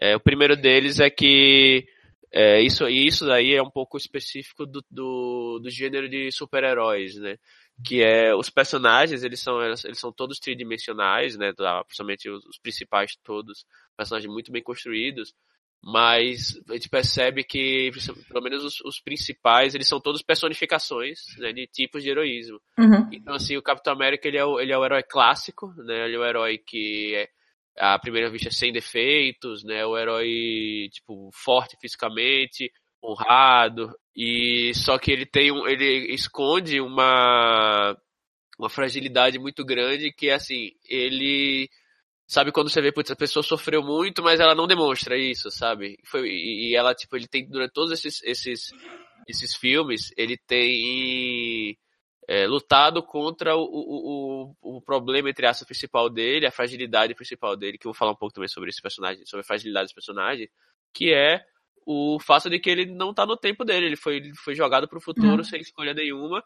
É, 0.00 0.16
o 0.16 0.20
primeiro 0.20 0.56
deles 0.56 0.98
é 0.98 1.08
que 1.10 1.86
é, 2.32 2.62
isso, 2.62 2.88
isso 2.88 3.26
daí 3.26 3.54
é 3.54 3.62
um 3.62 3.70
pouco 3.70 3.98
específico 3.98 4.64
do, 4.64 4.82
do, 4.90 5.60
do 5.62 5.70
gênero 5.70 6.08
de 6.08 6.32
super-heróis, 6.32 7.16
né? 7.16 7.36
Que 7.84 8.02
é, 8.02 8.34
os 8.34 8.48
personagens, 8.48 9.22
eles 9.22 9.40
são, 9.40 9.62
eles 9.62 9.98
são 9.98 10.10
todos 10.10 10.38
tridimensionais, 10.38 11.36
né? 11.36 11.52
Principalmente 11.84 12.30
os, 12.30 12.44
os 12.46 12.58
principais 12.58 13.16
todos, 13.22 13.66
personagens 13.96 14.32
muito 14.32 14.50
bem 14.50 14.62
construídos, 14.62 15.34
mas 15.82 16.58
a 16.70 16.74
gente 16.74 16.88
percebe 16.88 17.42
que, 17.42 17.90
pelo 18.28 18.42
menos 18.42 18.64
os, 18.64 18.80
os 18.82 19.00
principais, 19.00 19.74
eles 19.74 19.88
são 19.88 20.00
todos 20.00 20.22
personificações 20.22 21.36
né, 21.38 21.52
de 21.52 21.66
tipos 21.66 22.04
de 22.04 22.10
heroísmo. 22.10 22.60
Uhum. 22.78 23.08
Então, 23.12 23.34
assim, 23.34 23.56
o 23.56 23.62
Capitão 23.62 23.92
América, 23.92 24.28
ele 24.28 24.38
é 24.38 24.44
o, 24.44 24.60
ele 24.60 24.72
é 24.72 24.78
o 24.78 24.84
herói 24.84 25.02
clássico, 25.02 25.74
né? 25.84 26.06
Ele 26.06 26.14
é 26.14 26.18
o 26.18 26.24
herói 26.24 26.56
que 26.56 27.14
é, 27.16 27.28
à 27.78 27.98
primeira 27.98 28.30
vista 28.30 28.50
sem 28.50 28.72
defeitos, 28.72 29.64
né? 29.64 29.84
O 29.86 29.96
herói 29.96 30.88
tipo 30.92 31.30
forte 31.32 31.76
fisicamente, 31.80 32.70
honrado 33.02 33.92
e 34.16 34.72
só 34.74 34.98
que 34.98 35.10
ele 35.10 35.26
tem 35.26 35.50
um, 35.52 35.66
ele 35.66 36.14
esconde 36.14 36.80
uma 36.80 37.96
uma 38.58 38.68
fragilidade 38.68 39.38
muito 39.38 39.64
grande 39.64 40.12
que 40.12 40.28
é 40.28 40.34
assim, 40.34 40.70
ele 40.88 41.68
sabe 42.32 42.50
quando 42.50 42.70
você 42.70 42.80
vê, 42.80 42.90
putz, 42.90 43.10
a 43.10 43.16
pessoa 43.16 43.42
sofreu 43.42 43.82
muito, 43.82 44.22
mas 44.22 44.40
ela 44.40 44.54
não 44.54 44.66
demonstra 44.66 45.18
isso, 45.18 45.50
sabe? 45.50 45.98
Foi, 46.06 46.26
e 46.26 46.74
ela, 46.74 46.94
tipo, 46.94 47.14
ele 47.14 47.28
tem, 47.28 47.46
durante 47.46 47.72
todos 47.72 47.92
esses, 47.92 48.22
esses, 48.22 48.70
esses 49.28 49.54
filmes, 49.54 50.10
ele 50.16 50.38
tem 50.46 51.76
é, 52.32 52.46
lutado 52.46 53.02
contra 53.02 53.54
o, 53.54 53.62
o, 53.62 54.54
o, 54.62 54.76
o, 54.76 54.80
problema, 54.80 55.28
entre 55.28 55.46
aspas, 55.46 55.66
principal 55.66 56.08
dele, 56.08 56.46
a 56.46 56.50
fragilidade 56.50 57.14
principal 57.14 57.54
dele, 57.54 57.76
que 57.76 57.86
eu 57.86 57.92
vou 57.92 57.98
falar 57.98 58.12
um 58.12 58.16
pouco 58.16 58.32
também 58.32 58.48
sobre 58.48 58.70
esse 58.70 58.80
personagem, 58.80 59.26
sobre 59.26 59.42
a 59.42 59.46
fragilidade 59.46 59.84
desse 59.84 59.94
personagem, 59.94 60.48
que 60.94 61.12
é 61.12 61.44
o 61.84 62.18
fato 62.18 62.48
de 62.48 62.58
que 62.58 62.70
ele 62.70 62.86
não 62.86 63.12
tá 63.12 63.26
no 63.26 63.36
tempo 63.36 63.66
dele, 63.66 63.84
ele 63.84 63.96
foi, 63.96 64.16
ele 64.16 64.34
foi 64.34 64.54
jogado 64.54 64.88
pro 64.88 64.98
futuro 64.98 65.36
Uhum. 65.36 65.44
sem 65.44 65.60
escolha 65.60 65.92
nenhuma. 65.92 66.42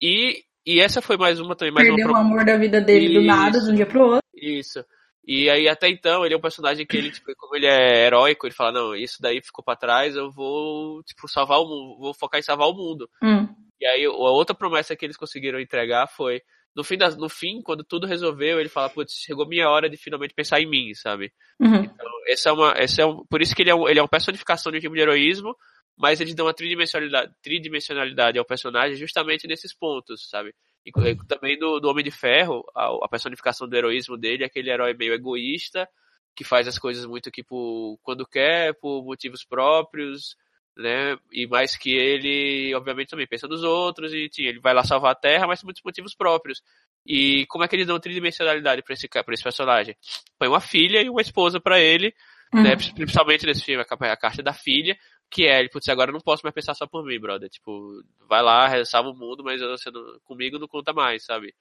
E, 0.00 0.44
e 0.64 0.80
essa 0.80 1.02
foi 1.02 1.18
mais 1.18 1.38
uma 1.38 1.54
também, 1.54 1.74
mais 1.74 1.86
Perdeu 1.86 2.06
o 2.06 2.10
uma 2.10 2.20
amor 2.20 2.46
da 2.46 2.56
vida 2.56 2.80
dele 2.80 3.12
do 3.12 3.22
nada, 3.22 3.60
de 3.60 3.70
um 3.70 3.74
dia 3.74 3.84
pro 3.84 4.04
outro. 4.04 4.22
Isso. 4.34 4.82
E 5.26 5.50
aí 5.50 5.68
até 5.68 5.90
então 5.90 6.24
ele 6.24 6.32
é 6.32 6.38
um 6.38 6.40
personagem 6.40 6.86
que 6.86 6.96
ele, 6.96 7.10
tipo, 7.10 7.30
como 7.36 7.54
ele 7.54 7.66
é 7.66 8.06
heróico, 8.06 8.46
ele 8.46 8.54
fala, 8.54 8.72
não, 8.72 8.94
isso 8.94 9.20
daí 9.20 9.42
ficou 9.42 9.62
pra 9.62 9.76
trás, 9.76 10.16
eu 10.16 10.30
vou, 10.30 11.02
tipo, 11.02 11.28
salvar 11.28 11.58
o 11.58 11.68
mundo, 11.68 11.98
vou 11.98 12.14
focar 12.14 12.40
em 12.40 12.42
salvar 12.42 12.68
o 12.68 12.74
mundo. 12.74 13.06
Hum. 13.22 13.46
E 13.80 13.86
aí 13.86 14.04
a 14.04 14.10
outra 14.10 14.54
promessa 14.54 14.96
que 14.96 15.04
eles 15.04 15.16
conseguiram 15.16 15.60
entregar 15.60 16.06
foi, 16.06 16.42
no 16.74 16.82
fim, 16.82 16.96
das, 16.96 17.16
no 17.16 17.28
fim 17.28 17.62
quando 17.62 17.84
tudo 17.84 18.06
resolveu, 18.06 18.60
ele 18.60 18.68
fala, 18.68 18.90
putz, 18.90 19.14
chegou 19.14 19.46
minha 19.46 19.68
hora 19.68 19.88
de 19.88 19.96
finalmente 19.96 20.34
pensar 20.34 20.60
em 20.60 20.68
mim, 20.68 20.94
sabe? 20.94 21.32
Uhum. 21.60 21.84
Então, 21.84 22.06
essa 22.26 22.50
é 22.50 22.52
uma, 22.52 22.72
essa 22.76 23.02
é 23.02 23.06
um, 23.06 23.24
por 23.26 23.40
isso 23.40 23.54
que 23.54 23.62
ele 23.62 23.70
é, 23.70 23.74
um, 23.74 23.88
ele 23.88 23.98
é 23.98 24.02
uma 24.02 24.08
personificação 24.08 24.72
de 24.72 24.78
um 24.78 24.80
tipo 24.80 24.94
de 24.94 25.00
heroísmo, 25.00 25.54
mas 25.96 26.20
eles 26.20 26.34
dão 26.34 26.46
uma 26.46 26.54
tridimensionalidade, 26.54 27.32
tridimensionalidade 27.42 28.38
ao 28.38 28.44
personagem 28.44 28.96
justamente 28.96 29.48
nesses 29.48 29.74
pontos, 29.74 30.28
sabe? 30.28 30.54
E 30.86 30.92
também 31.26 31.58
do, 31.58 31.80
do 31.80 31.88
Homem 31.88 32.04
de 32.04 32.10
Ferro, 32.10 32.64
a, 32.74 32.86
a 33.04 33.08
personificação 33.08 33.68
do 33.68 33.76
heroísmo 33.76 34.16
dele 34.16 34.44
é 34.44 34.46
aquele 34.46 34.70
herói 34.70 34.94
meio 34.94 35.12
egoísta, 35.12 35.88
que 36.36 36.44
faz 36.44 36.68
as 36.68 36.78
coisas 36.78 37.04
muito 37.04 37.32
que 37.32 37.42
por, 37.42 37.98
quando 38.02 38.24
quer, 38.24 38.72
por 38.80 39.04
motivos 39.04 39.44
próprios, 39.44 40.36
né? 40.78 41.18
E 41.32 41.46
mais 41.46 41.76
que 41.76 41.90
ele, 41.90 42.74
obviamente, 42.74 43.08
também 43.10 43.26
pensa 43.26 43.48
nos 43.48 43.62
outros 43.64 44.14
e 44.14 44.28
tinha, 44.28 44.48
ele 44.48 44.60
vai 44.60 44.72
lá 44.72 44.84
salvar 44.84 45.12
a 45.12 45.16
Terra, 45.16 45.46
mas 45.46 45.60
por 45.60 45.66
muitos 45.66 45.82
motivos 45.82 46.14
próprios. 46.14 46.62
E 47.04 47.44
como 47.46 47.64
é 47.64 47.68
que 47.68 47.74
eles 47.76 47.86
dão 47.86 47.98
tridimensionalidade 47.98 48.82
pra 48.82 48.94
esse, 48.94 49.08
pra 49.08 49.34
esse 49.34 49.42
personagem? 49.42 49.96
Põe 50.38 50.48
uma 50.48 50.60
filha 50.60 51.02
e 51.02 51.10
uma 51.10 51.20
esposa 51.20 51.60
pra 51.60 51.80
ele, 51.80 52.14
Uhum. 52.54 52.62
né? 52.62 52.76
Principalmente 52.94 53.44
nesse 53.44 53.62
filme, 53.62 53.82
a 53.82 54.16
carta 54.16 54.42
da 54.42 54.54
filha, 54.54 54.96
que 55.30 55.46
é, 55.46 55.58
ele, 55.60 55.68
putz, 55.68 55.86
agora 55.90 56.10
eu 56.10 56.14
não 56.14 56.20
posso 56.20 56.42
mais 56.42 56.54
pensar 56.54 56.72
só 56.74 56.86
por 56.86 57.04
mim, 57.04 57.20
brother. 57.20 57.48
Tipo, 57.50 58.02
vai 58.26 58.42
lá, 58.42 58.82
salva 58.86 59.10
o 59.10 59.14
mundo, 59.14 59.44
mas 59.44 59.60
você 59.60 59.90
não- 59.90 60.18
comigo 60.24 60.58
não 60.58 60.66
conta 60.66 60.92
mais, 60.94 61.24
sabe? 61.24 61.54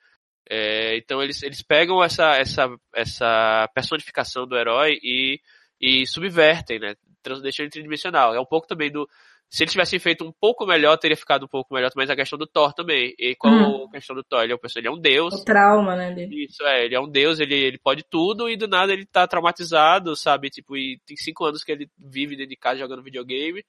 É, 0.49 0.95
então 0.97 1.21
eles, 1.21 1.43
eles 1.43 1.61
pegam 1.61 2.01
essa, 2.01 2.37
essa, 2.37 2.73
essa 2.95 3.69
personificação 3.75 4.47
do 4.47 4.57
herói 4.57 4.97
e, 5.03 5.41
e 5.79 6.05
subvertem, 6.05 6.79
né? 6.79 6.95
Ele 7.25 7.69
tridimensional. 7.69 8.33
É 8.33 8.39
um 8.39 8.45
pouco 8.45 8.67
também 8.67 8.91
do. 8.91 9.07
Se 9.49 9.63
eles 9.63 9.71
tivessem 9.71 9.97
feito 9.97 10.25
um 10.25 10.31
pouco 10.31 10.65
melhor, 10.65 10.97
teria 10.97 11.15
ficado 11.15 11.45
um 11.45 11.47
pouco 11.47 11.73
melhor, 11.73 11.89
mas 11.95 12.09
a 12.09 12.15
questão 12.15 12.37
do 12.37 12.45
Thor 12.45 12.73
também. 12.73 13.13
E 13.17 13.33
qual 13.35 13.53
Uhum. 13.53 13.85
a 13.85 13.91
questão 13.91 14.13
do 14.15 14.23
Thor? 14.23 14.43
Ele 14.43 14.51
é 14.51 14.55
um, 14.55 14.59
ele 14.75 14.87
é 14.87 14.91
um 14.91 14.99
deus. 14.99 15.33
O 15.33 15.45
trauma, 15.45 15.95
né, 15.95 16.13
dele. 16.13 16.45
Isso, 16.45 16.63
é, 16.65 16.83
ele 16.85 16.95
é 16.95 16.99
um 16.99 17.09
deus, 17.09 17.39
ele, 17.39 17.55
ele 17.55 17.77
pode 17.77 18.03
tudo 18.09 18.49
e 18.49 18.57
do 18.57 18.67
nada 18.67 18.91
ele 18.91 19.05
tá 19.05 19.25
traumatizado, 19.25 20.15
sabe? 20.17 20.49
Tipo, 20.49 20.75
e 20.75 20.99
tem 21.05 21.15
cinco 21.15 21.45
anos 21.45 21.63
que 21.63 21.71
ele 21.71 21.89
vive 21.97 22.35
dentro 22.35 22.49
de 22.49 22.57
casa 22.57 22.79
jogando 22.79 23.03
videogame, 23.03 23.63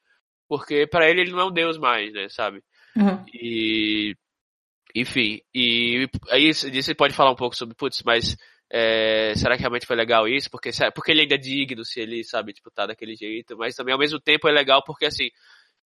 porque 0.48 0.84
pra 0.86 1.08
ele 1.08 1.20
ele 1.20 1.30
não 1.30 1.40
é 1.40 1.44
um 1.46 1.52
deus 1.52 1.78
mais, 1.78 2.12
né, 2.12 2.28
sabe? 2.28 2.60
Uhum. 2.96 3.24
E. 3.32 4.16
Enfim, 4.94 5.40
e 5.54 6.08
aí 6.30 6.52
você 6.52 6.94
pode 6.94 7.14
falar 7.14 7.30
um 7.30 7.36
pouco 7.36 7.54
sobre, 7.54 7.74
putz, 7.76 8.02
mas 8.02 8.36
é, 8.70 9.32
será 9.36 9.54
que 9.56 9.60
realmente 9.62 9.86
foi 9.86 9.96
legal 9.96 10.28
isso? 10.28 10.50
Porque, 10.50 10.72
se- 10.72 10.90
porque 10.92 11.10
ele 11.12 11.22
ainda 11.22 11.34
é 11.34 11.38
digno 11.38 11.84
se 11.84 12.00
ele, 12.00 12.22
sabe, 12.24 12.52
tipo, 12.52 12.70
tá 12.70 12.86
daquele 12.86 13.14
jeito, 13.14 13.56
mas 13.56 13.74
também 13.74 13.92
ao 13.92 13.98
mesmo 13.98 14.20
tempo 14.20 14.48
é 14.48 14.52
legal 14.52 14.82
porque 14.84 15.06
assim, 15.06 15.30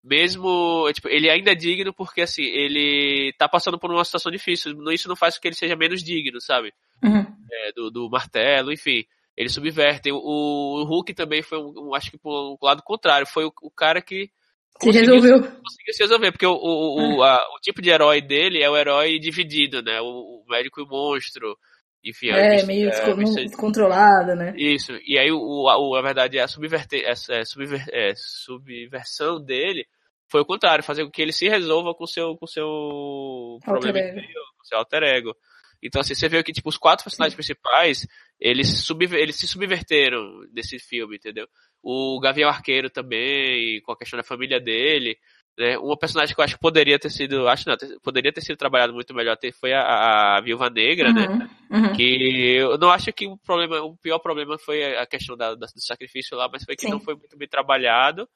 mesmo, 0.03 0.91
tipo, 0.93 1.09
ele 1.09 1.31
ainda 1.31 1.53
é 1.53 1.55
digno 1.55 1.93
porque 1.95 2.23
assim, 2.23 2.43
ele 2.43 3.33
tá 3.39 3.49
passando 3.49 3.79
por 3.79 3.91
uma 3.91 4.05
situação 4.05 4.33
difícil, 4.33 4.75
isso 4.93 5.09
não 5.09 5.17
faz 5.17 5.37
com 5.37 5.43
que 5.43 5.49
ele 5.49 5.55
seja 5.55 5.77
menos 5.77 6.03
digno, 6.03 6.41
sabe? 6.41 6.73
Uhum. 7.05 7.25
é, 7.51 7.73
do, 7.73 7.91
do 7.91 8.09
martelo, 8.11 8.73
enfim. 8.73 9.05
Eles 9.37 9.53
subvertem. 9.55 10.13
O, 10.13 10.19
o 10.19 10.85
Hulk 10.85 11.15
também 11.15 11.43
foi, 11.43 11.59
um, 11.59 11.73
um- 11.89 11.95
acho 11.95 12.11
que 12.11 12.19
por 12.19 12.53
um 12.53 12.57
lado 12.67 12.83
contrário, 12.83 13.27
foi 13.27 13.45
o, 13.45 13.53
o 13.63 13.71
cara 13.71 14.03
que 14.03 14.27
Se 14.27 14.87
conseguiu 14.87 15.15
resolveu. 15.15 15.41
conseguiu 15.41 15.95
se 15.95 16.03
resolver, 16.03 16.33
porque 16.33 16.47
o, 16.47 16.53
o, 16.53 17.17
o, 17.19 17.23
a- 17.23 17.45
o 17.57 17.61
tipo 17.61 17.81
de 17.81 17.91
herói 17.91 18.21
dele 18.21 18.63
é 18.63 18.69
o 18.69 18.77
herói 18.77 19.19
dividido, 19.19 19.83
né? 19.83 20.01
O, 20.01 20.05
o 20.07 20.45
médico 20.49 20.81
e 20.81 20.85
o 20.85 20.87
monstro. 20.87 21.57
Enfim, 22.05 22.31
É, 22.31 22.65
meio 22.65 22.91
é, 22.91 23.45
descontrolada, 23.45 24.35
né? 24.35 24.55
Isso. 24.57 24.93
E 25.07 25.17
aí, 25.19 25.31
o, 25.31 25.69
a, 25.69 25.79
o- 25.79 25.95
a 25.95 26.03
verdade 26.03 26.39
é 26.39 26.43
a 26.43 26.49
subverter, 26.49 27.05
essa 27.05 27.35
é, 27.35 27.45
subver, 27.45 27.85
é, 27.93 28.13
subversão 28.17 29.43
dele 29.43 29.87
foi 30.31 30.41
o 30.41 30.47
contrário, 30.47 30.83
fazer 30.83 31.05
com 31.05 31.11
que 31.11 31.21
ele 31.21 31.33
se 31.33 31.47
resolva 31.49 31.95
com 31.95 32.07
seu, 32.07 32.35
com 32.37 32.47
seu 32.47 33.59
problema 33.63 33.99
ego. 33.99 34.19
interior, 34.19 34.45
com 34.57 34.65
seu 34.65 34.79
alter 34.79 35.03
ego. 35.03 35.37
Então, 35.83 36.01
assim, 36.01 36.15
você 36.15 36.29
vê 36.29 36.43
que, 36.43 36.53
tipo, 36.53 36.69
os 36.69 36.79
quatro 36.79 37.05
personagens 37.05 37.35
principais, 37.35 38.07
eles, 38.41 38.69
subver, 38.85 39.21
eles 39.21 39.37
se 39.37 39.47
subverteram 39.47 40.41
desse 40.53 40.79
filme, 40.79 41.17
entendeu? 41.17 41.47
O 41.83 42.19
Gavião 42.21 42.49
Arqueiro 42.49 42.89
também, 42.89 43.81
com 43.83 43.93
a 43.93 43.97
questão 43.99 44.17
da 44.17 44.23
família 44.23 44.61
dele, 44.61 45.19
né? 45.59 45.79
Uma 45.79 45.97
personagem 45.97 46.35
que 46.35 46.41
eu 46.41 46.45
acho 46.45 46.55
que 46.57 46.61
poderia 46.61 46.99
ter 46.99 47.11
sido, 47.11 47.49
acho 47.49 47.69
não, 47.69 47.77
ter- 47.77 47.99
poderia 48.01 48.33
ter 48.33 48.41
sido 48.41 48.57
trabalhado 48.57 48.93
muito 48.93 49.15
melhor 49.15 49.37
ter- 49.37 49.53
foi 49.53 49.73
a, 49.73 50.37
a 50.37 50.41
Viúva 50.41 50.71
Negra, 50.71 51.13
né? 51.13 51.27
Uhum, 51.71 51.87
uhum. 51.87 51.93
Que 51.95 52.57
eu 52.57 52.79
não 52.79 52.91
acho 52.91 53.13
que 53.13 53.27
o 53.27 53.37
problema, 53.37 53.81
o 53.83 53.97
pior 53.97 54.19
problema 54.19 54.59
foi 54.59 54.97
a 54.97 55.07
questão 55.07 55.37
da, 55.37 55.55
da- 55.55 55.67
do 55.67 55.81
sacrifício 55.81 56.37
lá, 56.37 56.49
mas 56.51 56.65
foi 56.65 56.75
que 56.77 56.83
Sim. 56.83 56.91
não 56.91 57.01
foi 57.01 57.15
muito 57.15 57.37
bem 57.37 57.49
trabalhado. 57.49 58.29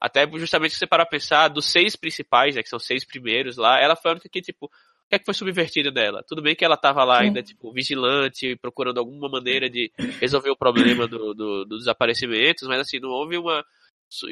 Até 0.00 0.26
justamente 0.38 0.72
se 0.72 0.78
você 0.78 0.86
parar 0.86 1.04
pra 1.06 1.18
pensar, 1.18 1.48
dos 1.48 1.66
seis 1.66 1.94
principais, 1.94 2.56
né, 2.56 2.62
que 2.62 2.68
são 2.68 2.78
seis 2.78 3.04
primeiros 3.04 3.56
lá, 3.56 3.78
ela 3.80 3.94
foi 3.94 4.10
a 4.10 4.14
única 4.14 4.28
que, 4.28 4.40
tipo, 4.42 4.66
o 4.66 4.68
que 5.08 5.14
é 5.14 5.18
que 5.18 5.24
foi 5.24 5.34
subvertido 5.34 5.92
nela? 5.92 6.24
Tudo 6.26 6.42
bem 6.42 6.56
que 6.56 6.64
ela 6.64 6.76
tava 6.76 7.04
lá 7.04 7.18
Sim. 7.18 7.24
ainda, 7.26 7.42
tipo, 7.42 7.72
vigilante, 7.72 8.56
procurando 8.56 8.98
alguma 8.98 9.28
maneira 9.28 9.68
de 9.70 9.92
resolver 10.20 10.50
o 10.50 10.56
problema 10.56 11.06
do, 11.06 11.34
do- 11.34 11.64
dos 11.66 11.80
desaparecimentos, 11.80 12.66
mas 12.66 12.80
assim, 12.80 12.98
não 12.98 13.10
houve 13.10 13.36
uma. 13.36 13.64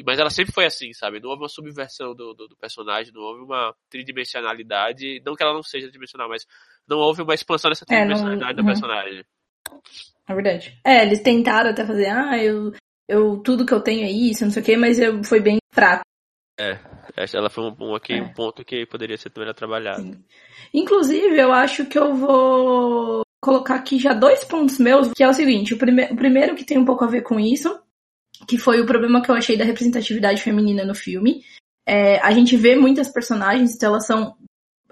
Mas 0.05 0.19
ela 0.19 0.29
sempre 0.29 0.53
foi 0.53 0.65
assim, 0.65 0.93
sabe? 0.93 1.19
Não 1.19 1.29
houve 1.29 1.41
uma 1.43 1.49
subversão 1.49 2.13
do, 2.13 2.33
do, 2.33 2.47
do 2.47 2.55
personagem, 2.57 3.11
não 3.13 3.21
houve 3.21 3.41
uma 3.43 3.73
tridimensionalidade. 3.89 5.21
Não 5.25 5.35
que 5.35 5.43
ela 5.43 5.53
não 5.53 5.63
seja 5.63 5.85
tridimensional, 5.87 6.29
mas 6.29 6.45
não 6.87 6.97
houve 6.99 7.21
uma 7.21 7.33
expansão 7.33 7.69
dessa 7.69 7.85
É, 7.89 7.93
não- 7.93 7.97
tridimensionalidade 8.15 8.55
do 8.55 8.59
uhum. 8.61 8.65
personagem. 8.67 9.25
É 10.27 10.33
verdade. 10.35 10.79
É, 10.85 11.03
eles 11.03 11.21
tentaram 11.21 11.71
até 11.71 11.85
fazer, 11.85 12.07
ah, 12.09 12.37
eu, 12.37 12.73
eu 13.07 13.37
tudo 13.39 13.65
que 13.65 13.73
eu 13.73 13.81
tenho 13.81 14.05
é 14.05 14.11
isso, 14.11 14.43
não 14.45 14.51
sei 14.51 14.61
o 14.61 14.65
quê, 14.65 14.77
mas 14.77 14.99
eu, 14.99 15.23
foi 15.23 15.39
bem 15.39 15.57
fraco. 15.73 16.03
Essa- 17.17 17.37
Ela 17.37 17.49
foi 17.49 17.63
um, 17.63 17.75
um, 17.79 17.95
aqui, 17.95 18.13
É. 18.13 18.21
um 18.21 18.31
ponto 18.33 18.63
que 18.63 18.85
poderia 18.85 19.17
ser 19.17 19.31
melhor 19.35 19.53
trabalhado. 19.55 20.03
Sim. 20.03 20.23
Inclusive, 20.73 21.37
eu 21.39 21.51
acho 21.51 21.85
que 21.87 21.97
eu 21.97 22.13
vou 22.13 23.23
colocar 23.41 23.75
aqui 23.75 23.97
já 23.97 24.13
dois 24.13 24.43
pontos 24.45 24.77
meus, 24.77 25.11
que 25.11 25.23
é 25.23 25.27
o 25.27 25.33
seguinte, 25.33 25.73
o, 25.73 25.77
prime 25.77 26.03
o 26.11 26.15
primeiro 26.15 26.55
que 26.55 26.63
tem 26.63 26.77
um 26.77 26.85
pouco 26.85 27.03
a 27.03 27.07
ver 27.07 27.23
com 27.23 27.39
isso, 27.39 27.81
que 28.47 28.57
foi 28.57 28.81
o 28.81 28.85
problema 28.85 29.21
que 29.21 29.29
eu 29.29 29.35
achei 29.35 29.57
da 29.57 29.65
representatividade 29.65 30.41
feminina 30.41 30.83
no 30.83 30.95
filme. 30.95 31.43
É, 31.85 32.19
a 32.19 32.31
gente 32.31 32.55
vê 32.55 32.75
muitas 32.75 33.09
personagens, 33.09 33.75
então 33.75 33.89
elas 33.89 34.05
são. 34.05 34.35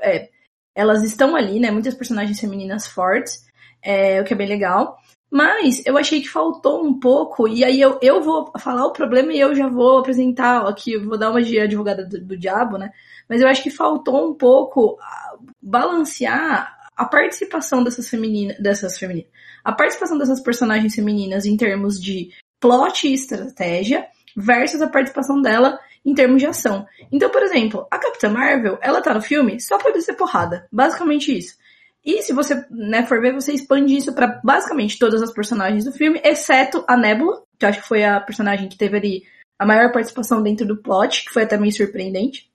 é, 0.01 0.29
elas 0.75 1.03
estão 1.03 1.35
ali, 1.35 1.59
né? 1.59 1.71
Muitas 1.71 1.93
personagens 1.93 2.39
femininas 2.39 2.87
fortes, 2.87 3.45
é, 3.81 4.21
o 4.21 4.23
que 4.23 4.33
é 4.33 4.37
bem 4.37 4.47
legal. 4.47 4.97
Mas 5.31 5.85
eu 5.85 5.97
achei 5.97 6.21
que 6.21 6.29
faltou 6.29 6.83
um 6.83 6.99
pouco, 6.99 7.47
e 7.47 7.63
aí 7.63 7.79
eu, 7.79 7.99
eu 8.01 8.21
vou 8.21 8.51
falar 8.57 8.85
o 8.85 8.93
problema 8.93 9.31
e 9.31 9.39
eu 9.39 9.53
já 9.53 9.67
vou 9.67 9.99
apresentar 9.99 10.67
aqui, 10.67 10.97
vou 10.97 11.19
dar 11.19 11.29
uma 11.29 11.41
de 11.41 11.59
advogada 11.59 12.03
do, 12.03 12.19
do 12.19 12.37
diabo, 12.37 12.77
né? 12.77 12.91
Mas 13.27 13.41
eu 13.41 13.47
acho 13.47 13.61
que 13.61 13.69
faltou 13.69 14.27
um 14.27 14.33
pouco 14.33 14.97
balancear 15.61 16.75
a 16.95 17.05
participação 17.05 17.83
dessas 17.83 18.09
femininas, 18.09 18.57
dessas 18.57 18.97
femininas, 18.97 19.29
a 19.63 19.71
participação 19.71 20.17
dessas 20.17 20.41
personagens 20.41 20.95
femininas 20.95 21.45
em 21.45 21.55
termos 21.55 22.01
de 22.01 22.31
plot 22.59 23.07
e 23.07 23.13
estratégia 23.13 24.07
versus 24.35 24.81
a 24.81 24.87
participação 24.87 25.41
dela 25.41 25.79
em 26.05 26.13
termos 26.13 26.41
de 26.41 26.47
ação. 26.47 26.85
Então, 27.11 27.29
por 27.29 27.43
exemplo, 27.43 27.87
a 27.91 27.97
Capitã 27.97 28.29
Marvel, 28.29 28.77
ela 28.81 29.01
tá 29.01 29.13
no 29.13 29.21
filme 29.21 29.59
só 29.59 29.77
pra 29.77 29.91
descer 29.91 30.15
porrada, 30.15 30.67
basicamente 30.71 31.37
isso. 31.37 31.57
E 32.03 32.21
se 32.21 32.33
você 32.33 32.65
né, 32.71 33.05
for 33.05 33.21
ver, 33.21 33.33
você 33.33 33.53
expande 33.53 33.95
isso 33.95 34.13
pra 34.13 34.39
basicamente 34.43 34.97
todas 34.97 35.21
as 35.21 35.33
personagens 35.33 35.83
do 35.83 35.91
filme, 35.91 36.21
exceto 36.23 36.83
a 36.87 36.95
Nebula, 36.95 37.43
que 37.57 37.65
eu 37.65 37.69
acho 37.69 37.81
que 37.81 37.87
foi 37.87 38.03
a 38.03 38.19
personagem 38.19 38.69
que 38.69 38.77
teve 38.77 38.97
ali 38.97 39.23
a 39.57 39.65
maior 39.65 39.91
participação 39.91 40.41
dentro 40.41 40.65
do 40.65 40.81
plot, 40.81 41.25
que 41.25 41.33
foi 41.33 41.43
até 41.43 41.57
meio 41.57 41.73
surpreendente. 41.73 42.49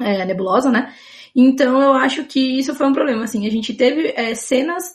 É, 0.00 0.22
a 0.22 0.24
Nebulosa, 0.24 0.70
né? 0.70 0.92
Então 1.34 1.80
eu 1.80 1.92
acho 1.92 2.24
que 2.24 2.58
isso 2.58 2.74
foi 2.74 2.86
um 2.86 2.92
problema, 2.92 3.24
assim. 3.24 3.46
A 3.46 3.50
gente 3.50 3.74
teve 3.74 4.12
é, 4.16 4.34
cenas 4.34 4.94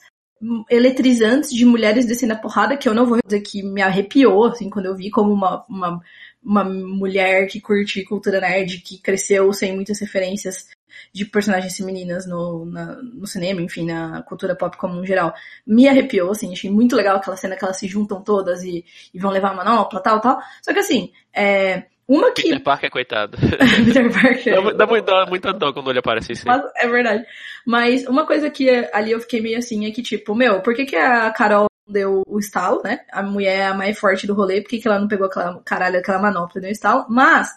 eletrizantes 0.69 1.49
de 1.51 1.65
mulheres 1.65 2.05
descendo 2.05 2.33
a 2.33 2.37
porrada, 2.37 2.77
que 2.77 2.87
eu 2.87 2.93
não 2.93 3.05
vou 3.05 3.17
dizer 3.25 3.41
que 3.41 3.61
me 3.63 3.81
arrepiou, 3.81 4.45
assim, 4.45 4.69
quando 4.69 4.85
eu 4.85 4.95
vi 4.95 5.09
como 5.09 5.33
uma, 5.33 5.65
uma, 5.67 6.01
uma 6.43 6.63
mulher 6.63 7.47
que 7.47 7.59
curte 7.59 8.03
cultura 8.05 8.39
nerd, 8.39 8.79
que 8.79 9.01
cresceu 9.01 9.51
sem 9.53 9.75
muitas 9.75 9.99
referências 9.99 10.67
de 11.13 11.25
personagens 11.25 11.75
femininas 11.75 12.25
no, 12.27 12.65
na- 12.65 12.95
no 13.01 13.27
cinema, 13.27 13.61
enfim, 13.61 13.85
na 13.85 14.21
cultura 14.23 14.55
pop 14.55 14.75
como 14.77 14.99
um 14.99 15.05
geral, 15.05 15.33
me 15.65 15.87
arrepiou, 15.87 16.31
assim, 16.31 16.51
achei 16.51 16.69
muito 16.69 16.95
legal 16.95 17.17
aquela 17.17 17.37
cena 17.37 17.55
que 17.55 17.63
elas 17.63 17.77
se 17.77 17.87
juntam 17.87 18.21
todas 18.23 18.63
e, 18.63 18.83
e 19.13 19.19
vão 19.19 19.31
levar 19.31 19.51
a 19.51 19.55
manopla, 19.55 20.01
tal, 20.01 20.19
tal. 20.21 20.39
Só 20.63 20.73
que 20.73 20.79
assim, 20.79 21.11
é, 21.33 21.85
uma 22.09 22.31
que... 22.31 22.41
Peter 22.41 22.63
Parker, 22.63 22.89
coitado. 22.89 23.37
Peter 23.85 24.11
Parker. 24.11 24.55
Dá, 24.55 24.87
mu- 24.87 25.01
dá 25.03 25.25
muita, 25.27 25.53
dó 25.53 25.71
quando 25.71 25.91
ele 25.91 25.99
aparece 25.99 26.31
assim. 26.31 26.47
Mas 26.47 26.63
é 26.75 26.87
verdade. 26.87 27.23
Mas 27.63 28.07
uma 28.07 28.25
coisa 28.25 28.49
que 28.49 28.67
ali 28.91 29.11
eu 29.11 29.19
fiquei 29.19 29.39
meio 29.39 29.59
assim 29.59 29.85
é 29.85 29.91
que, 29.91 30.01
tipo, 30.01 30.33
meu, 30.33 30.59
por 30.61 30.73
que, 30.73 30.85
que 30.85 30.95
a 30.95 31.29
Carol 31.29 31.67
deu 31.87 32.23
o 32.27 32.39
estalo, 32.39 32.81
né? 32.83 33.01
A 33.11 33.21
mulher 33.21 33.59
é 33.59 33.65
a 33.67 33.75
mais 33.75 33.99
forte 33.99 34.25
do 34.25 34.33
rolê, 34.33 34.59
por 34.59 34.69
que, 34.69 34.79
que 34.79 34.87
ela 34.87 34.99
não 34.99 35.07
pegou 35.07 35.27
aquela 35.27 35.61
caralho, 35.61 35.99
aquela 35.99 36.19
manopla 36.19 36.57
e 36.57 36.61
deu 36.61 36.69
o 36.69 36.73
estalo? 36.73 37.05
Mas, 37.07 37.47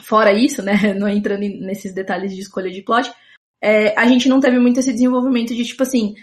fora 0.00 0.32
isso, 0.32 0.62
né? 0.62 0.74
Não 0.94 1.08
entrando 1.08 1.40
nesses 1.40 1.92
detalhes 1.92 2.32
de 2.32 2.42
escolha 2.42 2.70
de 2.70 2.82
plot, 2.82 3.12
é, 3.60 3.98
a 3.98 4.06
gente 4.06 4.28
não 4.28 4.38
teve 4.38 4.60
muito 4.60 4.78
esse 4.78 4.92
desenvolvimento 4.92 5.52
de, 5.54 5.64
tipo 5.64 5.82
assim, 5.82 6.14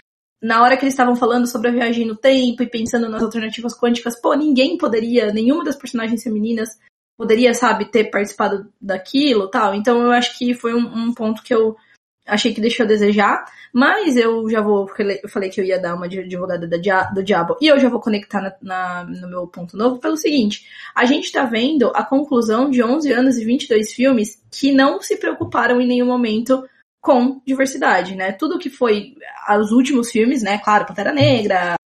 na 0.42 0.62
hora 0.62 0.78
que 0.78 0.84
eles 0.84 0.94
estavam 0.94 1.14
falando 1.14 1.46
sobre 1.46 1.68
a 1.68 1.72
viagem 1.72 2.06
no 2.06 2.16
tempo 2.16 2.62
e 2.62 2.70
pensando 2.70 3.08
nas 3.08 3.22
alternativas 3.22 3.78
quânticas, 3.78 4.18
pô, 4.18 4.34
ninguém 4.34 4.78
poderia, 4.78 5.30
nenhuma 5.30 5.62
das 5.62 5.76
personagens 5.76 6.22
femininas 6.22 6.70
poderia, 7.18 7.52
sabe, 7.52 7.86
ter 7.86 8.04
participado 8.04 8.72
daquilo 8.80 9.50
tal. 9.50 9.74
Então 9.74 10.00
eu 10.00 10.12
acho 10.12 10.38
que 10.38 10.54
foi 10.54 10.72
um, 10.72 10.86
um 10.86 11.12
ponto 11.12 11.42
que 11.42 11.52
eu 11.52 11.76
achei 12.24 12.54
que 12.54 12.60
deixou 12.60 12.84
a 12.84 12.86
desejar, 12.86 13.44
mas 13.72 14.16
eu 14.16 14.48
já 14.48 14.60
vou, 14.60 14.88
eu 14.98 15.28
falei 15.28 15.48
que 15.48 15.60
eu 15.60 15.64
ia 15.64 15.80
dar 15.80 15.94
uma 15.94 16.04
advogada 16.06 16.66
do 16.66 17.24
diabo, 17.24 17.56
e 17.60 17.66
eu 17.66 17.78
já 17.78 17.88
vou 17.88 18.00
conectar 18.00 18.40
na, 18.40 18.54
na, 18.60 19.04
no 19.04 19.28
meu 19.28 19.46
ponto 19.46 19.76
novo 19.76 19.98
pelo 19.98 20.16
seguinte, 20.16 20.66
a 20.94 21.06
gente 21.06 21.32
tá 21.32 21.44
vendo 21.44 21.90
a 21.94 22.04
conclusão 22.04 22.70
de 22.70 22.82
11 22.82 23.10
anos 23.12 23.38
e 23.38 23.44
22 23.44 23.92
filmes 23.94 24.42
que 24.50 24.72
não 24.72 25.00
se 25.00 25.16
preocuparam 25.16 25.80
em 25.80 25.86
nenhum 25.86 26.06
momento 26.06 26.68
com 27.00 27.40
diversidade, 27.46 28.14
né? 28.14 28.32
Tudo 28.32 28.58
que 28.58 28.68
foi 28.68 29.14
os 29.58 29.72
últimos 29.72 30.10
filmes, 30.10 30.42
né? 30.42 30.58
Claro, 30.58 30.84
Pantera 30.84 31.12
Negra, 31.12 31.76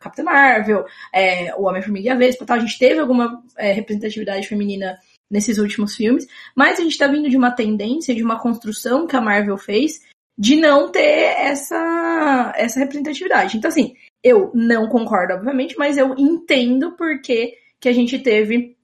Capitã 0.00 0.22
Marvel, 0.22 0.84
é, 1.12 1.54
o 1.56 1.64
Homem-Formiga 1.64 2.08
e 2.08 2.10
a 2.10 2.14
Vespa, 2.14 2.44
tal, 2.44 2.56
a 2.56 2.60
gente 2.60 2.78
teve 2.78 3.00
alguma 3.00 3.42
é, 3.56 3.72
representatividade 3.72 4.48
feminina 4.48 4.98
nesses 5.30 5.58
últimos 5.58 5.96
filmes, 5.96 6.26
mas 6.54 6.78
a 6.78 6.82
gente 6.82 6.98
tá 6.98 7.06
vindo 7.06 7.28
de 7.28 7.36
uma 7.36 7.50
tendência, 7.50 8.14
de 8.14 8.22
uma 8.22 8.40
construção 8.40 9.06
que 9.06 9.16
a 9.16 9.20
Marvel 9.20 9.58
fez 9.58 10.00
de 10.38 10.56
não 10.56 10.90
ter 10.90 11.34
essa, 11.38 12.52
essa 12.56 12.78
representatividade. 12.78 13.56
Então, 13.56 13.68
assim, 13.68 13.94
eu 14.22 14.50
não 14.54 14.88
concordo, 14.88 15.34
obviamente, 15.34 15.76
mas 15.78 15.96
eu 15.96 16.14
entendo 16.18 16.92
porque 16.92 17.54
que 17.80 17.88
a 17.88 17.92
gente 17.92 18.18
teve 18.18 18.76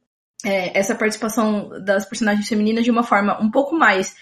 é, 0.45 0.79
essa 0.79 0.95
participação 0.95 1.69
das 1.85 2.05
personagens 2.05 2.49
femininas 2.49 2.85
de 2.85 2.91
uma 2.91 3.03
forma 3.03 3.41
um 3.41 3.51
pouco 3.51 3.75
mais 3.75 4.15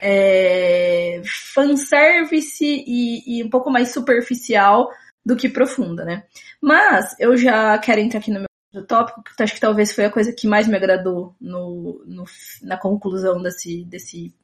é, 0.00 1.20
fanservice 1.54 2.64
e, 2.64 3.38
e 3.38 3.44
um 3.44 3.50
pouco 3.50 3.70
mais 3.70 3.92
superficial 3.92 4.90
do 5.28 5.36
que 5.36 5.46
profunda, 5.46 6.06
né? 6.06 6.24
Mas 6.58 7.14
eu 7.20 7.36
já 7.36 7.76
quero 7.76 8.00
entrar 8.00 8.18
aqui 8.18 8.30
no 8.30 8.46
meu 8.72 8.86
tópico, 8.86 9.22
que 9.22 9.42
acho 9.42 9.52
que 9.52 9.60
talvez 9.60 9.92
foi 9.92 10.06
a 10.06 10.10
coisa 10.10 10.32
que 10.32 10.46
mais 10.46 10.66
me 10.66 10.74
agradou 10.74 11.36
no, 11.38 12.02
no, 12.06 12.24
na 12.62 12.78
conclusão 12.78 13.42
desse, 13.42 13.84
desse, 13.84 14.34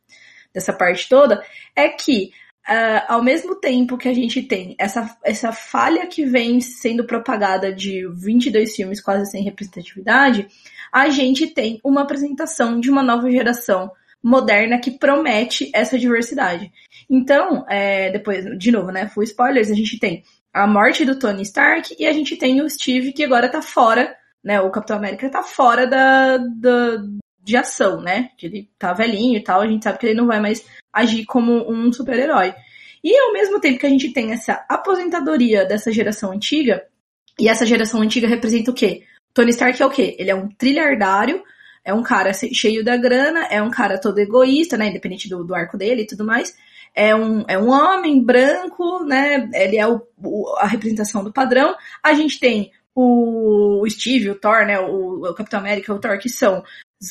dessa 0.53 0.75
parte 0.75 1.09
toda, 1.09 1.43
é 1.75 1.89
que 1.89 2.33
Uh, 2.67 3.05
ao 3.09 3.23
mesmo 3.23 3.57
tempo 3.57 3.99
que 3.99 4.09
a 4.09 4.15
gente 4.15 4.41
tem 4.41 4.75
essa, 4.79 5.19
essa 5.23 5.53
falha 5.53 6.07
que 6.07 6.25
vem 6.25 6.63
sendo 6.63 7.05
propagada 7.05 7.71
de 7.71 8.09
22 8.09 8.75
filmes 8.75 9.03
quase 9.03 9.31
sem 9.31 9.45
representatividade, 9.45 10.49
a 10.91 11.11
gente 11.11 11.49
tem 11.49 11.79
uma 11.85 12.01
apresentação 12.01 12.81
de 12.81 12.91
uma 12.91 13.03
nova 13.03 13.31
geração 13.31 13.93
moderna 14.23 14.79
que 14.79 14.93
promete 14.93 15.71
essa 15.75 15.99
diversidade. 15.99 16.73
Então, 17.11 17.67
é, 17.69 18.11
depois, 18.11 18.47
de 18.59 18.73
novo, 18.73 18.91
né, 18.91 19.09
full 19.09 19.25
spoilers, 19.25 19.71
a 19.71 19.75
gente 19.75 19.99
tem 19.99 20.25
a 20.55 20.67
morte 20.67 21.05
do 21.05 21.19
Tony 21.19 21.43
Stark 21.43 21.97
e 21.99 22.07
a 22.07 22.13
gente 22.13 22.37
tem 22.37 22.63
o 22.63 22.71
Steve 22.71 23.13
que 23.13 23.25
agora 23.25 23.49
tá 23.49 23.61
fora, 23.61 24.17
né, 24.43 24.61
o 24.61 24.71
Capitão 24.71 24.97
América 24.97 25.29
tá 25.29 25.43
fora 25.43 25.87
da, 25.87 26.39
da 26.39 27.03
de 27.43 27.57
ação, 27.57 28.01
né, 28.01 28.31
que 28.39 28.47
ele 28.47 28.71
tá 28.79 28.93
velhinho 28.93 29.37
e 29.37 29.43
tal, 29.43 29.61
a 29.61 29.67
gente 29.67 29.83
sabe 29.83 29.99
que 29.99 30.07
ele 30.07 30.15
não 30.15 30.27
vai 30.27 30.41
mais 30.41 30.65
agir 30.93 31.27
como 31.27 31.71
um 31.71 31.93
super-herói. 31.93 32.55
E 33.03 33.15
ao 33.19 33.33
mesmo 33.35 33.61
tempo 33.61 33.79
que 33.79 33.87
a 33.87 33.91
gente 33.91 34.13
tem 34.15 34.33
essa 34.33 34.65
aposentadoria 34.67 35.67
dessa 35.67 35.93
geração 35.93 36.33
antiga, 36.33 36.83
e 37.39 37.49
essa 37.49 37.67
geração 37.67 38.01
antiga 38.01 38.27
representa 38.29 38.71
o 38.71 38.75
quê? 38.75 39.03
Tony 39.35 39.51
Stark 39.51 39.83
é 39.83 39.85
o 39.85 39.91
quê? 39.91 40.17
Ele 40.19 40.31
é 40.31 40.35
um 40.35 40.49
trilhardário 40.49 41.43
é 41.85 41.93
um 41.93 42.03
cara 42.03 42.33
cheio 42.33 42.83
da 42.83 42.97
grana, 42.97 43.45
é 43.51 43.61
um 43.61 43.71
cara 43.71 44.01
todo 44.01 44.19
egoísta, 44.19 44.77
né? 44.77 44.89
Independente 44.89 45.29
do, 45.29 45.45
do 45.45 45.55
arco 45.55 45.77
dele 45.77 46.03
e 46.03 46.07
tudo 46.07 46.25
mais. 46.25 46.57
É 46.95 47.15
um, 47.15 47.45
é 47.49 47.59
um 47.59 47.71
homem 47.71 48.23
branco, 48.23 49.05
né? 49.05 49.51
Ele 49.53 49.77
é 49.77 49.87
o, 49.87 50.01
o, 50.23 50.55
a 50.59 50.67
representação 50.67 51.25
do 51.25 51.33
padrão. 51.33 51.75
A 52.03 52.15
gente 52.15 52.39
tem 52.39 52.71
o, 52.95 53.85
Steve, 53.89 54.31
o 54.31 54.39
Thor, 54.39 54.65
né? 54.65 54.79
O, 54.79 55.29
o 55.29 55.35
Capitão 55.35 55.59
América, 55.59 55.93
o 55.93 55.99
Thor, 55.99 56.19
que 56.19 56.29
são 56.29 56.63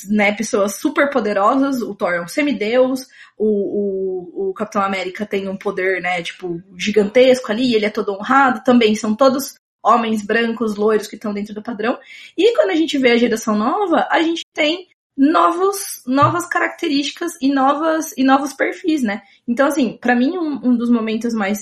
né, 0.10 0.32
pessoas 0.32 0.76
super 0.76 1.10
poderosas. 1.10 1.82
O 1.82 1.94
Thor 1.94 2.14
é 2.14 2.22
um 2.22 2.28
semideus. 2.28 3.08
O, 3.38 3.46
o, 3.46 4.50
o 4.50 4.54
Capitão 4.54 4.82
América 4.82 5.26
tem 5.26 5.50
um 5.50 5.58
poder, 5.58 6.02
né, 6.02 6.24
tipo, 6.24 6.62
gigantesco 6.78 7.52
ali. 7.52 7.76
Ele 7.76 7.86
é 7.86 7.90
todo 7.90 8.14
honrado. 8.14 8.64
Também 8.64 8.96
são 8.96 9.14
todos 9.14 9.56
homens 9.84 10.26
brancos, 10.26 10.76
loiros 10.76 11.08
que 11.08 11.16
estão 11.16 11.34
dentro 11.34 11.54
do 11.54 11.62
padrão. 11.62 12.00
E 12.38 12.56
quando 12.56 12.70
a 12.70 12.76
gente 12.76 12.98
vê 12.98 13.12
a 13.12 13.18
geração 13.18 13.58
nova, 13.58 14.08
a 14.10 14.22
gente 14.22 14.46
tem 14.54 14.88
novos, 15.16 16.02
novas 16.06 16.48
características 16.48 17.34
e 17.42 17.52
novas 17.52 18.14
e 18.18 18.24
novos 18.24 18.54
perfis, 18.54 19.02
né? 19.02 19.22
Então, 19.48 19.68
assim, 19.68 19.98
para 19.98 20.16
mim 20.16 20.38
um, 20.38 20.70
um, 20.70 20.76
dos 20.76 20.90
momentos 20.90 21.34
mais 21.34 21.60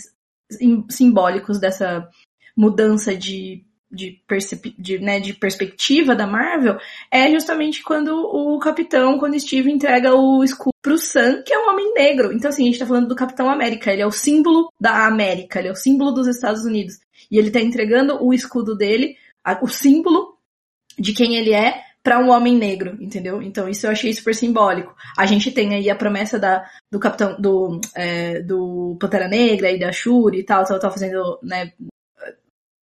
simbólicos 0.89 1.59
dessa 1.59 2.07
mudança 2.55 3.15
de 3.15 3.65
de, 3.91 4.21
de, 4.77 4.99
né, 4.99 5.19
de 5.19 5.33
perspectiva 5.33 6.15
da 6.15 6.25
Marvel 6.25 6.77
é 7.11 7.29
justamente 7.29 7.83
quando 7.83 8.15
o 8.15 8.57
Capitão, 8.57 9.19
quando 9.19 9.37
Steve 9.37 9.69
entrega 9.69 10.15
o 10.15 10.43
escudo 10.43 10.73
pro 10.81 10.97
Sam, 10.97 11.43
que 11.43 11.53
é 11.53 11.59
um 11.59 11.69
homem 11.69 11.93
negro. 11.93 12.31
Então, 12.31 12.49
assim, 12.49 12.63
a 12.63 12.65
gente 12.67 12.79
tá 12.79 12.85
falando 12.85 13.09
do 13.09 13.15
Capitão 13.15 13.49
América, 13.49 13.91
ele 13.91 14.01
é 14.01 14.07
o 14.07 14.11
símbolo 14.11 14.71
da 14.79 15.05
América, 15.05 15.59
ele 15.59 15.67
é 15.67 15.71
o 15.71 15.75
símbolo 15.75 16.11
dos 16.11 16.27
Estados 16.27 16.63
Unidos. 16.63 16.95
E 17.29 17.37
ele 17.37 17.51
tá 17.51 17.59
entregando 17.59 18.23
o 18.23 18.33
escudo 18.33 18.75
dele, 18.75 19.17
o 19.61 19.67
símbolo 19.67 20.37
de 20.97 21.13
quem 21.13 21.35
ele 21.35 21.53
é, 21.53 21.83
para 22.03 22.19
um 22.19 22.29
homem 22.29 22.57
negro, 22.57 22.97
entendeu? 22.99 23.41
Então 23.41 23.69
isso 23.69 23.85
eu 23.85 23.91
achei 23.91 24.13
super 24.13 24.33
simbólico. 24.33 24.95
A 25.17 25.25
gente 25.25 25.51
tem 25.51 25.75
aí 25.75 25.89
a 25.89 25.95
promessa 25.95 26.39
da, 26.39 26.65
do 26.91 26.99
capitão 26.99 27.39
do, 27.39 27.79
é, 27.95 28.41
do 28.41 28.97
Pantera 28.99 29.27
Negra 29.27 29.71
e 29.71 29.79
da 29.79 29.91
Shuri 29.91 30.39
e 30.39 30.43
tal, 30.43 30.63
tal, 30.65 30.79
tal 30.79 30.91
fazendo, 30.91 31.39
né, 31.43 31.71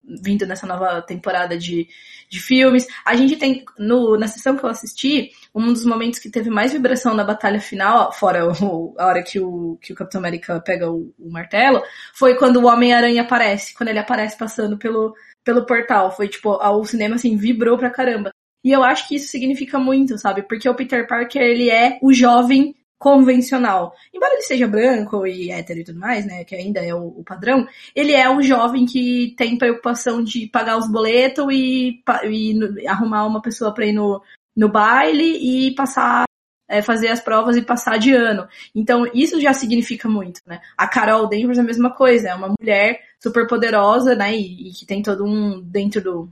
vindo 0.03 0.45
nessa 0.45 0.67
nova 0.67 1.01
temporada 1.01 1.57
de, 1.57 1.87
de 2.29 2.39
filmes. 2.39 2.87
A 3.05 3.15
gente 3.15 3.35
tem, 3.35 3.63
no, 3.77 4.17
na 4.17 4.27
sessão 4.27 4.57
que 4.57 4.63
eu 4.63 4.69
assisti, 4.69 5.31
um 5.53 5.71
dos 5.71 5.85
momentos 5.85 6.19
que 6.19 6.29
teve 6.29 6.49
mais 6.49 6.73
vibração 6.73 7.13
na 7.13 7.23
batalha 7.23 7.59
final, 7.59 8.11
fora 8.11 8.47
o, 8.47 8.95
a 8.97 9.05
hora 9.05 9.23
que 9.23 9.39
o, 9.39 9.77
que 9.81 9.93
o 9.93 9.95
Capitão 9.95 10.19
América 10.19 10.59
pega 10.59 10.89
o, 10.91 11.13
o 11.19 11.31
martelo, 11.31 11.81
foi 12.13 12.35
quando 12.35 12.57
o 12.57 12.65
Homem-Aranha 12.65 13.21
aparece, 13.21 13.73
quando 13.75 13.89
ele 13.89 13.99
aparece 13.99 14.37
passando 14.37 14.77
pelo, 14.77 15.15
pelo 15.43 15.65
portal. 15.65 16.11
Foi 16.11 16.27
tipo, 16.27 16.49
o 16.49 16.85
cinema 16.85 17.15
assim, 17.15 17.37
vibrou 17.37 17.77
pra 17.77 17.91
caramba. 17.91 18.31
E 18.63 18.71
eu 18.71 18.83
acho 18.83 19.07
que 19.07 19.15
isso 19.15 19.27
significa 19.27 19.77
muito, 19.77 20.17
sabe? 20.17 20.43
Porque 20.43 20.69
o 20.69 20.75
Peter 20.75 21.07
Parker, 21.07 21.41
ele 21.41 21.69
é 21.69 21.99
o 22.01 22.13
jovem 22.13 22.75
convencional. 22.97 23.93
Embora 24.13 24.33
ele 24.33 24.43
seja 24.43 24.65
branco 24.65 25.27
e 25.27 25.51
hétero 25.51 25.81
e 25.81 25.83
tudo 25.83 25.99
mais, 25.99 26.25
né, 26.25 26.45
que 26.45 26.55
ainda 26.55 26.79
é 26.79 26.95
o, 26.95 27.07
o 27.07 27.23
padrão, 27.23 27.67
ele 27.93 28.13
é 28.13 28.29
um 28.29 28.41
jovem 28.41 28.85
que 28.85 29.35
tem 29.37 29.57
preocupação 29.57 30.23
de 30.23 30.47
pagar 30.47 30.77
os 30.77 30.89
boletos 30.89 31.45
e, 31.51 32.01
e 32.29 32.87
arrumar 32.87 33.25
uma 33.25 33.41
pessoa 33.41 33.73
para 33.73 33.85
ir 33.85 33.91
no, 33.91 34.21
no 34.55 34.69
baile 34.69 35.67
e 35.67 35.75
passar 35.75 36.23
é, 36.65 36.81
fazer 36.81 37.09
as 37.09 37.19
provas 37.19 37.57
e 37.57 37.61
passar 37.61 37.99
de 37.99 38.13
ano. 38.13 38.47
Então, 38.73 39.05
isso 39.13 39.39
já 39.39 39.53
significa 39.53 40.07
muito, 40.07 40.41
né? 40.47 40.61
A 40.77 40.87
Carol 40.87 41.27
Danvers 41.27 41.57
é 41.57 41.61
a 41.61 41.65
mesma 41.65 41.93
coisa, 41.93 42.29
é 42.29 42.35
uma 42.35 42.53
mulher 42.59 43.01
super 43.21 43.45
poderosa, 43.47 44.15
né? 44.15 44.35
E, 44.35 44.69
e, 44.69 44.71
que 44.71 44.85
tem 44.85 45.01
todo 45.01 45.25
um. 45.25 45.61
Dentro 45.61 46.01
do 46.01 46.29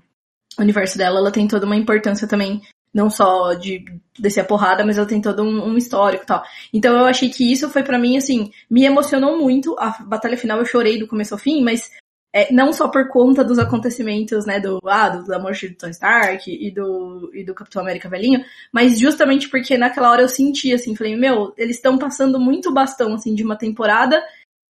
universo 0.59 0.97
dela, 0.97 1.19
ela 1.19 1.31
tem 1.31 1.47
toda 1.47 1.65
uma 1.65 1.75
importância 1.75 2.27
também 2.27 2.61
não 2.93 3.09
só 3.09 3.53
de 3.53 3.85
descer 4.19 4.41
a 4.41 4.45
porrada, 4.45 4.85
mas 4.85 4.97
ela 4.97 5.07
tem 5.07 5.21
todo 5.21 5.43
um, 5.43 5.65
um 5.65 5.77
histórico 5.77 6.23
e 6.23 6.27
tal. 6.27 6.43
Então 6.73 6.97
eu 6.97 7.05
achei 7.05 7.29
que 7.29 7.49
isso 7.49 7.69
foi 7.69 7.83
para 7.83 7.97
mim, 7.97 8.17
assim, 8.17 8.51
me 8.69 8.83
emocionou 8.83 9.37
muito. 9.37 9.75
A 9.79 9.91
batalha 10.03 10.37
final 10.37 10.59
eu 10.59 10.65
chorei 10.65 10.99
do 10.99 11.07
começo 11.07 11.33
ao 11.33 11.39
fim, 11.39 11.63
mas 11.63 11.89
é, 12.33 12.51
não 12.51 12.71
só 12.71 12.87
por 12.87 13.07
conta 13.09 13.43
dos 13.43 13.59
acontecimentos, 13.59 14.45
né, 14.45 14.59
do, 14.59 14.79
ah, 14.85 15.09
do, 15.09 15.25
da 15.25 15.39
morte 15.39 15.69
do 15.69 15.75
Tony 15.75 15.91
Stark 15.91 16.49
e 16.49 16.71
do, 16.71 17.29
e 17.33 17.43
do 17.43 17.53
Capitão 17.53 17.81
América 17.81 18.09
velhinho, 18.09 18.43
mas 18.71 18.99
justamente 18.99 19.49
porque 19.49 19.77
naquela 19.77 20.09
hora 20.09 20.21
eu 20.21 20.29
senti, 20.29 20.73
assim, 20.73 20.95
falei, 20.95 21.15
meu, 21.15 21.53
eles 21.57 21.77
estão 21.77 21.97
passando 21.97 22.39
muito 22.39 22.73
bastão, 22.73 23.13
assim, 23.13 23.35
de 23.35 23.43
uma 23.43 23.57
temporada 23.57 24.21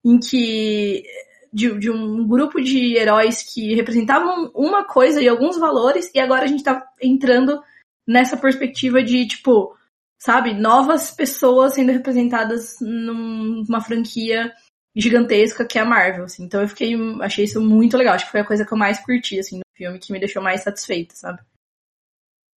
em 0.05 0.19
que 0.19 1.05
de, 1.53 1.79
de, 1.79 1.91
um 1.91 2.27
grupo 2.27 2.61
de 2.61 2.97
heróis 2.97 3.43
que 3.43 3.75
representavam 3.75 4.51
uma 4.55 4.85
coisa 4.85 5.21
e 5.21 5.29
alguns 5.29 5.59
valores, 5.59 6.11
e 6.15 6.21
agora 6.21 6.45
a 6.45 6.47
gente 6.47 6.63
tá 6.63 6.87
entrando 7.01 7.63
nessa 8.07 8.37
perspectiva 8.37 9.03
de, 9.03 9.27
tipo, 9.27 9.77
sabe, 10.19 10.55
novas 10.55 11.11
pessoas 11.11 11.75
sendo 11.75 11.93
representadas 11.93 12.77
numa 12.81 13.81
franquia 13.81 14.53
gigantesca 14.95 15.65
que 15.65 15.79
é 15.79 15.83
a 15.83 15.85
Marvel, 15.85 16.25
assim. 16.25 16.45
Então 16.45 16.61
eu 16.61 16.69
fiquei, 16.69 16.95
achei 17.23 17.45
isso 17.45 17.61
muito 17.61 17.97
legal. 17.97 18.15
Acho 18.15 18.27
que 18.27 18.33
foi 18.33 18.41
a 18.41 18.47
coisa 18.47 18.65
que 18.65 18.73
eu 18.73 18.79
mais 18.79 18.99
curti, 19.05 19.39
assim, 19.39 19.59
no 19.59 19.65
filme, 19.77 19.99
que 19.99 20.13
me 20.13 20.19
deixou 20.19 20.43
mais 20.43 20.63
satisfeita, 20.63 21.15
sabe? 21.15 21.41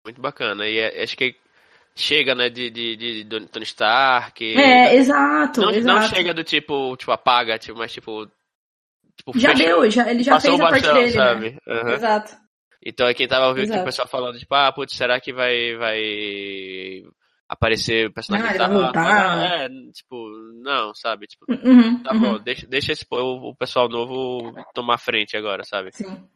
Muito 0.05 0.19
bacana. 0.19 0.67
E 0.67 0.77
é, 0.77 1.03
acho 1.03 1.15
que 1.15 1.35
chega, 1.95 2.35
né, 2.35 2.49
de, 2.49 2.69
de, 2.69 2.95
de, 2.95 3.23
de 3.23 3.47
Tony 3.47 3.63
Stark. 3.63 4.43
É, 4.43 4.95
exato, 4.95 5.61
não, 5.61 5.71
exato. 5.71 5.99
Não 5.99 6.07
chega 6.09 6.33
do 6.33 6.43
tipo, 6.43 6.95
tipo, 6.97 7.11
apaga, 7.11 7.57
tipo, 7.57 7.77
mas 7.77 7.93
tipo, 7.93 8.27
tipo, 9.17 9.37
Já 9.37 9.49
fechou, 9.55 9.81
deu, 9.81 9.91
já, 9.91 10.09
ele 10.11 10.23
já 10.23 10.39
fez 10.39 10.59
a 10.59 10.63
parte 10.69 10.93
dele, 10.93 11.11
sabe? 11.11 11.51
né? 11.51 11.57
Aham. 11.67 11.93
Exato. 11.93 12.35
Então 12.85 13.07
aqui 13.07 13.27
tava 13.27 13.47
ouvindo 13.47 13.65
Exato. 13.65 13.81
o 13.81 13.85
pessoal 13.85 14.07
falando, 14.07 14.37
tipo, 14.37 14.53
ah, 14.55 14.71
putz, 14.71 14.93
será 14.95 15.19
que 15.21 15.31
vai, 15.31 15.75
vai 15.77 16.01
aparecer 17.47 18.07
o 18.07 18.13
personagem 18.13 18.47
Ah, 18.47 18.49
ele 18.49 18.57
tal? 18.57 18.69
vai 18.69 18.77
voltar. 18.77 19.61
É, 19.61 19.69
tipo, 19.91 20.29
não, 20.61 20.93
sabe? 20.93 21.25
Tipo, 21.27 21.45
Uhum, 21.49 22.03
tá 22.03 22.13
uhum. 22.13 22.19
bom, 22.19 22.39
deixa, 22.39 22.67
deixa 22.67 22.91
esse, 22.91 23.05
o, 23.09 23.49
o 23.51 23.55
pessoal 23.55 23.87
novo 23.87 24.53
tomar 24.73 24.97
frente 24.97 25.37
agora, 25.37 25.63
sabe? 25.63 25.91
Sim. 25.93 26.27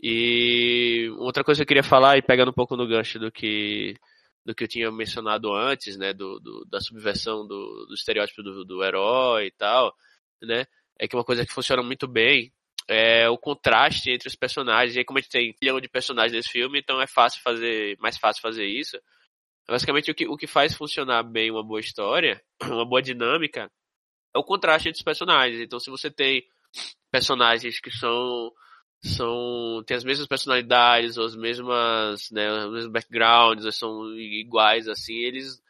E 0.00 1.08
outra 1.18 1.42
coisa 1.44 1.58
que 1.60 1.62
eu 1.62 1.68
queria 1.68 1.82
falar, 1.82 2.18
e 2.18 2.22
pegando 2.22 2.50
um 2.50 2.54
pouco 2.54 2.76
no 2.76 2.86
gancho 2.86 3.18
do 3.18 3.30
que, 3.32 3.94
do 4.44 4.54
que 4.54 4.64
eu 4.64 4.68
tinha 4.68 4.90
mencionado 4.90 5.52
antes, 5.54 5.96
né, 5.96 6.12
do, 6.12 6.38
do- 6.40 6.64
da 6.68 6.80
subversão 6.80 7.46
do, 7.46 7.86
do 7.86 7.94
estereótipo 7.94 8.42
do, 8.42 8.64
do 8.64 8.84
herói 8.84 9.46
e 9.46 9.50
tal, 9.52 9.94
né, 10.42 10.66
é 10.98 11.08
que 11.08 11.16
uma 11.16 11.24
coisa 11.24 11.44
que 11.44 11.52
funciona 11.52 11.82
muito 11.82 12.06
bem 12.06 12.52
é 12.88 13.28
o 13.28 13.38
contraste 13.38 14.10
entre 14.10 14.28
os 14.28 14.34
personagens. 14.34 14.94
E 14.94 14.98
aí, 14.98 15.04
como 15.04 15.18
a 15.18 15.22
gente 15.22 15.30
tem 15.30 15.50
um 15.50 15.54
milhão 15.60 15.80
de 15.80 15.88
personagens 15.88 16.32
nesse 16.32 16.50
filme, 16.50 16.78
então 16.78 17.00
é 17.00 17.06
fácil 17.06 17.40
fazer, 17.42 17.96
mais 17.98 18.18
fácil 18.18 18.42
fazer 18.42 18.66
isso. 18.66 18.98
Basicamente, 19.66 20.10
o 20.10 20.14
que, 20.14 20.28
o 20.28 20.36
que 20.36 20.46
faz 20.46 20.74
funcionar 20.74 21.22
bem 21.22 21.50
uma 21.50 21.64
boa 21.64 21.80
história, 21.80 22.42
uma 22.62 22.84
boa 22.84 23.00
dinâmica, 23.00 23.70
é 24.34 24.38
o 24.38 24.44
contraste 24.44 24.88
entre 24.88 24.98
os 24.98 25.04
personagens. 25.04 25.60
Então, 25.60 25.80
se 25.80 25.90
você 25.90 26.10
tem 26.10 26.44
personagens 27.10 27.80
que 27.80 27.90
são 27.90 28.52
são 29.02 29.84
têm 29.86 29.96
as 29.98 30.04
mesmas 30.04 30.26
personalidades 30.26 31.18
ou 31.18 31.26
as 31.26 31.36
mesmas 31.36 32.30
né 32.32 32.50
os 32.50 32.72
mesmos 32.72 32.92
backgrounds 32.92 33.66
ou 33.66 33.72
são 33.72 34.18
iguais 34.18 34.88
assim 34.88 35.14
eles 35.14 35.60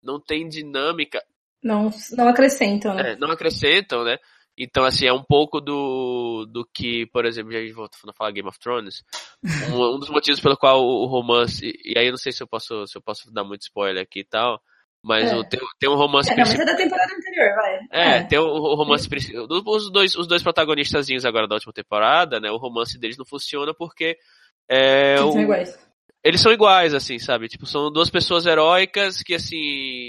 não 0.00 0.20
têm 0.20 0.48
dinâmica 0.48 1.20
Não, 1.62 1.90
não 2.12 2.28
acrescentam, 2.28 2.94
né? 2.94 3.12
é, 3.12 3.16
não 3.16 3.32
acrescentam 3.32 4.04
né 4.04 4.16
então 4.56 4.84
assim 4.84 5.06
é 5.06 5.12
um 5.12 5.22
pouco 5.22 5.60
do 5.60 6.46
do 6.46 6.64
que 6.72 7.06
por 7.06 7.24
exemplo 7.24 7.52
já 7.52 7.58
a 7.58 7.62
gente 7.62 7.72
volta 7.74 7.96
a 8.08 8.12
falar 8.12 8.30
Game 8.30 8.48
of 8.48 8.58
Thrones 8.58 9.02
um, 9.70 9.94
um 9.96 9.98
dos 9.98 10.08
motivos 10.10 10.40
pelo 10.40 10.56
qual 10.56 10.82
o, 10.84 11.06
romance 11.06 11.72
e 11.84 11.98
aí 11.98 12.06
eu 12.06 12.12
não 12.12 12.18
sei 12.18 12.32
se 12.32 12.42
eu 12.42 12.46
posso 12.46 12.86
se 12.86 12.96
eu 12.96 13.02
posso 13.02 13.32
dar 13.32 13.44
muito 13.44 13.62
spoiler 13.62 14.02
aqui 14.02 14.20
e 14.20 14.24
tal 14.24 14.60
mas 15.06 15.30
É. 15.30 15.36
o, 15.36 15.44
tem, 15.44 15.60
tem 15.78 15.90
um 15.90 15.96
romance 15.96 16.30
É, 16.32 16.36
não, 16.36 16.44
mas 16.46 16.54
é 16.58 16.64
da 16.64 16.74
temporada 16.76 17.12
anterior, 17.14 17.54
vai. 17.56 17.78
é, 17.90 18.22
tem 18.22 18.38
o, 18.38 18.44
o 18.46 18.74
romance 18.74 19.06
principal. 19.06 19.46
Os 19.66 19.90
dois, 19.92 20.14
os 20.14 20.26
dois 20.26 20.42
protagonistazinhos 20.42 21.26
agora 21.26 21.46
da 21.46 21.56
última 21.56 21.74
temporada, 21.74 22.40
né? 22.40 22.50
O 22.50 22.56
romance 22.56 22.98
deles 22.98 23.18
não 23.18 23.26
funciona 23.26 23.74
porque. 23.74 24.16
É, 24.66 25.16
Eles 25.16 25.26
o- 25.28 25.32
são 25.32 25.42
iguais. 25.42 25.78
eles 26.24 26.40
são 26.40 26.52
iguais, 26.52 26.94
assim, 26.94 27.18
sabe? 27.18 27.48
Tipo, 27.48 27.66
são 27.66 27.92
duas 27.92 28.08
pessoas 28.08 28.46
heróicas 28.46 29.22
que, 29.22 29.34
assim, 29.34 29.58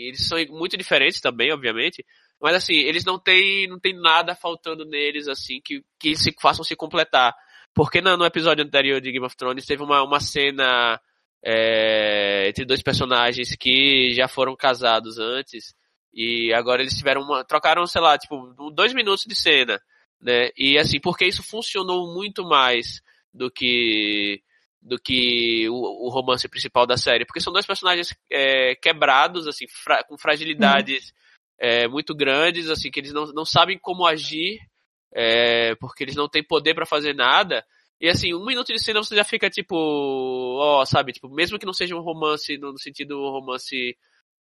eles 0.08 0.26
são 0.26 0.38
muito 0.52 0.78
diferentes 0.78 1.20
também, 1.20 1.52
obviamente. 1.52 2.02
Mas, 2.46 2.58
assim, 2.58 2.76
eles 2.76 3.04
não 3.04 3.18
têm, 3.18 3.68
não 3.68 3.80
tem 3.80 4.00
nada 4.00 4.36
faltando 4.36 4.86
neles, 4.86 5.28
assim, 5.28 5.60
que, 5.60 5.84
que 6.00 6.16
se 6.16 6.32
façam 6.40 6.64
se 6.64 6.76
completar. 6.76 7.34
Porque 7.74 8.02
no, 8.02 8.16
no 8.16 8.24
episódio 8.24 8.64
anterior 8.64 9.02
de 9.02 9.12
Game 9.12 9.26
of 9.26 9.36
Thrones 9.36 9.66
teve 9.66 9.82
uma, 9.82 10.04
uma 10.04 10.20
cena 10.20 11.02
é, 11.44 12.48
entre 12.48 12.64
dois 12.66 12.84
personagens 12.84 13.56
que 13.56 14.14
já 14.14 14.28
foram 14.28 14.56
casados 14.56 15.18
antes. 15.18 15.74
E 16.14 16.54
agora 16.54 16.84
eles 16.84 16.96
tiveram 16.96 17.24
uma. 17.24 17.44
Trocaram, 17.44 17.88
sei 17.88 18.00
lá, 18.00 18.16
tipo, 18.16 18.54
dois 18.76 18.94
minutos 18.94 19.26
de 19.26 19.34
cena. 19.34 19.82
Né? 20.22 20.52
E 20.56 20.78
assim, 20.78 21.00
porque 21.00 21.26
isso 21.26 21.42
funcionou 21.42 22.14
muito 22.14 22.46
mais 22.46 23.02
do 23.34 23.50
que 23.50 24.40
do 24.80 25.00
que 25.00 25.68
o, 25.68 26.06
o 26.06 26.10
romance 26.10 26.48
principal 26.48 26.86
da 26.86 26.96
série, 26.96 27.26
porque 27.26 27.42
são 27.42 27.52
dois 27.52 27.66
personagens 27.66 28.16
é, 28.32 28.76
quebrados, 28.76 29.48
assim, 29.48 29.66
fra- 29.68 30.04
com 30.04 30.16
fragilidades 30.16 31.12
é, 31.60 31.88
muito 31.88 32.14
grandes, 32.16 32.70
assim, 32.70 32.92
que 32.92 33.00
eles 33.00 33.14
não, 33.14 33.26
não 33.28 33.46
sabem 33.46 33.78
como 33.80 34.06
agir, 34.06 34.60
é, 35.14 35.76
porque 35.76 36.04
eles 36.04 36.16
não 36.16 36.28
têm 36.28 36.44
poder 36.44 36.74
pra 36.74 36.86
fazer 36.86 37.14
nada. 37.14 37.66
E 38.00 38.10
assim, 38.10 38.34
um 38.34 38.46
minuto 38.46 38.74
de 38.74 38.80
cena 38.80 39.02
você 39.02 39.16
já 39.16 39.24
fica 39.24 39.50
tipo, 39.50 39.76
ó, 39.76 40.84
sabe, 40.86 41.14
tipo, 41.14 41.30
mesmo 41.30 41.58
que 41.58 41.66
não 41.66 41.74
seja 41.74 41.96
um 41.96 42.02
romance 42.02 42.58
no 42.58 42.78
sentido 42.78 43.18
romance 43.30 43.96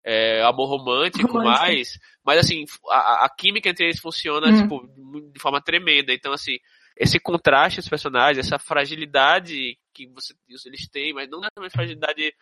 é, 0.04 0.42
amor 0.42 0.66
romântico, 0.68 1.26
Romântico. 1.32 1.64
mais, 1.64 1.98
mas 2.24 2.38
assim, 2.40 2.64
a, 2.90 3.24
a 3.24 3.28
química 3.30 3.70
entre 3.70 3.86
eles 3.86 4.00
funciona 4.00 4.48
Hum. 4.48 4.62
tipo 4.62 5.32
de 5.32 5.40
forma 5.40 5.62
tremenda. 5.62 6.12
Então 6.12 6.32
assim, 6.32 6.58
esse 6.96 7.18
contraste 7.18 7.80
dos 7.80 7.88
personagens, 7.88 8.44
essa 8.46 8.58
fragilidade 8.58 9.78
que 9.94 10.06
você, 10.08 10.34
eles 10.66 10.88
têm, 10.88 11.14
mas 11.14 11.28
não 11.28 11.40
necessariamente 11.40 11.72
fragilidade 11.72 12.34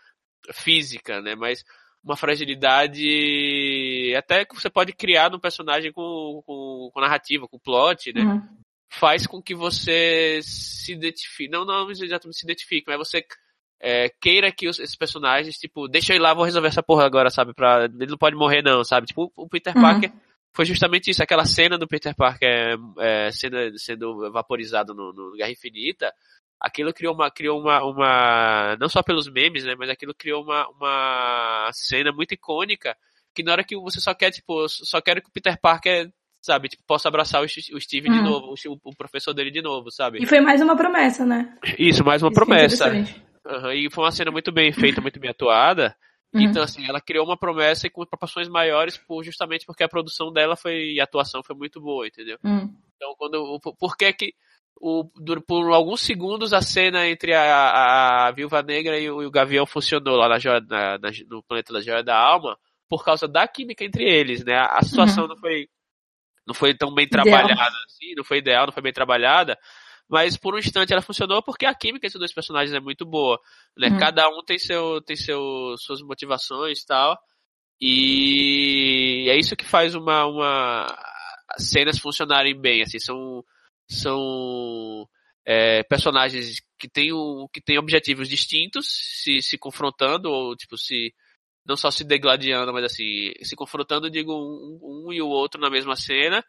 física, 0.53 1.21
né? 1.21 1.35
Mas 1.37 1.63
uma 2.05 2.17
fragilidade 2.17 4.15
até 4.17 4.45
que 4.45 4.55
você 4.55 4.69
pode 4.71 4.93
criar 4.93 5.31
num 5.31 5.39
personagem 5.39 5.93
com, 5.93 6.43
com, 6.47 6.91
com 6.93 7.01
narrativa, 7.01 7.47
com 7.49 7.59
plot, 7.59 8.13
né? 8.13 8.23
Uhum. 8.23 8.43
Faz 8.91 9.27
com 9.27 9.41
que 9.41 9.55
você 9.55 10.41
se 10.43 10.93
identifique, 10.93 11.51
não, 11.51 11.65
não 11.65 11.91
exatamente 11.91 12.39
se 12.39 12.45
identifique, 12.45 12.85
mas 12.87 12.99
você 12.99 13.25
é, 13.81 14.09
queira 14.21 14.53
que 14.53 14.69
os- 14.69 14.79
esses 14.79 14.95
personagens, 14.97 15.57
tipo, 15.57 15.89
deixa 15.89 16.13
eu 16.13 16.17
ir 16.17 16.21
lá, 16.21 16.35
vou 16.35 16.45
resolver 16.45 16.69
essa 16.69 16.83
porra 16.83 17.05
agora, 17.05 17.31
sabe? 17.31 17.53
Pra, 17.55 17.85
ele 17.87 18.11
não 18.11 18.19
pode 18.19 18.37
morrer 18.37 18.63
não, 18.63 18.85
sabe? 18.85 19.07
Tipo, 19.07 19.33
o 19.35 19.49
Peter 19.49 19.75
Uhum. 19.75 19.83
Parker 19.83 20.13
foi 20.55 20.65
justamente 20.67 21.11
isso, 21.11 21.23
aquela 21.23 21.45
cena 21.47 21.79
do 21.79 21.89
Peter 21.89 22.15
Parker 22.15 22.77
é, 22.99 23.31
sendo, 23.33 23.79
sendo 23.79 24.31
vaporizado 24.31 24.95
no, 24.95 25.13
no 25.13 25.33
Guerra 25.33 25.51
Infinita, 25.51 26.13
aquilo 26.63 26.95
criou 26.95 27.15
uma, 27.15 27.31
criou 27.31 27.61
uma, 27.61 27.85
uma, 27.85 28.77
não 28.81 28.89
só 28.89 29.03
pelos 29.03 29.29
memes, 29.29 29.65
né, 29.65 29.75
mas 29.77 29.91
aquilo 29.91 30.15
criou 30.15 30.45
uma, 30.45 30.69
uma 30.69 31.71
cena 31.73 32.13
muito 32.13 32.33
icônica, 32.33 32.97
que 33.35 33.43
na 33.43 33.53
hora 33.53 33.65
que 33.65 33.77
você 33.77 34.01
só 34.01 34.15
quer, 34.15 34.31
tipo, 34.31 34.69
só 34.69 35.01
quero 35.01 35.21
que 35.21 35.29
o 35.29 35.33
Peter 35.33 35.59
Parker, 35.61 36.11
sabe, 36.41 36.69
tipo, 36.69 36.85
possa 36.87 37.09
abraçar 37.09 37.43
o, 37.43 37.45
o 37.45 37.81
Steve 37.81 38.09
de 38.09 38.19
Uhum. 38.19 38.23
novo, 38.23 38.55
o, 38.69 38.91
o 38.91 38.97
professor 38.97 39.35
dele 39.35 39.51
de 39.51 39.61
novo, 39.61 39.91
sabe? 39.91 40.23
E 40.23 40.27
foi 40.27 40.41
mais 40.41 40.63
uma 40.63 40.77
promessa, 40.77 41.27
né? 41.27 41.57
Isso, 41.79 42.05
mais 42.05 42.23
uma 42.23 42.31
Isso 42.31 42.41
é 42.41 42.45
promessa. 42.45 42.93
Aham, 43.45 43.75
e 43.75 43.91
foi 43.91 44.05
uma 44.05 44.13
cena 44.13 44.31
muito 44.31 44.53
bem 44.53 44.73
feita, 44.73 45.01
muito 45.01 45.19
bem 45.19 45.31
atuada. 45.31 45.97
Uhum. 46.33 46.43
Então, 46.43 46.63
assim, 46.63 46.87
ela 46.89 47.01
criou 47.01 47.27
uma 47.27 47.37
promessa 47.37 47.87
e 47.87 47.91
com 47.91 48.07
proporções 48.07 48.49
maiores, 48.49 48.97
por, 48.97 49.25
justamente 49.25 49.67
porque 49.67 49.83
a 49.83 49.89
produção 49.89 50.33
dela 50.33 50.57
foi, 50.57 50.93
e 50.93 51.01
a 51.01 51.05
atuação 51.05 51.43
foi 51.43 51.57
muito 51.57 51.81
boa, 51.81 52.07
entendeu? 52.07 52.39
Hum. 52.45 52.73
Então, 52.97 53.15
quando, 53.19 53.61
por 53.79 53.97
que 53.97 54.13
que 54.13 54.35
o, 54.85 55.05
por 55.47 55.73
alguns 55.73 56.01
segundos 56.01 56.53
a 56.53 56.61
cena 56.61 57.07
entre 57.07 57.33
a, 57.33 58.27
a, 58.27 58.31
Viúva 58.33 58.63
Negra 58.65 58.99
e 58.99 59.09
o, 59.09 59.23
e 59.23 59.27
o 59.27 59.31
Gavião 59.31 59.65
funcionou 59.65 60.17
lá 60.17 60.29
na, 60.29 60.39
na- 60.61 60.99
na- 60.99 61.11
no 61.31 61.41
planeta 61.45 61.73
da 61.73 61.81
Joia 61.81 62.03
da 62.03 62.19
Alma 62.19 62.59
por 62.89 63.05
causa 63.05 63.29
da 63.29 63.47
química 63.47 63.85
entre 63.85 64.03
eles, 64.03 64.45
né? 64.45 64.57
A, 64.57 64.79
a 64.79 64.83
situação 64.83 65.29
não 65.29 65.37
foi 65.37 65.69
não 66.45 66.53
foi 66.53 66.75
tão 66.75 66.93
bem 66.93 67.07
Ideal. 67.07 67.23
trabalhada 67.23 67.77
assim, 67.87 68.13
não 68.17 68.25
foi 68.25 68.39
ideal, 68.39 68.67
não 68.67 68.73
foi 68.73 68.83
bem 68.83 68.93
trabalhada, 68.93 69.57
mas 70.09 70.37
por 70.37 70.53
um 70.53 70.59
instante 70.59 70.93
ela 70.93 71.01
funcionou 71.01 71.41
porque 71.45 71.65
a 71.65 71.73
química 71.73 72.05
entre 72.09 72.17
os 72.17 72.21
dois 72.21 72.35
personagens 72.35 72.75
é 72.75 72.81
muito 72.81 73.07
boa, 73.07 73.39
né? 73.79 73.87
Uhum. 73.87 73.99
Cada 74.01 74.29
um 74.31 74.43
tem 74.45 74.59
seu 74.59 75.01
tem 75.03 75.15
seu 75.15 75.77
suas 75.79 76.03
motivações 76.03 76.81
e 76.81 76.87
tal. 76.87 77.17
E 77.81 79.29
é 79.31 79.39
isso 79.39 79.55
que 79.55 79.65
faz 79.65 79.95
uma, 79.95 80.27
uma 80.27 80.87
as 81.51 81.69
cenas 81.71 82.01
funcionarem 82.01 82.61
bem, 82.61 82.83
assim, 82.83 82.99
são 82.99 83.45
são 83.93 85.07
é, 85.47 85.83
personagens 85.85 86.61
que 86.79 86.89
têm, 86.89 87.13
o, 87.13 87.49
que 87.53 87.61
têm 87.61 87.79
objetivos 87.79 88.29
distintos, 88.29 88.87
se, 89.23 89.41
se 89.43 89.59
confrontando, 89.59 90.31
ou 90.31 90.57
tipo, 90.57 90.77
se 90.77 91.13
não 91.65 91.77
só 91.77 91.91
se 91.91 92.05
degladiando, 92.05 92.73
mas 92.73 92.85
assim, 92.85 93.33
se 93.43 93.55
confrontando, 93.55 94.11
digo, 94.11 94.33
um, 94.33 95.07
um 95.07 95.13
e 95.13 95.23
o 95.23 95.29
outro 95.29 95.61
na 95.61 95.71
mesma 95.71 95.95
cena, 95.95 96.45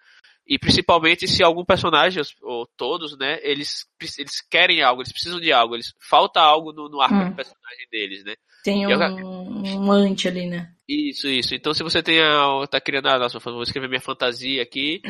e 0.45 0.57
principalmente 0.57 1.27
se 1.27 1.43
algum 1.43 1.63
personagem, 1.63 2.21
ou 2.41 2.67
todos, 2.75 3.17
né, 3.17 3.39
eles, 3.43 3.85
eles 4.17 4.41
querem 4.49 4.81
algo, 4.81 5.01
eles 5.01 5.11
precisam 5.11 5.39
de 5.39 5.53
algo, 5.53 5.75
eles 5.75 5.93
falta 6.09 6.41
algo 6.41 6.73
no, 6.73 6.89
no 6.89 6.99
arco 6.99 7.15
Hum. 7.15 7.29
do 7.29 7.35
personagem 7.35 7.87
deles, 7.91 8.23
né? 8.23 8.35
Tem 8.63 8.83
Eu- 8.83 8.99
um, 8.99 9.85
um 9.85 9.91
ante 9.91 10.27
ali, 10.27 10.45
né? 10.47 10.73
Isso, 10.87 11.29
isso. 11.29 11.55
Então 11.55 11.73
se 11.73 11.81
você 11.81 12.03
tem 12.03 12.19
a, 12.21 12.67
tá 12.69 12.81
criando, 12.81 13.07
ah, 13.07 13.17
nossa, 13.17 13.39
vou 13.39 13.63
escrever 13.63 13.87
minha 13.87 14.01
fantasia 14.01 14.61
aqui, 14.61 15.01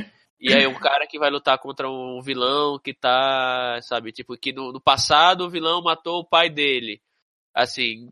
e 0.44 0.54
aí 0.54 0.68
um 0.68 0.74
cara 0.74 1.08
que 1.08 1.18
vai 1.18 1.30
lutar 1.30 1.58
contra 1.58 1.89
um 1.89 2.22
vilão 2.22 2.78
que 2.78 2.94
tá, 2.94 3.80
sabe, 3.82 4.12
tipo, 4.12 4.38
que 4.38 4.52
no, 4.52 4.72
no 4.74 4.82
passado 4.82 5.46
o 5.46 5.50
vilão 5.50 5.82
matou 5.82 6.20
o 6.20 6.26
pai 6.26 6.50
dele. 6.50 7.02
Assim, 7.54 8.10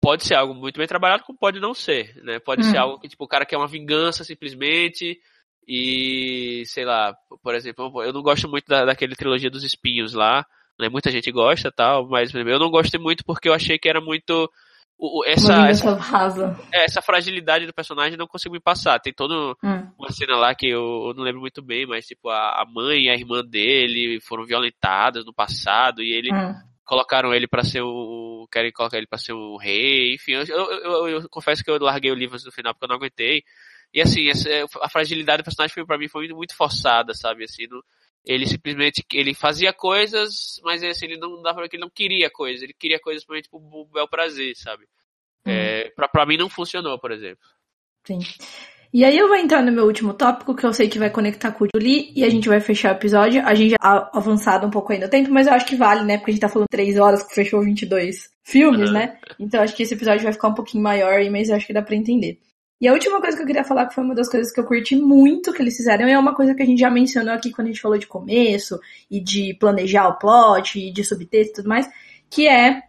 pode 0.00 0.24
ser 0.24 0.34
algo 0.36 0.54
muito 0.54 0.78
bem 0.78 0.86
trabalhado, 0.86 1.24
como 1.24 1.38
pode 1.38 1.60
não 1.60 1.74
ser, 1.74 2.16
né? 2.24 2.38
Pode 2.38 2.64
ser 2.64 2.78
Hum. 2.78 2.82
algo 2.82 2.98
que, 2.98 3.08
tipo, 3.08 3.24
o 3.24 3.28
cara 3.28 3.44
quer 3.44 3.56
uma 3.58 3.68
vingança 3.68 4.24
simplesmente, 4.24 5.20
e, 5.68 6.64
sei 6.66 6.84
lá, 6.84 7.14
por 7.42 7.54
exemplo, 7.54 8.02
eu 8.02 8.12
não 8.12 8.22
gosto 8.22 8.48
muito 8.48 8.66
da, 8.66 8.86
daquele 8.86 9.14
trilogia 9.14 9.50
dos 9.50 9.62
espinhos 9.62 10.14
lá, 10.14 10.44
né? 10.80 10.88
Muita 10.88 11.10
gente 11.10 11.30
gosta 11.30 11.70
tal, 11.70 12.08
mas 12.08 12.34
eu 12.34 12.58
não 12.58 12.70
gostei 12.70 12.98
muito 12.98 13.24
porque 13.24 13.48
eu 13.48 13.54
achei 13.54 13.78
que 13.78 13.88
era 13.88 14.00
muito. 14.00 14.50
O- 15.00 15.20
o- 15.20 15.24
essa, 15.24 15.54
essa, 15.70 15.90
é, 16.72 16.84
essa 16.84 17.00
fragilidade 17.02 17.66
do 17.66 17.72
personagem 17.74 18.16
não 18.18 18.26
consigo 18.26 18.54
me 18.54 18.60
passar. 18.60 18.98
Tem 19.00 19.12
toda 19.12 19.34
Hum. 19.64 19.86
uma 19.98 20.10
cena 20.12 20.36
lá 20.36 20.54
que 20.54 20.66
eu, 20.68 21.06
eu 21.08 21.14
não 21.14 21.24
lembro 21.24 21.40
muito 21.40 21.62
bem, 21.62 21.86
mas 21.86 22.06
tipo, 22.06 22.28
a, 22.28 22.62
a 22.62 22.64
mãe 22.66 23.04
e 23.06 23.10
a 23.10 23.14
irmã 23.14 23.42
dele 23.44 24.20
foram 24.20 24.44
violentadas 24.44 25.24
no 25.24 25.32
passado 25.34 26.02
e 26.02 26.12
ele 26.12 26.30
Hum. 26.34 26.54
colocaram 26.84 27.32
ele 27.32 27.46
pra 27.48 27.62
ser 27.62 27.82
um. 27.82 28.46
querem 28.52 28.72
colocar 28.72 28.96
ele 28.98 29.06
pra 29.06 29.18
ser 29.18 29.32
um 29.32 29.56
rei, 29.56 30.14
enfim, 30.14 30.32
eu, 30.32 30.42
eu, 30.44 31.08
eu- 31.08 31.28
confesso 31.30 31.62
que 31.62 31.70
eu 31.70 31.78
larguei 31.80 32.10
o 32.10 32.14
livro 32.16 32.36
no 32.44 32.52
final 32.52 32.74
porque 32.74 32.84
eu 32.84 32.88
não 32.88 32.96
aguentei. 32.96 33.42
E 33.94 34.00
assim, 34.00 34.28
essa, 34.28 34.48
a 34.82 34.88
fragilidade 34.88 35.42
do 35.42 35.44
personagem 35.44 35.84
pra 35.86 35.98
mim 35.98 36.08
foi 36.08 36.28
muito 36.28 36.54
forçada, 36.56 37.12
sabe? 37.14 37.44
Assim, 37.44 37.66
não, 37.68 37.80
ele 38.24 38.46
simplesmente 38.46 39.04
ele 39.12 39.34
fazia 39.34 39.72
coisas, 39.72 40.60
mas 40.62 40.82
assim, 40.82 41.06
ele 41.06 41.18
não 41.18 41.42
dava 41.42 41.68
que 41.68 41.76
ele 41.76 41.82
não 41.82 41.90
queria 41.90 42.30
coisas, 42.30 42.62
ele 42.62 42.74
queria 42.74 43.00
coisas 43.00 43.24
pra, 43.24 43.40
tipo, 43.40 43.56
o 43.56 43.84
bel 43.86 44.08
prazer, 44.08 44.54
sabe? 44.56 44.84
Uhum. 45.46 45.52
É, 45.52 45.90
pra, 45.90 46.08
pra 46.08 46.26
mim 46.26 46.36
não 46.36 46.48
funcionou, 46.48 46.98
por 46.98 47.12
exemplo. 47.12 47.44
Sim. 48.04 48.20
E 48.92 49.04
aí 49.04 49.16
eu 49.16 49.28
vou 49.28 49.36
entrar 49.36 49.62
no 49.62 49.70
meu 49.70 49.84
último 49.84 50.12
tópico, 50.12 50.54
que 50.54 50.66
eu 50.66 50.72
sei 50.72 50.88
que 50.88 50.98
vai 50.98 51.10
conectar 51.10 51.52
com 51.52 51.64
o 51.64 51.68
Julie, 51.72 52.12
e 52.14 52.24
a 52.24 52.28
gente 52.28 52.48
vai 52.48 52.60
fechar 52.60 52.92
o 52.92 52.96
episódio. 52.96 53.40
A 53.46 53.54
gente 53.54 53.70
já 53.70 54.10
avançado 54.12 54.66
um 54.66 54.70
pouco 54.70 54.92
ainda 54.92 55.06
no 55.06 55.10
tempo, 55.10 55.30
mas 55.30 55.46
eu 55.46 55.52
acho 55.52 55.66
que 55.66 55.76
vale, 55.76 56.04
né? 56.04 56.18
Porque 56.18 56.32
a 56.32 56.34
gente 56.34 56.40
tá 56.40 56.48
falando 56.48 56.68
3 56.68 56.98
horas, 56.98 57.22
que 57.22 57.32
fechou 57.32 57.62
22 57.62 58.28
filmes, 58.42 58.88
uhum. 58.88 58.94
né? 58.94 59.16
Então 59.38 59.62
acho 59.62 59.76
que 59.76 59.84
esse 59.84 59.94
episódio 59.94 60.24
vai 60.24 60.32
ficar 60.32 60.48
um 60.48 60.54
pouquinho 60.54 60.82
maior, 60.82 61.20
mas 61.30 61.48
eu 61.48 61.56
acho 61.56 61.66
que 61.68 61.72
dá 61.72 61.82
pra 61.82 61.94
entender. 61.94 62.40
E 62.80 62.88
a 62.88 62.92
última 62.92 63.20
coisa 63.20 63.36
que 63.36 63.42
eu 63.42 63.46
queria 63.46 63.62
falar, 63.62 63.86
que 63.86 63.94
foi 63.94 64.02
uma 64.02 64.14
das 64.14 64.28
coisas 64.28 64.52
que 64.52 64.58
eu 64.58 64.64
curti 64.64 64.96
muito 64.96 65.52
que 65.52 65.60
eles 65.60 65.76
fizeram, 65.76 66.08
é 66.08 66.18
uma 66.18 66.34
coisa 66.34 66.54
que 66.54 66.62
a 66.62 66.66
gente 66.66 66.80
já 66.80 66.90
mencionou 66.90 67.34
aqui 67.34 67.50
quando 67.50 67.66
a 67.66 67.70
gente 67.70 67.82
falou 67.82 67.98
de 67.98 68.06
começo, 68.06 68.80
e 69.10 69.20
de 69.20 69.54
planejar 69.60 70.08
o 70.08 70.18
plot, 70.18 70.78
e 70.78 70.90
de 70.90 71.04
subtexto 71.04 71.52
e 71.52 71.56
tudo 71.56 71.68
mais, 71.68 71.86
que 72.30 72.48
é 72.48 72.82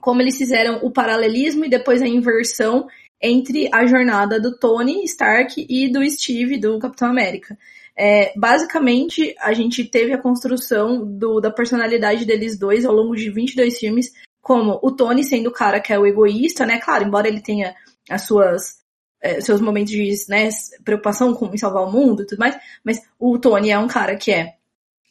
como 0.00 0.20
eles 0.20 0.38
fizeram 0.38 0.80
o 0.82 0.90
paralelismo 0.90 1.64
e 1.64 1.70
depois 1.70 2.00
a 2.00 2.06
inversão 2.06 2.86
entre 3.20 3.68
a 3.72 3.86
jornada 3.86 4.38
do 4.38 4.56
Tony 4.56 5.02
Stark 5.04 5.66
e 5.68 5.90
do 5.90 6.08
Steve, 6.08 6.58
do 6.58 6.78
Capitão 6.78 7.08
América. 7.08 7.56
É, 7.96 8.32
basicamente, 8.36 9.34
a 9.40 9.52
gente 9.52 9.84
teve 9.84 10.12
a 10.12 10.20
construção 10.20 11.04
do, 11.04 11.40
da 11.40 11.50
personalidade 11.50 12.24
deles 12.24 12.58
dois 12.58 12.84
ao 12.84 12.94
longo 12.94 13.16
de 13.16 13.30
22 13.30 13.78
filmes, 13.78 14.12
como 14.42 14.78
o 14.82 14.92
Tony 14.92 15.24
sendo 15.24 15.48
o 15.48 15.52
cara 15.52 15.80
que 15.80 15.92
é 15.92 15.98
o 15.98 16.06
egoísta, 16.06 16.66
né? 16.66 16.78
Claro, 16.78 17.04
embora 17.04 17.26
ele 17.26 17.40
tenha 17.40 17.74
as 18.10 18.26
suas 18.26 18.83
é, 19.24 19.40
seus 19.40 19.60
momentos 19.60 19.90
de 19.90 20.14
né, 20.28 20.50
preocupação 20.84 21.32
com 21.32 21.56
salvar 21.56 21.82
o 21.82 21.90
mundo 21.90 22.22
e 22.22 22.26
tudo 22.26 22.38
mais, 22.38 22.56
mas 22.84 23.00
o 23.18 23.38
Tony 23.38 23.70
é 23.70 23.78
um 23.78 23.88
cara 23.88 24.16
que 24.16 24.30
é 24.30 24.54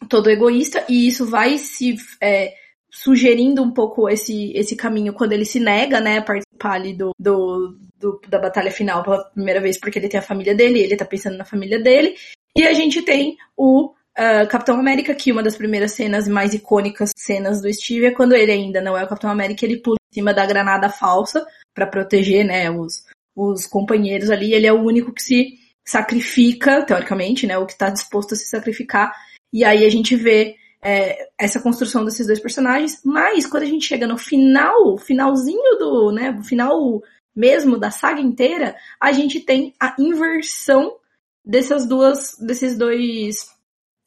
todo 0.08 0.30
egoísta 0.30 0.86
e 0.88 1.08
isso 1.08 1.26
vai 1.26 1.58
se 1.58 1.96
é, 2.22 2.54
sugerindo 2.92 3.64
um 3.64 3.72
pouco 3.72 4.08
esse, 4.08 4.52
esse 4.54 4.76
caminho 4.76 5.14
quando 5.14 5.34
ele 5.34 5.46
se 5.46 5.60
nega, 5.60 6.00
né, 6.00 6.20
a 6.20 6.22
participar 6.22 6.74
ali 6.74 6.94
do, 6.94 7.10
do, 7.20 7.76
do, 8.00 8.22
da 8.30 8.38
batalha 8.38 8.70
final 8.70 9.02
pela 9.04 9.24
primeira 9.26 9.60
vez, 9.60 9.80
porque 9.80 9.98
ele 9.98 10.08
tem 10.08 10.20
a 10.20 10.24
família 10.24 10.54
dele, 10.54 10.80
ele 10.80 10.96
tá 10.96 11.06
pensando 11.06 11.36
na 11.36 11.44
família 11.44 11.82
dele. 11.82 12.16
E 12.56 12.68
a 12.68 12.74
gente 12.74 13.02
tem 13.02 13.36
o 13.58 13.88
uh, 13.88 14.48
Capitão 14.48 14.80
América, 14.80 15.16
que 15.16 15.32
uma 15.32 15.42
das 15.42 15.58
primeiras 15.58 15.94
cenas 15.94 16.28
mais 16.28 16.54
icônicas 16.54 17.10
cenas 17.18 17.62
do 17.62 17.74
Steve 17.74 18.06
é 18.06 18.12
quando 18.12 18.36
ele 18.36 18.52
ainda 18.52 18.80
não 18.80 18.96
é 18.96 19.04
o 19.04 19.08
Capitão 19.08 19.32
América, 19.32 19.66
ele 19.66 19.78
pula 19.78 19.98
em 20.12 20.14
cima 20.14 20.32
da 20.32 20.46
granada 20.46 20.88
falsa 20.88 21.44
para 21.74 21.88
proteger, 21.88 22.46
né, 22.46 22.70
os, 22.70 23.04
os 23.36 23.66
companheiros 23.66 24.30
ali. 24.30 24.54
Ele 24.54 24.68
é 24.68 24.74
o 24.74 24.84
único 24.84 25.12
que 25.14 25.22
se 25.22 25.60
sacrifica, 25.86 26.84
teoricamente, 26.86 27.46
né, 27.46 27.58
o 27.58 27.66
que 27.66 27.78
tá 27.78 27.90
disposto 27.90 28.34
a 28.34 28.38
se 28.38 28.46
sacrificar. 28.46 29.14
E 29.52 29.64
aí 29.64 29.86
a 29.86 29.90
gente 29.90 30.16
vê 30.16 30.56
é, 30.82 31.30
essa 31.40 31.62
construção 31.62 32.04
desses 32.04 32.28
dois 32.28 32.40
personagens, 32.40 33.02
mas 33.04 33.46
quando 33.46 33.64
a 33.64 33.68
gente 33.68 33.86
chega 33.86 34.08
no 34.08 34.18
final, 34.18 34.98
finalzinho 34.98 35.78
do, 35.78 36.12
né, 36.12 36.42
final 36.44 37.02
mesmo 37.36 37.78
da 37.78 37.90
saga 37.90 38.22
inteira, 38.22 38.76
a 39.00 39.12
gente 39.12 39.40
tem 39.40 39.74
a 39.80 39.96
inversão 39.98 40.96
dessas 41.44 41.88
duas, 41.88 42.38
desses 42.40 42.78
dois, 42.78 43.50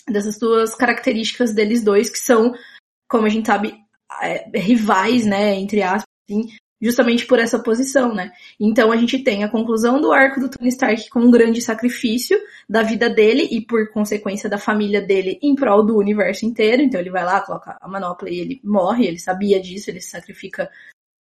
dessas 0.08 0.38
duas 0.38 0.74
características 0.74 1.52
deles 1.52 1.82
dois, 1.82 2.08
que 2.08 2.18
são, 2.18 2.54
como 3.08 3.26
a 3.26 3.28
gente 3.28 3.46
sabe, 3.46 3.74
é, 4.22 4.58
rivais, 4.58 5.26
né, 5.26 5.56
entre 5.56 5.82
aspas, 5.82 6.04
assim, 6.28 6.48
justamente 6.80 7.26
por 7.26 7.38
essa 7.38 7.58
posição, 7.58 8.14
né? 8.14 8.32
Então 8.60 8.92
a 8.92 8.96
gente 8.96 9.18
tem 9.18 9.44
a 9.44 9.48
conclusão 9.48 10.00
do 10.00 10.12
arco 10.12 10.40
do 10.40 10.48
Tony 10.48 10.68
Stark 10.68 11.08
com 11.08 11.20
um 11.20 11.30
grande 11.30 11.60
sacrifício 11.62 12.38
da 12.68 12.82
vida 12.82 13.08
dele 13.08 13.48
e 13.50 13.60
por 13.60 13.90
consequência 13.92 14.48
da 14.48 14.58
família 14.58 15.00
dele 15.00 15.38
em 15.42 15.54
prol 15.54 15.84
do 15.84 15.96
universo 15.96 16.44
inteiro. 16.44 16.82
Então 16.82 17.00
ele 17.00 17.10
vai 17.10 17.24
lá, 17.24 17.40
coloca 17.40 17.76
a 17.80 17.88
manopla 17.88 18.28
e 18.28 18.38
ele 18.38 18.60
morre, 18.62 19.06
ele 19.06 19.18
sabia 19.18 19.60
disso, 19.60 19.90
ele 19.90 20.00
se 20.00 20.10
sacrifica 20.10 20.70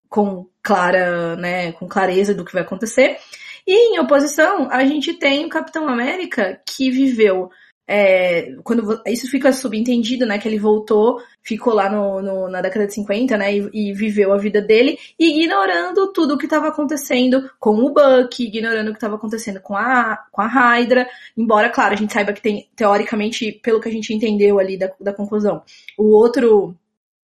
com 0.08 0.46
clara, 0.62 1.36
né, 1.36 1.72
com 1.72 1.88
clareza 1.88 2.34
do 2.34 2.44
que 2.44 2.52
vai 2.52 2.62
acontecer. 2.62 3.18
E 3.66 3.94
em 3.94 3.98
oposição, 3.98 4.70
a 4.70 4.84
gente 4.84 5.14
tem 5.14 5.44
o 5.44 5.48
Capitão 5.48 5.88
América 5.88 6.60
que 6.64 6.90
viveu 6.90 7.50
é, 7.88 8.52
quando 8.64 9.00
isso 9.06 9.30
fica 9.30 9.52
subentendido, 9.52 10.26
né, 10.26 10.38
que 10.38 10.48
ele 10.48 10.58
voltou, 10.58 11.22
ficou 11.42 11.72
lá 11.72 11.88
no, 11.88 12.20
no 12.20 12.48
na 12.48 12.60
década 12.60 12.86
de 12.86 12.94
50, 12.94 13.36
né, 13.36 13.56
e, 13.56 13.70
e, 13.72 13.92
viveu 13.92 14.32
a 14.32 14.38
vida 14.38 14.60
dele, 14.60 14.98
ignorando 15.18 16.12
tudo 16.12 16.34
o 16.34 16.38
que 16.38 16.46
estava 16.46 16.68
acontecendo 16.68 17.48
com 17.60 17.76
o 17.76 17.92
Buck, 17.92 18.42
ignorando 18.42 18.88
o 18.88 18.90
que 18.90 18.96
estava 18.96 19.14
acontecendo 19.14 19.60
com 19.60 19.76
a, 19.76 20.16
com 20.32 20.42
a 20.42 20.46
Hydra, 20.46 21.08
embora, 21.36 21.70
claro, 21.70 21.94
a 21.94 21.96
gente 21.96 22.12
saiba 22.12 22.32
que 22.32 22.42
tem, 22.42 22.68
teoricamente, 22.74 23.52
pelo 23.62 23.80
que 23.80 23.88
a 23.88 23.92
gente 23.92 24.12
entendeu 24.12 24.58
ali 24.58 24.76
da, 24.76 24.90
da 25.00 25.12
conclusão, 25.12 25.62
o 25.96 26.10
outro 26.14 26.74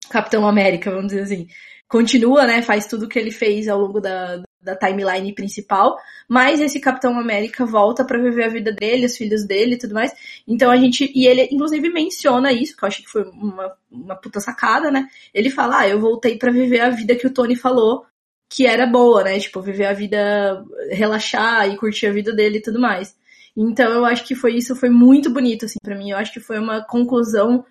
Capitão 0.09 0.47
América, 0.47 0.91
vamos 0.91 1.09
dizer 1.09 1.23
assim, 1.23 1.49
continua, 1.89 2.47
né, 2.47 2.63
faz 2.63 2.87
tudo 2.87 3.07
o 3.07 3.09
que 3.09 3.19
ele 3.19 3.33
fez 3.33 3.69
ao 3.69 3.81
longo 3.81 4.01
da, 4.01 4.43
da 4.63 4.77
timeline 4.77 5.35
principal, 5.35 5.97
mas 6.29 6.61
esse 6.61 6.81
Capitão 6.81 7.19
América 7.19 7.67
volta 7.67 8.05
para 8.05 8.19
viver 8.19 8.45
a 8.45 8.49
vida 8.49 8.73
dele, 8.73 9.07
os 9.07 9.17
filhos 9.17 9.45
dele 9.45 9.75
e 9.75 9.79
tudo 9.79 9.95
mais. 9.95 10.13
Então 10.47 10.71
a 10.71 10.77
gente. 10.77 11.11
E 11.15 11.27
ele, 11.27 11.49
inclusive, 11.51 11.91
menciona 11.91 12.53
isso, 12.53 12.77
que 12.77 12.85
eu 12.85 12.89
acho 12.89 13.03
que 13.03 13.09
foi 13.09 13.25
uma, 13.25 13.73
uma 13.91 14.17
puta 14.17 14.41
sacada, 14.41 14.91
né? 14.91 15.09
Ele 15.35 15.51
fala: 15.51 15.81
Ah, 15.81 15.89
eu 15.89 16.01
voltei 16.01 16.39
para 16.39 16.53
viver 16.53 16.81
a 16.81 16.91
vida 16.91 17.17
que 17.17 17.27
o 17.27 17.33
Tony 17.33 17.57
falou 17.57 18.07
que 18.49 18.67
era 18.67 18.87
boa, 18.87 19.25
né? 19.25 19.39
Tipo, 19.39 19.63
viver 19.63 19.87
a 19.87 19.95
vida, 19.95 20.63
relaxar 20.91 21.69
e 21.69 21.77
curtir 21.77 22.07
a 22.07 22.13
vida 22.13 22.35
dele 22.35 22.59
e 22.59 22.63
tudo 22.63 22.79
mais. 22.79 23.17
Então 23.57 23.91
eu 23.93 24.05
acho 24.05 24.27
que 24.27 24.35
foi 24.35 24.55
isso, 24.57 24.77
foi 24.77 24.91
muito 24.91 25.31
bonito, 25.31 25.65
assim, 25.65 25.79
para 25.83 25.97
mim. 25.97 26.11
Eu 26.11 26.19
acho 26.19 26.33
que 26.33 26.41
foi 26.41 26.59
uma 26.59 26.85
conclusão, 26.85 27.65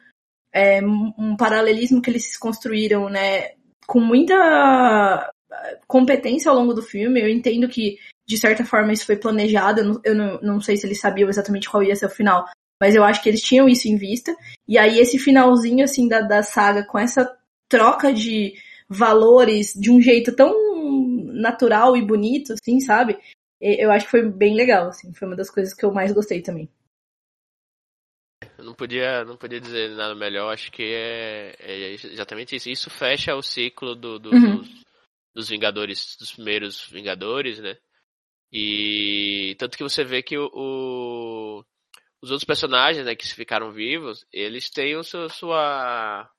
é, 0.54 0.82
um 0.84 1.36
paralelismo 1.38 2.02
que 2.02 2.10
eles 2.10 2.38
construíram, 2.38 3.10
né? 3.10 3.52
Com 3.86 4.00
muita 4.00 5.32
competência 5.88 6.50
ao 6.50 6.58
longo 6.58 6.74
do 6.74 6.82
filme. 6.82 7.22
Eu 7.22 7.30
entendo 7.30 7.68
que, 7.68 7.98
de 8.28 8.38
certa 8.38 8.66
forma, 8.66 8.94
isso 8.94 9.06
foi 9.06 9.16
planejado. 9.16 9.82
Eu 9.82 9.86
não, 9.86 10.02
eu 10.04 10.16
não, 10.16 10.42
não 10.42 10.62
sei 10.62 10.78
se 10.78 10.86
eles 10.86 11.00
sabiam 11.00 11.30
exatamente 11.30 11.70
qual 11.70 11.84
ia 11.84 11.96
ser 11.96 12.06
o 12.06 12.10
final, 12.10 12.46
mas 12.82 12.96
eu 12.96 13.04
acho 13.04 13.22
que 13.22 13.30
eles 13.30 13.42
tinham 13.42 13.70
isso 13.70 13.88
em 13.88 13.96
vista. 13.96 14.36
E 14.68 14.78
aí, 14.78 15.00
esse 15.00 15.20
finalzinho, 15.20 15.84
assim, 15.84 16.08
da, 16.08 16.22
da 16.22 16.42
saga, 16.44 16.84
com 16.86 16.98
essa 16.98 17.30
troca 17.70 18.14
de 18.14 18.54
valores 18.90 19.74
de 19.74 19.90
um 19.90 20.02
jeito 20.02 20.36
tão 20.36 20.54
natural 21.34 21.96
e 21.96 22.06
bonito, 22.06 22.54
assim, 22.54 22.80
sabe? 22.80 23.18
Eu 23.60 23.92
acho 23.92 24.06
que 24.06 24.12
foi 24.12 24.28
bem 24.28 24.56
legal, 24.56 24.88
assim. 24.88 25.14
Foi 25.14 25.28
uma 25.28 25.38
das 25.38 25.50
coisas 25.50 25.74
que 25.74 25.86
eu 25.86 25.94
mais 25.94 26.12
gostei 26.12 26.42
também. 26.42 26.68
Eu 28.58 28.66
não 28.66 28.74
podia, 28.74 29.24
não 29.24 29.38
podia 29.38 29.62
dizer 29.62 29.92
nada 29.92 30.16
melhor. 30.16 30.52
Acho 30.52 30.72
que 30.72 30.84
é, 30.84 31.56
é 31.60 31.94
exatamente 31.94 32.56
isso. 32.56 32.70
Isso 32.70 32.90
fecha 32.90 33.36
o 33.36 33.42
ciclo 33.42 33.96
do, 33.96 34.20
do, 34.20 34.32
uhum. 34.32 34.58
dos, 34.58 34.82
dos 35.34 35.50
Vingadores, 35.50 36.16
dos 36.20 36.34
primeiros 36.34 36.88
Vingadores, 36.90 37.60
né? 37.60 37.78
E 38.52 39.56
tanto 39.58 39.78
que 39.78 39.84
você 39.84 40.04
vê 40.04 40.22
que 40.22 40.38
o, 40.38 40.50
o 40.54 41.64
os 42.22 42.30
outros 42.30 42.46
personagens, 42.46 43.06
né, 43.06 43.16
que 43.16 43.26
ficaram 43.28 43.72
vivos, 43.72 44.26
eles 44.32 44.70
têm 44.70 44.96
o 44.96 45.04
seu, 45.04 45.28
sua 45.30 46.30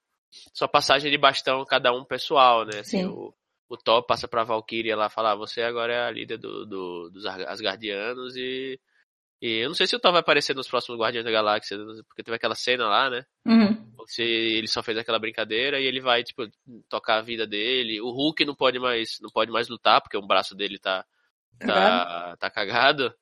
sua 0.54 0.68
passagem 0.68 1.10
de 1.10 1.18
bastão 1.18 1.64
cada 1.64 1.92
um 1.92 2.04
pessoal, 2.04 2.64
né? 2.64 2.80
Assim, 2.80 3.04
o, 3.04 3.34
o 3.68 3.76
Thor 3.76 4.04
passa 4.06 4.28
pra 4.28 4.44
Valkyria 4.44 4.96
lá 4.96 5.08
falar, 5.08 5.32
ah, 5.32 5.36
você 5.36 5.62
agora 5.62 5.92
é 5.92 6.06
a 6.06 6.10
líder 6.10 6.38
do, 6.38 6.66
do, 6.66 7.10
dos 7.10 7.26
Asgardianos 7.26 8.36
e 8.36 8.78
e 9.42 9.64
eu 9.64 9.68
não 9.68 9.74
sei 9.74 9.88
se 9.88 9.96
o 9.96 9.98
Thor 9.98 10.12
vai 10.12 10.20
aparecer 10.20 10.54
nos 10.54 10.68
próximos 10.68 11.00
Guardiões 11.00 11.24
da 11.24 11.30
Galáxia, 11.32 11.76
porque 12.06 12.22
teve 12.22 12.36
aquela 12.36 12.54
cena 12.54 12.86
lá, 12.86 13.10
né? 13.10 13.24
Uhum. 13.44 13.91
Se 14.06 14.22
ele 14.22 14.66
só 14.66 14.82
fez 14.82 14.98
aquela 14.98 15.18
brincadeira 15.18 15.80
e 15.80 15.84
ele 15.84 16.00
vai, 16.00 16.22
tipo, 16.22 16.48
tocar 16.88 17.18
a 17.18 17.22
vida 17.22 17.46
dele. 17.46 18.00
O 18.00 18.10
Hulk 18.10 18.44
não 18.44 18.54
pode 18.54 18.78
mais, 18.78 19.18
não 19.20 19.30
pode 19.30 19.50
mais 19.50 19.68
lutar, 19.68 20.00
porque 20.00 20.16
o 20.16 20.26
braço 20.26 20.54
dele 20.54 20.78
tá, 20.78 21.04
tá, 21.58 22.36
tá 22.38 22.50
cagado. 22.50 23.14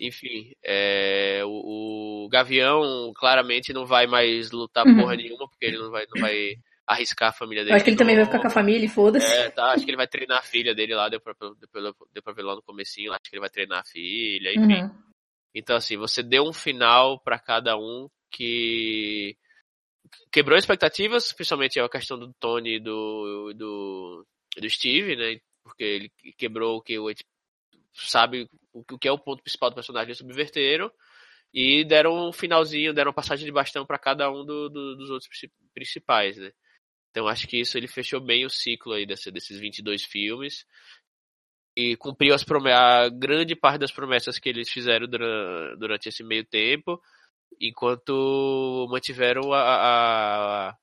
Enfim, 0.00 0.52
é, 0.62 1.42
o, 1.44 2.24
o, 2.24 2.28
Gavião 2.28 3.12
claramente 3.14 3.72
não 3.72 3.86
vai 3.86 4.06
mais 4.06 4.50
lutar 4.50 4.86
uhum. 4.86 4.96
porra 4.96 5.16
nenhuma, 5.16 5.48
porque 5.48 5.64
ele 5.64 5.78
não 5.78 5.90
vai, 5.90 6.06
não 6.14 6.20
vai 6.20 6.56
arriscar 6.86 7.30
a 7.30 7.32
família 7.32 7.62
dele. 7.62 7.72
Eu 7.72 7.76
acho 7.76 7.84
que 7.84 7.90
ele 7.90 7.96
também 7.96 8.16
vai 8.16 8.24
ficar 8.24 8.40
com 8.40 8.48
a 8.48 8.50
família 8.50 8.84
e 8.84 8.88
foda-se. 8.88 9.26
É, 9.26 9.50
tá, 9.50 9.72
acho 9.72 9.84
que 9.84 9.90
ele 9.90 9.96
vai 9.96 10.06
treinar 10.06 10.38
a 10.38 10.42
filha 10.42 10.74
dele 10.74 10.94
lá, 10.94 11.08
deu 11.08 11.20
pra, 11.20 11.34
deu 11.40 11.94
deu 12.12 12.22
pra 12.22 12.32
ver 12.32 12.42
lá 12.42 12.54
no 12.54 12.62
comecinho, 12.62 13.12
acho 13.12 13.22
que 13.30 13.34
ele 13.34 13.40
vai 13.40 13.50
treinar 13.50 13.80
a 13.80 13.84
filha, 13.84 14.50
enfim. 14.50 14.82
Uhum. 14.82 14.90
Então, 15.54 15.76
assim, 15.76 15.96
você 15.96 16.22
deu 16.22 16.44
um 16.44 16.52
final 16.52 17.20
para 17.20 17.38
cada 17.38 17.76
um 17.76 18.08
que 18.30 19.36
quebrou 20.30 20.58
expectativas, 20.58 21.32
principalmente 21.32 21.78
a 21.80 21.88
questão 21.88 22.18
do 22.18 22.32
Tony 22.40 22.76
e 22.76 22.80
do, 22.80 23.52
do, 23.54 24.26
do 24.56 24.70
Steve, 24.70 25.16
né? 25.16 25.40
Porque 25.62 25.84
ele 25.84 26.12
quebrou 26.36 26.76
o 26.76 26.82
que 26.82 26.98
o 26.98 27.10
sabe 27.94 28.48
o 28.72 28.98
que 28.98 29.06
é 29.06 29.12
o 29.12 29.18
ponto 29.18 29.42
principal 29.42 29.70
do 29.70 29.74
personagem, 29.74 30.14
subverteram 30.14 30.90
e 31.52 31.84
deram 31.84 32.28
um 32.28 32.32
finalzinho, 32.32 32.94
deram 32.94 33.12
passagem 33.12 33.44
de 33.44 33.52
bastão 33.52 33.84
para 33.84 33.98
cada 33.98 34.30
um 34.30 34.44
do, 34.44 34.70
do, 34.70 34.96
dos 34.96 35.10
outros 35.10 35.28
principais, 35.74 36.38
né? 36.38 36.50
Então 37.10 37.28
acho 37.28 37.46
que 37.46 37.60
isso 37.60 37.76
ele 37.76 37.86
fechou 37.86 38.20
bem 38.20 38.46
o 38.46 38.50
ciclo 38.50 38.94
aí 38.94 39.04
desse, 39.04 39.30
desses 39.30 39.60
22 39.60 40.02
filmes 40.04 40.64
e 41.76 41.96
cumpriu 41.96 42.34
as 42.34 42.44
a 42.74 43.08
grande 43.08 43.54
parte 43.54 43.80
das 43.80 43.92
promessas 43.92 44.38
que 44.38 44.48
eles 44.48 44.70
fizeram 44.70 45.06
durante, 45.06 45.78
durante 45.78 46.08
esse 46.08 46.22
meio 46.22 46.44
tempo. 46.44 47.00
Enquanto 47.60 48.86
mantiveram 48.90 49.52
a, 49.52 49.60
a, 49.60 50.68
a 50.70 50.76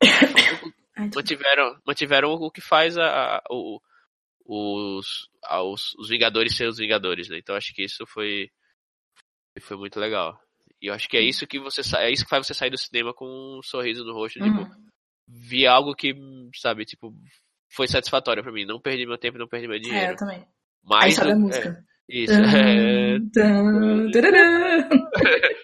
mantiveram, 1.14 1.80
mantiveram 1.86 2.30
o 2.32 2.50
que 2.50 2.60
faz 2.60 2.96
a, 2.96 3.36
a 3.36 3.42
o, 3.50 3.80
os, 4.46 5.28
os, 5.50 5.94
os 5.98 6.08
Vingadores 6.08 6.56
ser 6.56 6.68
os 6.68 6.78
Vingadores, 6.78 7.28
né? 7.28 7.38
Então 7.38 7.56
acho 7.56 7.72
que 7.74 7.84
isso 7.84 8.06
foi 8.06 8.50
foi 9.60 9.76
muito 9.76 10.00
legal. 10.00 10.38
E 10.80 10.88
eu 10.88 10.94
acho 10.94 11.08
que 11.08 11.16
é 11.16 11.22
isso 11.22 11.46
que 11.46 11.58
você 11.58 11.80
é 11.96 12.10
isso 12.10 12.24
que 12.24 12.30
faz 12.30 12.46
você 12.46 12.54
sair 12.54 12.70
do 12.70 12.78
cinema 12.78 13.14
com 13.14 13.26
um 13.58 13.62
sorriso 13.62 14.04
no 14.04 14.12
rosto, 14.12 14.38
tipo, 14.38 14.58
uhum. 14.58 14.64
tipo, 14.64 14.76
vi 15.26 15.66
algo 15.66 15.94
que, 15.94 16.14
sabe, 16.54 16.84
tipo, 16.84 17.14
foi 17.70 17.88
satisfatório 17.88 18.42
para 18.42 18.52
mim. 18.52 18.64
Não 18.64 18.80
perdi 18.80 19.06
meu 19.06 19.18
tempo, 19.18 19.38
não 19.38 19.48
perdi 19.48 19.66
meu 19.66 19.78
dinheiro. 19.78 20.06
É, 20.06 20.12
eu 20.12 20.16
também. 20.16 20.46
Mais 20.82 21.18
Aí 21.18 21.24
do, 21.24 21.32
a 21.32 21.36
música. 21.36 21.84
É, 22.10 22.16
isso. 22.16 22.32
é... 22.34 23.18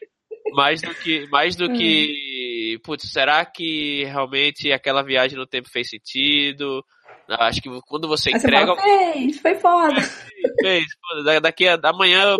mais 0.53 0.80
do 0.80 0.94
que 0.94 1.26
mais 1.28 1.57
do 1.57 1.72
que 1.72 2.78
putz, 2.84 3.11
será 3.11 3.44
que 3.44 4.05
realmente 4.05 4.72
aquela 4.72 5.03
viagem 5.03 5.38
no 5.38 5.46
tempo 5.46 5.68
fez 5.70 5.88
sentido? 5.88 6.84
Acho 7.28 7.61
que 7.62 7.68
quando 7.86 8.09
você 8.09 8.30
entrega. 8.30 8.74
Você 8.74 8.80
fala, 8.80 9.12
fez, 9.12 9.40
foi 9.40 9.55
foda. 9.57 10.03
Fez, 10.61 10.84
foda. 11.01 11.40
Daqui 11.40 11.68
a 11.68 11.78
amanhã 11.84 12.24
eu 12.24 12.38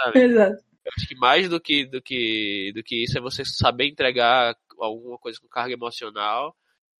sabe? 0.00 0.20
Exato. 0.20 0.68
Eu 0.84 0.92
acho 0.96 1.06
que 1.06 1.16
mais 1.16 1.48
do 1.48 1.60
que, 1.60 1.84
do 1.84 2.00
que, 2.00 2.72
do 2.74 2.82
que 2.82 3.04
isso 3.04 3.18
é 3.18 3.20
você 3.20 3.44
saber 3.44 3.88
entregar 3.88 4.56
alguma 4.78 5.18
coisa 5.18 5.38
com 5.38 5.48
carga 5.48 5.74
emocional 5.74 6.54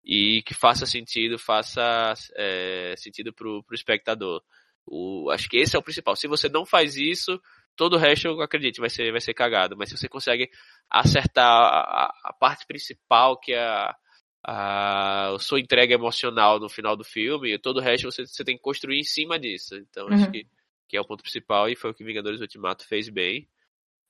e 0.04 0.42
que 0.42 0.52
faça 0.52 0.84
sentido, 0.84 1.38
faça 1.38 2.12
é, 2.36 2.94
sentido 2.98 3.32
pro, 3.32 3.62
pro 3.64 3.74
espectador. 3.74 4.42
O, 4.86 5.30
acho 5.30 5.48
que 5.48 5.56
esse 5.56 5.76
é 5.76 5.78
o 5.78 5.82
principal. 5.82 6.16
Se 6.16 6.26
você 6.26 6.48
não 6.48 6.66
faz 6.66 6.96
isso, 6.96 7.40
todo 7.78 7.94
o 7.94 7.98
resto, 7.98 8.26
eu 8.26 8.42
acredito, 8.42 8.80
vai 8.80 8.90
ser, 8.90 9.10
vai 9.12 9.20
ser 9.20 9.32
cagado. 9.32 9.76
Mas 9.76 9.88
se 9.88 9.96
você 9.96 10.08
consegue 10.08 10.50
acertar 10.90 11.46
a, 11.46 12.12
a 12.24 12.32
parte 12.32 12.66
principal, 12.66 13.38
que 13.38 13.52
é 13.52 13.62
a, 13.62 13.96
a, 14.44 15.28
a 15.34 15.38
sua 15.38 15.60
entrega 15.60 15.94
emocional 15.94 16.58
no 16.58 16.68
final 16.68 16.96
do 16.96 17.04
filme, 17.04 17.56
todo 17.56 17.76
o 17.78 17.80
resto 17.80 18.10
você, 18.10 18.26
você 18.26 18.44
tem 18.44 18.56
que 18.56 18.62
construir 18.62 18.98
em 18.98 19.04
cima 19.04 19.38
disso. 19.38 19.76
Então, 19.76 20.08
uhum. 20.08 20.14
acho 20.14 20.30
que, 20.30 20.44
que 20.88 20.96
é 20.96 21.00
o 21.00 21.06
ponto 21.06 21.22
principal 21.22 21.68
e 21.68 21.76
foi 21.76 21.92
o 21.92 21.94
que 21.94 22.04
Vingadores 22.04 22.40
Ultimato 22.40 22.84
fez 22.84 23.08
bem. 23.08 23.48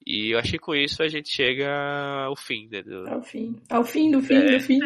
E 0.06 0.32
eu 0.34 0.38
acho 0.38 0.52
que 0.52 0.58
com 0.58 0.74
isso 0.74 1.02
a 1.02 1.08
gente 1.08 1.28
chega 1.28 1.68
ao 2.24 2.34
fim, 2.34 2.68
né? 2.70 2.82
Do... 2.82 3.08
Ao 3.08 3.22
fim. 3.22 3.60
Ao 3.68 3.84
fim 3.84 4.10
do 4.10 4.22
fim 4.22 4.36
é. 4.36 4.56
do 4.56 4.60
fim. 4.60 4.78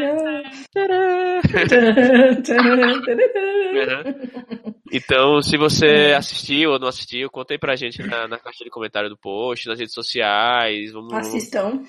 Então, 4.92 5.40
se 5.40 5.56
você 5.56 6.12
assistiu 6.16 6.72
ou 6.72 6.78
não 6.78 6.88
assistiu, 6.88 7.30
conta 7.30 7.54
aí 7.54 7.58
pra 7.58 7.76
gente 7.76 8.02
na, 8.02 8.26
na 8.26 8.38
caixa 8.38 8.64
de 8.64 8.70
comentário 8.70 9.08
do 9.08 9.16
post, 9.16 9.68
nas 9.68 9.78
redes 9.78 9.94
sociais. 9.94 10.92
Vamos... 10.92 11.12
Assistam. 11.14 11.82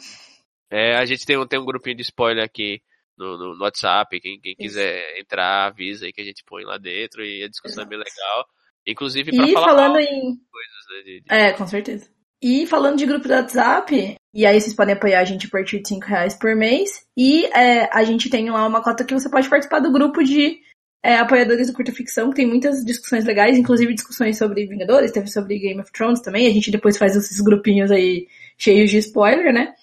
É, 0.70 0.96
a 0.96 1.06
gente 1.06 1.26
tem 1.26 1.38
um, 1.38 1.46
tem 1.46 1.60
um 1.60 1.66
grupinho 1.66 1.96
de 1.96 2.04
spoiler 2.04 2.44
aqui 2.44 2.82
no, 3.18 3.38
no, 3.38 3.56
no 3.56 3.64
WhatsApp. 3.64 4.20
Quem, 4.20 4.40
quem 4.40 4.56
quiser 4.56 5.20
entrar, 5.20 5.68
avisa 5.68 6.06
aí 6.06 6.14
que 6.14 6.22
a 6.22 6.26
gente 6.26 6.44
põe 6.46 6.64
lá 6.64 6.78
dentro 6.78 7.24
e 7.24 7.44
a 7.44 7.50
discussão 7.50 7.84
Exato. 7.84 7.94
é 7.94 7.98
bem 7.98 8.00
legal. 8.00 8.46
Inclusive 8.86 9.32
pra 9.36 9.48
e 9.48 9.54
falar 9.54 9.68
falando 9.68 10.00
em... 10.00 10.22
coisas, 10.22 10.84
né, 10.90 11.02
de, 11.06 11.22
de... 11.22 11.34
É, 11.34 11.54
com 11.54 11.66
certeza. 11.66 12.12
E 12.44 12.68
falando 12.68 12.98
de 12.98 13.06
grupo 13.06 13.26
do 13.26 13.34
WhatsApp, 13.34 14.18
e 14.34 14.46
aí 14.46 14.60
vocês 14.60 14.76
podem 14.76 14.94
apoiar 14.94 15.22
a 15.22 15.24
gente 15.24 15.48
a 15.48 15.50
partir 15.50 15.82
de 15.82 15.88
5 15.88 16.06
reais 16.06 16.36
por 16.36 16.54
mês. 16.58 17.06
E 17.16 17.46
é, 17.46 17.90
a 17.90 18.04
gente 18.04 18.30
tem 18.30 18.50
lá 18.50 18.68
uma 18.68 18.84
cota 18.84 19.06
que 19.06 19.14
você 19.14 19.30
pode 19.30 19.48
participar 19.48 19.80
do 19.80 19.94
grupo 19.94 20.22
de 20.22 20.60
é, 21.02 21.16
apoiadores 21.16 21.68
do 21.68 21.74
Curta 21.74 21.94
Ficção, 21.94 22.32
que 22.32 22.36
tem 22.36 22.46
muitas 22.46 22.84
discussões 22.84 23.24
legais, 23.24 23.58
inclusive 23.58 23.94
discussões 23.94 24.38
sobre 24.38 24.66
Vingadores, 24.66 25.14
teve 25.14 25.28
sobre 25.28 25.58
Game 25.58 25.80
of 25.80 25.90
Thrones 25.94 26.20
também. 26.20 26.46
A 26.46 26.50
gente 26.50 26.70
depois 26.70 26.98
faz 26.98 27.16
esses 27.16 27.40
grupinhos 27.40 27.90
aí 27.90 28.28
cheios 28.58 28.92
de 28.92 28.98
spoiler, 28.98 29.54
né? 29.54 29.74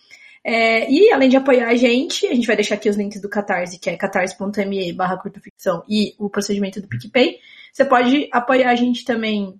É, 0.44 0.90
e 0.90 1.10
além 1.12 1.30
de 1.30 1.38
apoiar 1.38 1.68
a 1.68 1.74
gente, 1.74 2.26
a 2.26 2.34
gente 2.34 2.46
vai 2.46 2.56
deixar 2.56 2.74
aqui 2.74 2.90
os 2.90 2.96
links 2.96 3.22
do 3.22 3.28
Catarse, 3.30 3.78
que 3.78 3.88
é 3.88 3.96
catarse.me 3.96 4.92
barra 4.92 5.16
curtaficção 5.16 5.82
e 5.88 6.14
o 6.18 6.28
procedimento 6.28 6.78
do 6.78 6.88
PicPay. 6.88 7.38
Você 7.72 7.86
pode 7.86 8.28
apoiar 8.30 8.68
a 8.70 8.74
gente 8.74 9.02
também 9.02 9.58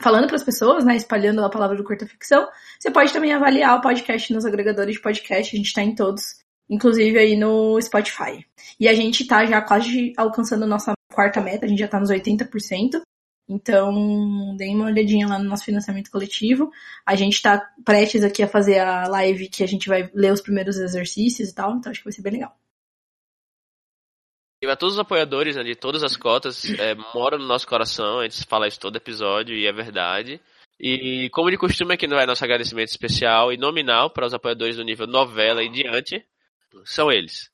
falando 0.00 0.26
para 0.26 0.36
as 0.36 0.42
pessoas, 0.42 0.84
né, 0.84 0.96
espalhando 0.96 1.44
a 1.44 1.50
palavra 1.50 1.76
do 1.76 1.84
curta 1.84 2.06
ficção. 2.06 2.48
Você 2.78 2.90
pode 2.90 3.12
também 3.12 3.32
avaliar 3.32 3.78
o 3.78 3.80
podcast 3.80 4.32
nos 4.32 4.44
agregadores 4.44 4.94
de 4.96 5.02
podcast, 5.02 5.54
a 5.54 5.56
gente 5.56 5.66
está 5.66 5.82
em 5.82 5.94
todos, 5.94 6.22
inclusive 6.68 7.18
aí 7.18 7.36
no 7.36 7.80
Spotify. 7.80 8.44
E 8.78 8.88
a 8.88 8.94
gente 8.94 9.22
está 9.22 9.44
já 9.44 9.60
quase 9.60 10.12
alcançando 10.16 10.66
nossa 10.66 10.92
quarta 11.12 11.40
meta, 11.40 11.66
a 11.66 11.68
gente 11.68 11.78
já 11.78 11.86
está 11.86 12.00
nos 12.00 12.10
80%. 12.10 13.00
Então, 13.52 14.54
deem 14.56 14.76
uma 14.76 14.86
olhadinha 14.86 15.26
lá 15.26 15.36
no 15.36 15.48
nosso 15.48 15.64
financiamento 15.64 16.08
coletivo. 16.10 16.70
A 17.04 17.16
gente 17.16 17.34
está 17.34 17.60
prestes 17.84 18.22
aqui 18.22 18.44
a 18.44 18.48
fazer 18.48 18.78
a 18.78 19.08
live 19.08 19.48
que 19.48 19.64
a 19.64 19.66
gente 19.66 19.88
vai 19.88 20.08
ler 20.14 20.32
os 20.32 20.40
primeiros 20.40 20.78
exercícios 20.78 21.48
e 21.48 21.54
tal, 21.54 21.76
então 21.76 21.90
acho 21.90 22.00
que 22.00 22.04
vai 22.04 22.12
ser 22.12 22.22
bem 22.22 22.34
legal. 22.34 22.56
E 24.62 24.66
a 24.66 24.76
todos 24.76 24.94
os 24.96 25.00
apoiadores 25.00 25.56
né, 25.56 25.62
de 25.62 25.74
todas 25.74 26.02
as 26.02 26.18
cotas, 26.18 26.68
é, 26.78 26.94
moram 27.14 27.38
no 27.38 27.46
nosso 27.46 27.66
coração, 27.66 28.18
a 28.18 28.24
gente 28.24 28.44
fala 28.44 28.68
isso 28.68 28.78
todo 28.78 28.96
episódio 28.96 29.56
e 29.56 29.66
é 29.66 29.72
verdade. 29.72 30.38
E 30.78 31.30
como 31.30 31.50
de 31.50 31.56
costume 31.56 31.94
aqui 31.94 32.06
não 32.06 32.18
é 32.18 32.26
nosso 32.26 32.44
agradecimento 32.44 32.88
especial 32.88 33.50
e 33.52 33.56
nominal 33.56 34.10
para 34.10 34.26
os 34.26 34.34
apoiadores 34.34 34.76
do 34.76 34.84
nível 34.84 35.06
novela 35.06 35.62
e 35.62 35.70
diante, 35.70 36.22
são 36.84 37.10
eles. 37.10 37.50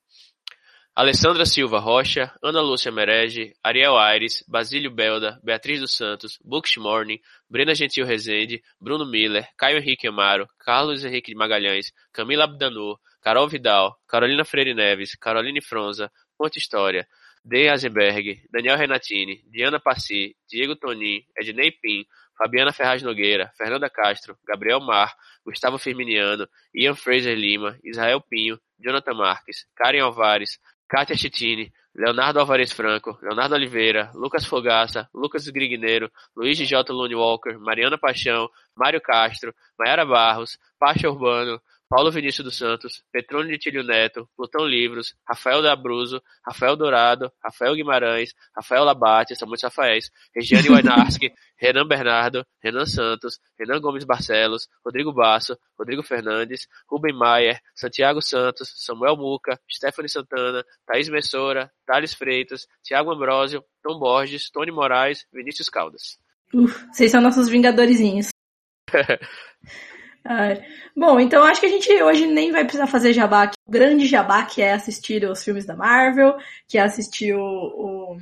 Alessandra 0.93 1.45
Silva 1.45 1.79
Rocha, 1.79 2.33
Ana 2.43 2.59
Lúcia 2.59 2.91
Merege, 2.91 3.53
Ariel 3.63 3.97
Aires, 3.97 4.43
Basílio 4.45 4.91
Belda, 4.91 5.39
Beatriz 5.41 5.79
dos 5.79 5.95
Santos, 5.95 6.37
Books 6.43 6.75
Morning, 6.75 7.19
Brena 7.49 7.73
Gentil 7.73 8.05
Rezende, 8.05 8.61
Bruno 8.81 9.05
Miller, 9.05 9.47
Caio 9.57 9.77
Henrique 9.77 10.07
Amaro, 10.09 10.45
Carlos 10.59 11.05
Henrique 11.05 11.31
de 11.31 11.37
Magalhães, 11.37 11.93
Camila 12.11 12.43
Abdanur, 12.43 12.97
Carol 13.21 13.47
Vidal, 13.47 13.95
Carolina 14.09 14.43
Freire 14.43 14.73
Neves, 14.73 15.15
Caroline 15.15 15.61
Fronza, 15.61 16.11
Ponte 16.37 16.59
História, 16.59 17.07
Dei 17.43 17.69
Azenberg, 17.69 18.41
Daniel 18.51 18.77
Renatini, 18.77 19.41
Diana 19.49 19.79
Passi, 19.79 20.35
Diego 20.47 20.75
Tonin, 20.75 21.21
Ednei 21.37 21.71
Pim, 21.71 22.05
Fabiana 22.37 22.71
Ferraz 22.71 23.01
Nogueira, 23.01 23.51
Fernanda 23.57 23.89
Castro, 23.89 24.37
Gabriel 24.45 24.79
Mar, 24.79 25.13
Gustavo 25.43 25.77
Firminiano, 25.77 26.47
Ian 26.75 26.95
Fraser 26.95 27.35
Lima, 27.35 27.77
Israel 27.83 28.21
Pinho, 28.21 28.59
Jonathan 28.79 29.15
Marques, 29.15 29.65
Karen 29.75 30.03
Alvares, 30.03 30.59
Kátia 30.87 31.15
Chitini, 31.15 31.71
Leonardo 31.95 32.39
Alvarez 32.39 32.71
Franco, 32.71 33.17
Leonardo 33.23 33.55
Oliveira, 33.55 34.11
Lucas 34.13 34.45
Fogaça, 34.45 35.09
Lucas 35.13 35.47
Grigneiro, 35.49 36.11
Luiz 36.35 36.57
J. 36.59 36.93
Lune 36.93 37.15
Walker, 37.15 37.57
Mariana 37.57 37.97
Paixão, 37.97 38.47
Mário 38.75 39.01
Castro, 39.01 39.53
Mayara 39.79 40.05
Barros, 40.05 40.59
Pacha 40.79 41.09
Urbano, 41.09 41.59
Paulo 41.89 42.11
Vinícius 42.11 42.43
dos 42.43 42.57
Santos, 42.57 43.01
Petrônio 43.11 43.49
de 43.49 43.57
Tílio 43.57 43.81
Neto, 43.81 44.29
Plutão 44.35 44.65
Livros, 44.65 45.15
Rafael 45.25 45.61
da 45.61 45.71
Abruzzo, 45.71 46.21
Rafael 46.45 46.75
Dourado, 46.75 47.31
Rafael 47.41 47.75
Guimarães, 47.75 48.33
Rafael 48.53 48.83
Labate, 48.83 49.37
são 49.37 49.47
muitos 49.47 49.63
Rafaéis, 49.63 50.11
Regiane 50.35 50.69
Weinarski, 50.69 51.31
Renan 51.57 51.87
Bernardo, 51.87 52.45
Renan 52.61 52.85
Santos, 52.85 53.39
Renan 53.57 53.79
Gomes 53.79 54.03
Barcelos, 54.03 54.67
Rodrigo 54.85 55.13
Basso, 55.13 55.57
Rodrigo 55.79 56.03
Fernandes, 56.03 56.67
Rubem 56.89 57.15
Maier, 57.15 57.61
Santiago 57.73 58.21
Santos, 58.21 58.73
Samuel 58.75 59.15
Muca, 59.15 59.57
Stephanie 59.71 60.09
Santana, 60.09 60.65
Thaís 60.85 61.07
Messora, 61.07 61.71
Thales 61.85 62.13
Freitas, 62.13 62.67
Tiago 62.83 63.11
Ambrosio, 63.11 63.63
Tom 63.81 63.97
Borges, 63.97 64.49
Tony 64.51 64.71
Moraes, 64.71 65.25
Vinícius 65.31 65.69
Caldas. 65.69 66.17
Uf, 66.53 66.85
vocês 66.91 67.11
são 67.11 67.21
nossos 67.21 67.47
vingadorzinhos. 70.27 70.91
Bom, 70.95 71.19
então 71.19 71.43
acho 71.43 71.59
que 71.59 71.67
a 71.67 71.69
gente 71.69 71.91
hoje 72.03 72.27
nem 72.27 72.51
vai 72.51 72.63
precisar 72.63 72.87
fazer 72.87 73.13
jabá. 73.13 73.51
O 73.67 73.71
grande 73.71 74.05
jabá 74.05 74.43
que 74.43 74.61
é 74.61 74.73
assistir 74.73 75.23
os 75.29 75.43
filmes 75.43 75.65
da 75.65 75.75
Marvel, 75.75 76.35
que 76.67 76.77
é 76.77 76.81
assistir 76.81 77.33
o, 77.33 78.17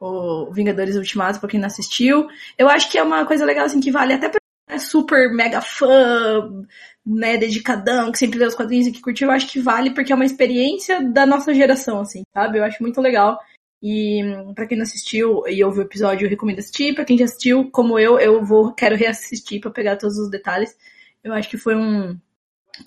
o, 0.00 0.46
o 0.46 0.52
Vingadores 0.52 0.96
Ultimato 0.96 1.40
pra 1.40 1.48
quem 1.48 1.60
não 1.60 1.66
assistiu. 1.66 2.28
Eu 2.56 2.68
acho 2.68 2.90
que 2.90 2.98
é 2.98 3.02
uma 3.02 3.24
coisa 3.26 3.44
legal, 3.44 3.66
assim, 3.66 3.80
que 3.80 3.90
vale 3.90 4.14
até 4.14 4.28
pra 4.28 4.38
é 4.68 4.78
super 4.78 5.32
mega 5.32 5.60
fã, 5.62 6.66
né, 7.04 7.38
dedicadão, 7.38 8.12
que 8.12 8.18
sempre 8.18 8.38
lê 8.38 8.46
os 8.46 8.54
quadrinhos 8.54 8.86
e 8.86 8.92
que 8.92 9.00
curtiu, 9.00 9.28
eu 9.28 9.32
acho 9.32 9.46
que 9.50 9.58
vale 9.58 9.94
porque 9.94 10.12
é 10.12 10.14
uma 10.14 10.26
experiência 10.26 11.02
da 11.02 11.24
nossa 11.24 11.54
geração, 11.54 12.00
assim, 12.00 12.22
sabe? 12.34 12.58
Eu 12.58 12.64
acho 12.64 12.82
muito 12.82 13.00
legal. 13.00 13.38
E 13.82 14.20
para 14.54 14.66
quem 14.66 14.76
não 14.76 14.82
assistiu 14.82 15.42
e 15.46 15.64
ouviu 15.64 15.82
o 15.82 15.86
episódio, 15.86 16.26
eu 16.26 16.30
recomendo 16.30 16.58
assistir. 16.58 16.94
Para 16.94 17.04
quem 17.04 17.16
já 17.16 17.24
assistiu, 17.24 17.70
como 17.70 17.98
eu, 17.98 18.18
eu 18.18 18.44
vou 18.44 18.72
quero 18.74 18.96
reassistir 18.96 19.60
para 19.60 19.70
pegar 19.70 19.96
todos 19.96 20.18
os 20.18 20.30
detalhes 20.30 20.76
eu 21.22 21.32
acho 21.32 21.48
que 21.48 21.58
foi 21.58 21.74
um, 21.74 22.10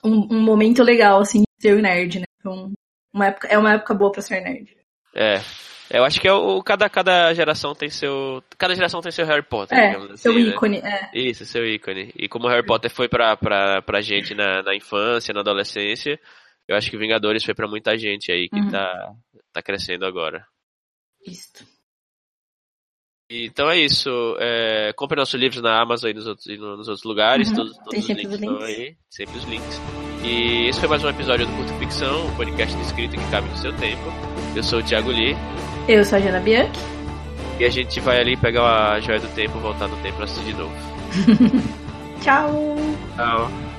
um, 0.04 0.36
um 0.36 0.42
momento 0.42 0.84
legal, 0.84 1.20
assim, 1.20 1.40
de 1.40 1.62
ser 1.62 1.82
nerd, 1.82 2.20
né? 2.20 2.26
Então, 2.40 2.72
uma 3.14 3.28
época, 3.28 3.48
é 3.48 3.58
uma 3.58 3.74
época 3.74 3.94
boa 3.94 4.12
pra 4.12 4.22
ser 4.22 4.42
nerd. 4.42 4.76
É. 5.14 5.42
Eu 5.94 6.06
acho 6.06 6.22
que 6.22 6.28
é 6.28 6.32
o, 6.32 6.64
cada, 6.64 6.90
cada 6.90 7.34
geração 7.34 7.76
tem 7.76 7.90
seu. 7.90 8.42
Cada 8.58 8.74
geração 8.74 9.02
tem 9.02 9.12
seu 9.12 9.26
Harry 9.26 9.44
Potter, 9.44 9.78
é, 9.78 9.96
assim, 9.98 10.18
seu 10.18 10.34
né? 10.34 10.40
ícone, 10.40 10.78
é. 10.78 11.10
Isso, 11.14 11.46
seu 11.46 11.66
ícone. 11.66 12.14
E 12.16 12.30
como 12.30 12.48
o 12.48 12.50
Harry 12.50 12.66
Potter 12.66 12.90
foi 12.90 13.10
pra, 13.10 13.36
pra, 13.36 13.82
pra 13.82 14.00
gente 14.00 14.34
na, 14.34 14.64
na 14.64 14.74
infância, 14.74 15.34
na 15.34 15.42
adolescência, 15.42 16.18
eu 16.66 16.78
acho 16.78 16.90
que 16.90 16.98
Vingadores 16.98 17.44
foi 17.44 17.54
pra 17.54 17.68
muita 17.68 17.98
gente 17.98 18.32
aí 18.32 18.48
que 18.48 18.58
uhum. 18.58 18.70
tá, 18.70 19.14
tá 19.52 19.62
crescendo 19.62 20.06
agora. 20.06 20.46
Isso. 21.28 21.66
Então 23.34 23.70
é 23.70 23.80
isso. 23.80 24.10
É, 24.40 24.92
compre 24.96 25.18
nossos 25.18 25.40
livros 25.40 25.62
na 25.62 25.82
Amazon 25.82 26.10
e 26.12 26.14
nos 26.14 26.28
outros, 26.28 26.46
e 26.48 26.58
nos 26.58 26.88
outros 26.88 27.04
lugares. 27.06 27.50
Uhum. 27.50 27.56
Todos, 27.56 27.74
todos 27.78 27.90
Tem 27.92 28.00
os 28.00 28.06
sempre 28.06 28.24
links 28.24 28.36
os 28.36 28.42
estão 28.44 28.68
links. 28.68 28.80
aí. 28.80 28.96
Sempre 29.10 29.38
os 29.38 29.44
links. 29.46 29.82
E 30.24 30.68
esse 30.68 30.80
foi 30.80 30.90
mais 30.90 31.04
um 31.04 31.10
episódio 31.10 31.48
do 31.48 31.54
Curto 31.54 31.74
Ficção, 31.80 32.28
um 32.28 32.36
podcast 32.36 32.76
de 32.76 32.82
escrita 32.84 33.16
que 33.18 33.32
cabe 33.32 33.48
no 33.50 33.58
seu 33.58 33.74
tempo. 33.74 34.04
Eu 34.56 34.64
sou 34.64 34.80
o 34.80 34.84
Thiago 34.84 35.10
Lee. 35.10 35.36
Eu 35.88 36.04
sou 36.04 36.18
a 36.18 36.22
Jana 36.22 36.40
Bianchi. 36.40 36.80
E 37.60 37.66
a 37.66 37.70
gente 37.70 38.00
vai 38.00 38.20
ali 38.20 38.36
pegar 38.36 38.94
a 38.94 39.00
joia 39.00 39.20
do 39.20 39.28
tempo, 39.30 39.60
voltar 39.60 39.88
no 39.88 39.96
tempo 39.98 40.16
pra 40.18 40.26
assistir 40.26 40.52
de 40.52 40.54
novo. 40.60 40.74
Tchau! 42.22 42.76
Tchau. 43.16 43.71